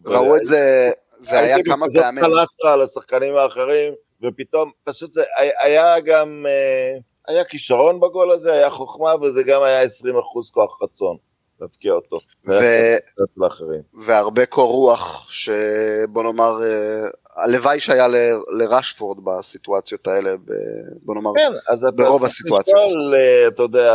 [0.06, 0.92] ראו את זה,
[1.22, 2.24] זה היה כמה הייתי פעמים.
[2.24, 3.94] בכזאת פלסטרה על השחקנים האחרים,
[4.24, 5.24] ופתאום פשוט זה
[5.62, 6.98] היה- גם, אה,
[7.28, 11.18] היה כישרון בגול הזה, היה חוכמה, וזה גם היה 20% כוח רצון
[11.62, 12.20] להבקיע אותו.
[13.38, 13.82] לאחרים.
[14.06, 17.06] והרבה קור רוח, שבוא נאמר, אה,
[17.44, 18.16] הלוואי שהיה ל-
[18.58, 20.52] לרשפורד בסיטואציות האלה, ב-
[21.02, 22.78] בוא נאמר, כן, אז ברוב הסיטואציות.
[22.78, 23.94] לשאול, אה, אתה יודע,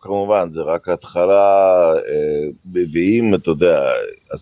[0.00, 2.48] כמובן, זה רק התחלה, אה,
[2.92, 3.80] ואם, אתה יודע,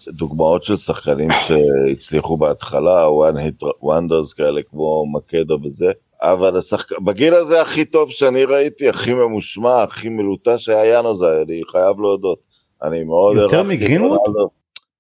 [0.08, 5.92] דוגמאות של שחקנים שהצליחו בהתחלה, one hit wonders כאלה כמו מקדה וזה,
[6.22, 6.98] אבל השחק...
[6.98, 12.38] בגיל הזה הכי טוב שאני ראיתי, הכי ממושמע, הכי מלוטש היה יאנוז, אני חייב להודות.
[12.82, 14.18] אני מאוד יותר מגרינווד?
[14.18, 14.50] רונלדו.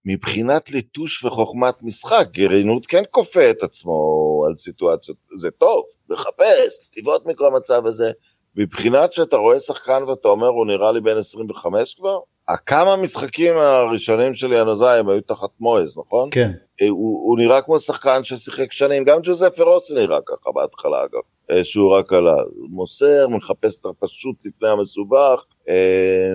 [0.04, 4.00] מבחינת ליטוש וחוכמת משחק, גרעינות כן כופה את עצמו
[4.46, 8.10] על סיטואציות, זה טוב, לחפש, לבעוט מכל מצב הזה.
[8.56, 14.34] מבחינת שאתה רואה שחקן ואתה אומר הוא נראה לי בן 25 כבר, הכמה משחקים הראשונים
[14.34, 16.28] של ינוזאי הם היו תחת מויז, נכון?
[16.32, 16.50] כן.
[16.82, 21.20] אה, הוא, הוא נראה כמו שחקן ששיחק שנים, גם ג'וזף רוסי נראה ככה בהתחלה אגב,
[21.50, 22.36] אה, שהוא רק עלה.
[22.70, 26.34] מוסר, מחפש את הפשוט לפני המסובך, אה,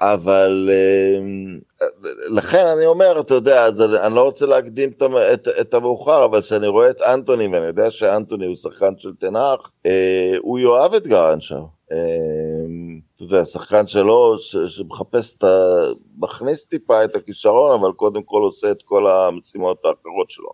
[0.00, 1.86] אבל אה,
[2.28, 5.02] לכן אני אומר, אתה יודע, אז אני, לא רוצה להקדים את,
[5.34, 9.70] את, את המאוחר, אבל כשאני רואה את אנטוני, ואני יודע שאנטוני הוא שחקן של תנח,
[9.86, 11.58] אה, הוא יאהב את גרנצ'ה.
[11.92, 11.98] אה,
[13.16, 15.82] אתה יודע, שחקן שלו, ש, שמחפש את ה...
[16.18, 20.50] מכניס טיפה את הכישרון, אבל קודם כל עושה את כל המשימות האחרות שלו.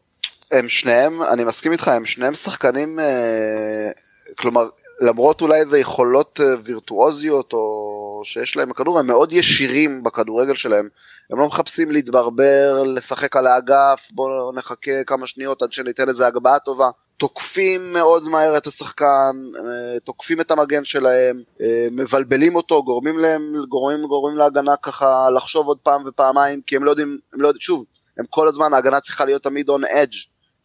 [0.53, 3.91] הם שניהם, אני מסכים איתך, הם שניהם שחקנים, אה,
[4.39, 4.65] כלומר,
[5.03, 10.89] למרות אולי איזה יכולות אה, וירטואוזיות או שיש להם בכדור, הם מאוד ישירים בכדורגל שלהם.
[11.31, 16.59] הם לא מחפשים להתברבר, לשחק על האגף, בואו נחכה כמה שניות עד שניתן איזה הגבהה
[16.59, 16.91] טובה.
[17.17, 23.55] תוקפים מאוד מהר את השחקן, אה, תוקפים את המגן שלהם, אה, מבלבלים אותו, גורמים להם,
[23.69, 27.61] גורמים, גורמים להגנה ככה לחשוב עוד פעם ופעמיים, כי הם לא יודעים, הם לא יודעים,
[27.61, 27.85] שוב,
[28.19, 30.17] הם כל הזמן, ההגנה צריכה להיות תמיד on edge,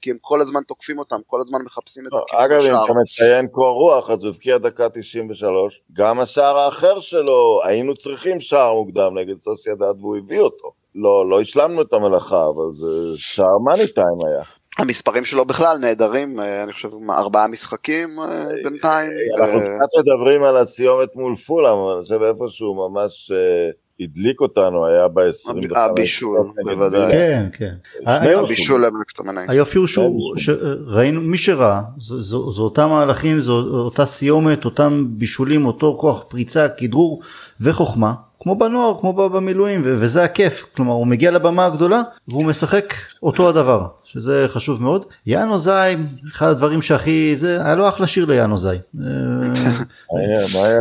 [0.02, 2.84] כי הם כל הזמן תוקפים אותם, כל הזמן מחפשים את לא, הכיוון אגב, אם.
[2.86, 8.40] אתה מציין קור רוח, אז הוא הבקיע דקה 93, גם השער האחר שלו, היינו צריכים
[8.40, 10.72] שער מוקדם נגד סוסיידד והוא הביא אותו.
[10.96, 14.44] לא, לא השלמנו את המלאכה, אבל זה שער מאני טיים היה.
[14.78, 19.12] המספרים שלו בכלל נהדרים, אה, אני חושב ארבעה משחקים אה, בינתיים.
[19.40, 23.70] אנחנו קצת מדברים על הסיומת מול פולאם, אני חושב איפשהו ממש אה,
[24.00, 25.78] הדליק אותנו, היה ב-25.
[25.78, 27.12] הבישול, בוודאי.
[27.12, 27.74] כן, כן.
[28.06, 29.42] הבישול למקטומני.
[29.48, 35.98] היופי הוא שהוא, שראינו, מי שראה, זו אותם מהלכים, זו אותה סיומת, אותם בישולים, אותו
[36.00, 37.22] כוח פריצה, כדרור
[37.62, 38.14] וחוכמה,
[38.48, 40.66] כמו בנוער, כמו במילואים, ו- וזה הכיף.
[40.76, 42.94] כלומר, הוא מגיע לבמה הגדולה והוא משחק
[43.24, 45.06] אותו הדבר, שזה חשוב מאוד.
[45.26, 45.96] יאן אוזאי,
[46.28, 48.78] אחד הדברים שהכי, זה, היה לו אחלה שיר ליאן אוזאי.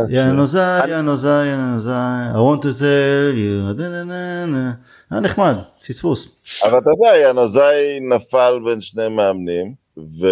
[0.09, 3.83] יאן אוזאי, יאן אוזאי, יאן אוזאי, I want to tell you.
[5.11, 5.55] היה נחמד,
[5.87, 6.27] פספוס.
[6.63, 10.27] אבל אתה יודע, ינוזאי נפל בין שני מאמנים, ו...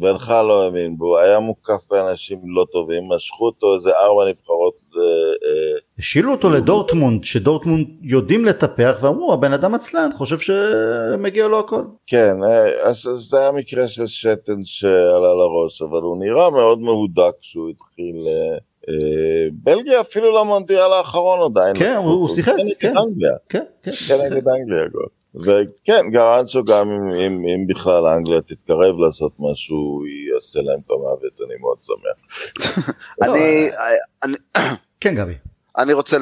[0.00, 4.74] ואינך לא האמין בו, היה מוקף באנשים לא טובים, משכו אותו איזה ארבע נבחרות.
[4.96, 11.58] אה, אה, השילו אותו לדורטמונד, שדורטמונד יודעים לטפח, ואמרו, הבן אדם עצלן, חושב שמגיע לו
[11.58, 11.82] הכל.
[12.06, 17.32] כן, אה, אז זה היה מקרה של שתן שעלה לראש, אבל הוא נראה מאוד מהודק
[17.40, 18.16] כשהוא התחיל...
[18.26, 18.58] אה,
[18.88, 21.76] אה, בלגיה אפילו למונדיאל האחרון עדיין.
[21.76, 22.28] כן, הוא-.
[22.28, 22.94] שיחק, כן, כן.
[22.96, 23.36] אנגליה.
[23.48, 23.92] כן, כן.
[23.92, 24.84] כן, נגד אנגליה.
[25.34, 30.04] וכן, גרנצ'ו גם אם, אם, אם בכלל אנגליה תתקרב לעשות משהו, הוא
[30.34, 32.54] יעשה להם את המוות, אני מאוד שמח.
[33.22, 33.70] אני,
[34.24, 34.36] אני,
[35.00, 35.49] כן, גבי.
[35.78, 36.16] אני רוצה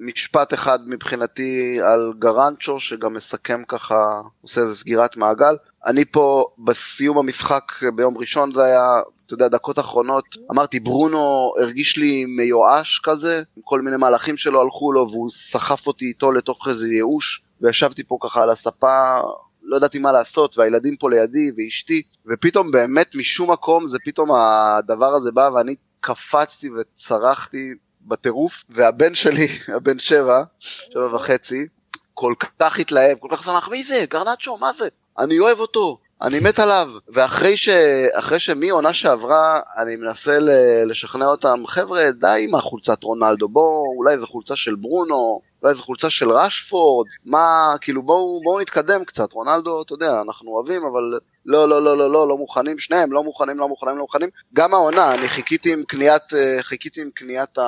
[0.00, 5.56] משפט אחד מבחינתי על גרנצ'ו שגם מסכם ככה עושה איזה סגירת מעגל.
[5.86, 7.62] אני פה בסיום המשחק
[7.94, 13.42] ביום ראשון זה היה אתה יודע דקות אחרונות אמרתי ברונו הרגיש לי מיואש כזה.
[13.64, 18.18] כל מיני מהלכים שלו הלכו לו והוא סחף אותי איתו לתוך איזה ייאוש וישבתי פה
[18.22, 19.20] ככה על הספה
[19.62, 22.02] לא ידעתי מה לעשות והילדים פה לידי ואשתי.
[22.26, 27.74] ופתאום באמת משום מקום זה פתאום הדבר הזה בא ואני קפצתי וצרחתי
[28.06, 31.66] בטירוף והבן שלי הבן שבע שבע וחצי
[32.14, 34.04] כל כך התלהב כל כך שמח מי זה?
[34.08, 34.56] גרנצ'ו?
[34.58, 34.88] מה זה?
[35.18, 36.88] אני אוהב אותו אני מת עליו.
[37.08, 37.68] ואחרי ש...
[38.38, 44.26] שמעונה שעברה אני מנסה ל- לשכנע אותם חבר'ה די עם החולצת רונלדו בואו אולי זו
[44.26, 49.32] חולצה של ברונו אולי זו חולצה של רשפורד מה כאילו בואו בואו נתקדם קצת.
[49.32, 53.24] רונלדו אתה יודע אנחנו אוהבים אבל לא לא לא לא לא לא מוכנים שניהם לא
[53.24, 57.58] מוכנים לא מוכנים לא מוכנים גם העונה אני חיכיתי עם קניית אה, חיכיתי עם קניית
[57.58, 57.62] ה...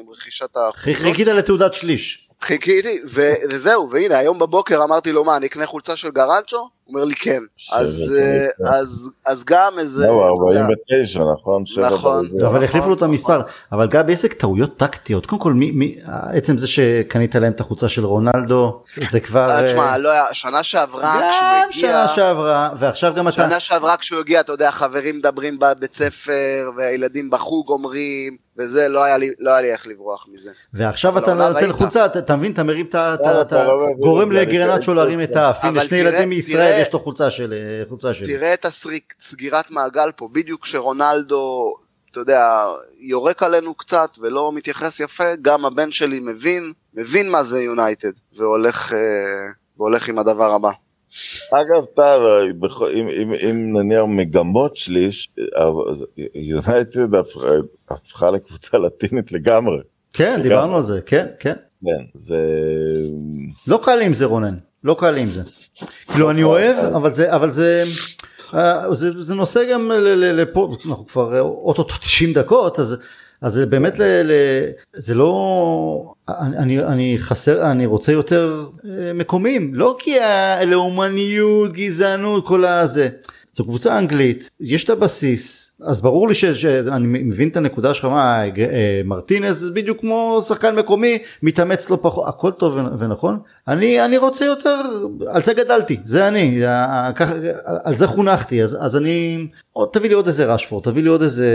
[0.00, 2.29] עם רכישת החולצות חיכית לתעודת שליש.
[2.42, 6.56] חיכיתי ו- וזהו והנה היום בבוקר אמרתי לו מה אני אקנה חולצה של גרנצ'ו?
[6.56, 7.42] הוא אומר לי כן
[7.72, 11.64] אז אה, אז אז גם איזה יודע, 49, נכון?
[11.80, 12.26] נכון.
[12.40, 13.10] אבל נכון, החליפו לו את נכון.
[13.10, 13.40] המספר.
[13.72, 15.26] אבל גבי, איזה טעויות טקטיות.
[15.26, 15.96] קודם כל, מי- מי-
[16.32, 19.50] עצם זה שקנית להם את החולצה של רונלדו, זה כבר...
[19.50, 21.20] אה, אה, תשמע לא היה שנה שעברה
[21.62, 23.36] גם שנה שעברה, ועכשיו גם אתה...
[23.36, 29.02] שנה שעברה כשהוא הגיע אתה יודע חברים מדברים בבית ספר והילדים בחוג אומרים וזה לא
[29.04, 31.72] היה לי לא היה לי איך לברוח מזה ועכשיו אתה נותן.
[31.72, 33.14] חולצה, אתה אתה מבין, אתה מרים את ה...
[33.42, 35.64] אתה- לא גורם לגרנצ'ו להרים את האף.
[35.64, 38.26] הנה, שני תראה- ילדים מישראל, תראה- יש לו חולצה של- אה, חולצה שלי.
[38.36, 41.74] תראה את הסריק, סגירת מעגל פה, בדיוק כשרונלדו,
[42.10, 42.64] אתה יודע,
[43.00, 48.92] יורק עלינו קצת ולא מתייחס יפה, גם הבן שלי מבין, מבין מה זה יונייטד, והולך,
[48.92, 48.98] אה,
[49.78, 50.70] והולך עם הדבר הבא.
[51.52, 52.18] אגב, טל,
[52.94, 55.30] אם- אם- אם נניח מגמות שליש,
[56.34, 57.14] יונייטד
[57.90, 59.78] הפכה- לקבוצה לטינית לגמרי.
[60.12, 61.54] כן, דיברנו על זה, כן, כן.
[61.84, 62.38] כן, זה...
[63.66, 64.54] לא קל לי עם זה רונן,
[64.84, 65.42] לא קל לי עם זה.
[66.08, 67.84] כאילו אני אוהב, אבל זה, אבל זה,
[68.54, 72.96] אה, זה, זה נושא גם לפה, אנחנו כבר אה, אוטוטו 90 דקות, אז,
[73.42, 74.32] אז זה באמת, ל, ל,
[74.92, 82.64] זה לא, אני, אני, חסר, אני רוצה יותר אה, מקומיים, לא כי הלאומניות, גזענות, כל
[82.64, 83.08] הזה.
[83.52, 88.44] זו קבוצה אנגלית, יש את הבסיס, אז ברור לי שאני מבין את הנקודה שלך, מה,
[88.44, 94.16] אה, מרטינז זה בדיוק כמו שחקן מקומי, מתאמץ לא פחות, הכל טוב ונכון, אני, אני
[94.18, 94.76] רוצה יותר,
[95.26, 96.62] על זה גדלתי, זה אני,
[97.84, 99.46] על זה חונכתי, אז, אז אני,
[99.92, 101.48] תביא לי עוד איזה רשפורד, תביא לי עוד איזה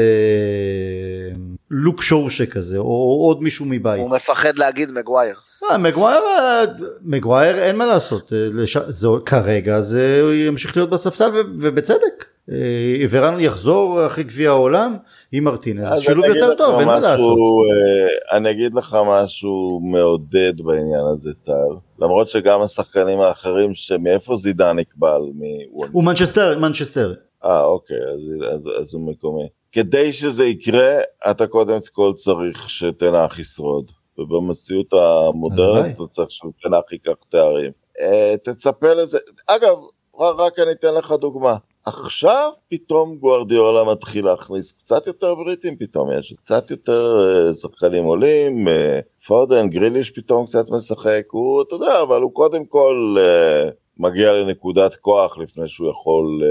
[1.71, 4.01] לוק שואו שכזה, או, או עוד מישהו מבית.
[4.01, 5.44] הוא מפחד להגיד מגווייר.
[5.71, 6.63] אה, מגווייר, אה,
[7.01, 8.77] מגווייר אין מה לעשות, אה, לש...
[8.77, 11.37] זה, כרגע זה ימשיך להיות בספסל ו...
[11.57, 14.97] ובצדק, אה, ורן יחזור אחרי גביע העולם
[15.31, 17.37] עם מרטינז, אז שילוב יותר טוב, אין מה לעשות.
[18.31, 21.51] אני אגיד לך משהו מעודד בעניין הזה, טל.
[21.99, 25.21] למרות שגם השחקנים האחרים, שמאיפה זידן יקבל?
[25.35, 27.13] מ- הוא מנצ'סטר, מנצ'סטר.
[27.45, 29.47] אה, אוקיי, אז, אז, אז הוא מקומי.
[29.71, 30.97] כדי שזה יקרה,
[31.29, 33.91] אתה קודם כל צריך שטן האח ישרוד.
[34.17, 35.95] ובמציאות המודרנית.
[35.95, 37.71] אתה צריך שטן האח ייקח תארים.
[37.99, 39.19] אה, תצפה לזה.
[39.47, 39.75] אגב,
[40.19, 41.55] רק, אני אתן לך דוגמה.
[41.85, 48.67] עכשיו פתאום גוארדיולה מתחיל להכניס קצת יותר בריטים פתאום יש קצת יותר אה, שחקנים עולים
[48.67, 53.17] אה, פודן גריליש פתאום קצת משחק הוא אתה יודע אבל הוא קודם כל
[53.97, 56.43] מגיע לנקודת כוח לפני שהוא יכול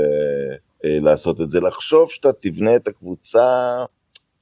[0.84, 3.76] לעשות את זה לחשוב שאתה תבנה את הקבוצה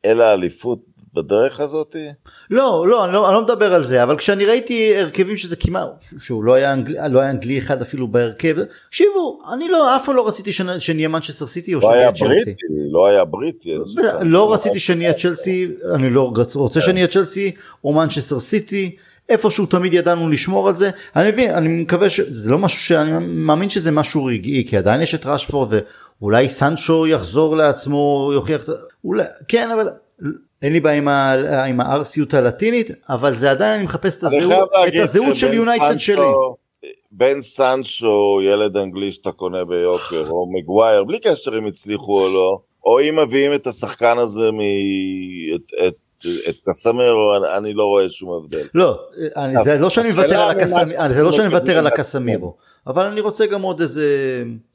[0.04, 0.78] אל האליפות
[1.14, 2.08] בדרך הזאתי
[2.50, 5.88] לא, לא, אני לא, אני לא מדבר על זה, אבל כשאני ראיתי הרכבים שזה כמעט,
[6.18, 8.56] שהוא לא היה, אנגלי, לא היה אנגלי אחד אפילו בהרכב,
[8.88, 12.34] תקשיבו, אני לא, אף פעם לא רציתי שנ- שנהיה מנצ'סטר סיטי או לא היה שנהיה
[12.34, 12.44] צ'לסי.
[12.44, 13.74] בריטי לא היה בריטי
[14.22, 17.52] לא רציתי שנהיה צ'לסי, אני לא רוצה שנהיה צ'לסי
[17.84, 18.96] או מנצ'סטר סיטי,
[19.28, 20.90] איפשהו תמיד ידענו לשמור על זה.
[21.16, 25.14] אני מבין, אני מקווה שזה לא משהו שאני מאמין שזה משהו רגעי, כי עדיין יש
[25.14, 25.72] את רשפורד
[26.20, 28.60] ואולי סנצ'ו יחזור לעצמו, יוכיח,
[29.04, 29.88] אולי, כן, אבל
[30.62, 34.70] אין לי בעיה עם, ה- עם הארסיות הלטינית, אבל זה עדיין, אני מחפש את הזהות,
[34.88, 36.26] את הזהות של יונייטד שלי.
[37.12, 42.58] בן סנצ'ו, ילד אנגלי שאתה קונה ביוקר, או מגווייר, בלי קשר אם הצליחו או לא,
[42.84, 44.60] או אם מביאים את השחקן הזה מ...
[45.54, 45.94] את, את,
[46.48, 48.66] את קסמרו, אני, אני לא רואה שום הבדל.
[48.74, 48.98] לא,
[49.36, 51.86] אני, זה לא שאני מוותר על ממה הקסמ- שאנחנו זה לא שאני מוותר על.
[51.86, 52.54] הקסמירו,
[52.86, 54.06] אבל אני רוצה גם עוד איזה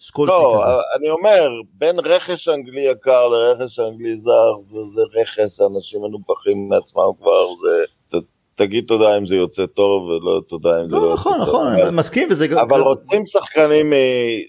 [0.01, 0.71] סקולסי לא, כזה.
[0.99, 7.01] אני אומר, בין רכש אנגלי יקר לרכש אנגלי זר, זה, זה רכש, אנשים מנופחים מעצמם
[7.21, 7.83] כבר, זה...
[8.09, 8.23] ת,
[8.55, 11.41] תגיד תודה אם זה יוצא טוב, ולא תודה אם זה לא, לא, יוצא נכון, טוב.
[11.47, 12.57] נכון, אבל- אני מסכים, וזה גם...
[12.57, 13.93] אבל רוצים שחקנים,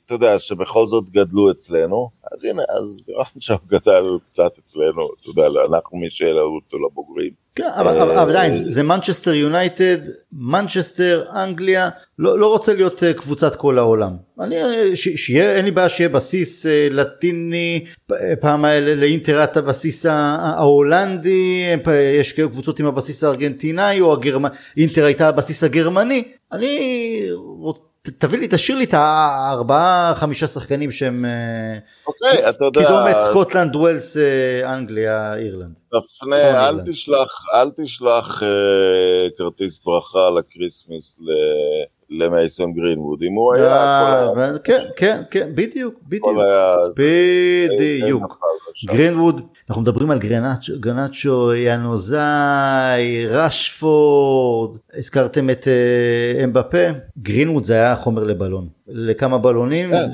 [0.07, 5.43] אתה יודע, שבכל זאת גדלו אצלנו, אז הנה, אז גרנצ'ו גדל קצת אצלנו, אתה יודע,
[5.71, 7.31] אנחנו מי שהעלו אותו לבוגרים.
[7.55, 9.97] כן, אבל, אה, עדיין, זה מנצ'סטר יונייטד,
[10.33, 11.89] מנצ'סטר, אנגליה,
[12.19, 14.11] לא, לא רוצה להיות אה, קבוצת כל העולם.
[14.41, 14.57] אני,
[14.97, 19.45] ש, שיהיה, אין לי בעיה שיהיה בסיס אה, לטיני, אה, פעם היה ל- לאינטר היה
[19.45, 24.45] את הבסיס ההולנדי, אה, יש קבוצות עם הבסיס הארגנטינאי, או הגרמ...
[24.77, 26.23] אינטר הייתה הבסיס הגרמני.
[26.53, 27.21] אני
[27.59, 27.79] רוצ...
[28.03, 31.79] ת- תביא לי, תשאיר לי את הארבעה חמישה שחקנים שהם אה,
[32.09, 35.75] אוקיי, אתה יודע, קידומת סקוטלנד, ווילס, אה, אנגליה, אירלנד.
[35.89, 36.81] תפנה, צפון אל.
[36.93, 38.49] תשלח, אל תשלח אה,
[39.39, 45.95] כרטיס ברכה לקריסמס ל- למייסון גרינווד, אם הוא היה, אה, היה- כן, כן, כן, בדיוק,
[46.09, 46.29] בדיוק.
[46.97, 48.39] בדיוק.
[48.87, 50.19] גרינווד, אנחנו מדברים על
[50.81, 56.79] גרנאצ'ו, ינוזאי, רשפורד, הזכרתם את אה, אמבפה,
[57.23, 60.11] גרינווד זה היה חומר לבלון, לכמה בלונים, כן.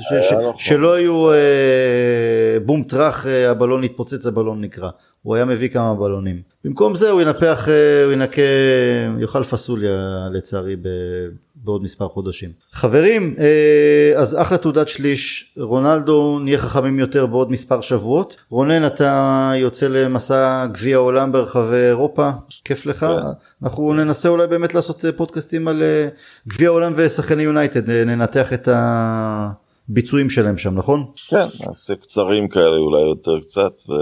[0.57, 1.37] שלא יהיו אה,
[2.65, 4.89] בום טראח, הבלון יתפוצץ, הבלון נקרע,
[5.21, 6.41] הוא היה מביא כמה בלונים.
[6.65, 7.67] במקום זה הוא ינפח,
[8.05, 8.41] הוא ינקה,
[9.19, 10.75] יאכל פסוליה לצערי.
[11.65, 12.49] בעוד מספר חודשים.
[12.71, 18.35] חברים, אה, אז אחלה תעודת שליש, רונלדו נהיה חכמים יותר בעוד מספר שבועות.
[18.49, 22.29] רונן אתה יוצא למסע גביע העולם ברחבי אירופה,
[22.65, 22.99] כיף לך?
[22.99, 23.13] כן.
[23.63, 26.07] אנחנו ננסה אולי באמת לעשות אה, פודקאסטים על אה,
[26.47, 31.05] גביע העולם ושחקני יונייטד, ננתח את הביצועים שלהם שם, נכון?
[31.29, 33.93] כן, נעשה קצרים כאלה אולי יותר קצת, ו...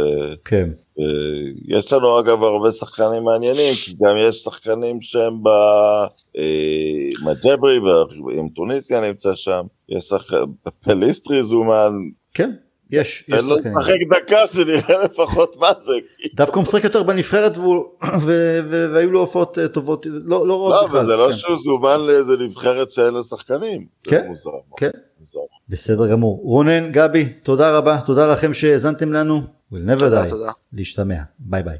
[0.45, 0.69] כן.
[1.67, 5.33] יש לנו אגב הרבה שחקנים מעניינים, כי גם יש שחקנים שהם
[7.23, 7.79] במג'ברי,
[8.31, 10.43] עם טוניסיה נמצא שם, יש שחקן,
[10.83, 11.93] פליסטרי זומן,
[12.33, 12.51] כן,
[12.91, 13.77] יש, יש תן לו שחקנים.
[13.77, 15.93] לשחק דקה שנראה לפחות מה זה.
[16.35, 17.57] דווקא הוא משחק יותר בנבחרת
[18.93, 21.35] והיו לו הופעות אה, טובות, לא לא לא, רעות אבל זה לא כן.
[21.35, 23.85] שהוא זומן לאיזה נבחרת שאין לה שחקנים.
[24.05, 24.27] זה כן,
[24.77, 24.89] כן.
[25.23, 25.39] מוזר.
[25.69, 26.39] בסדר גמור.
[26.43, 29.41] רונן, גבי, תודה רבה, תודה לכם שהאזנתם לנו.
[29.71, 30.29] We'll never תודה, die.
[30.29, 30.51] תודה.
[30.73, 31.21] להשתמע.
[31.39, 31.77] ביי ביי.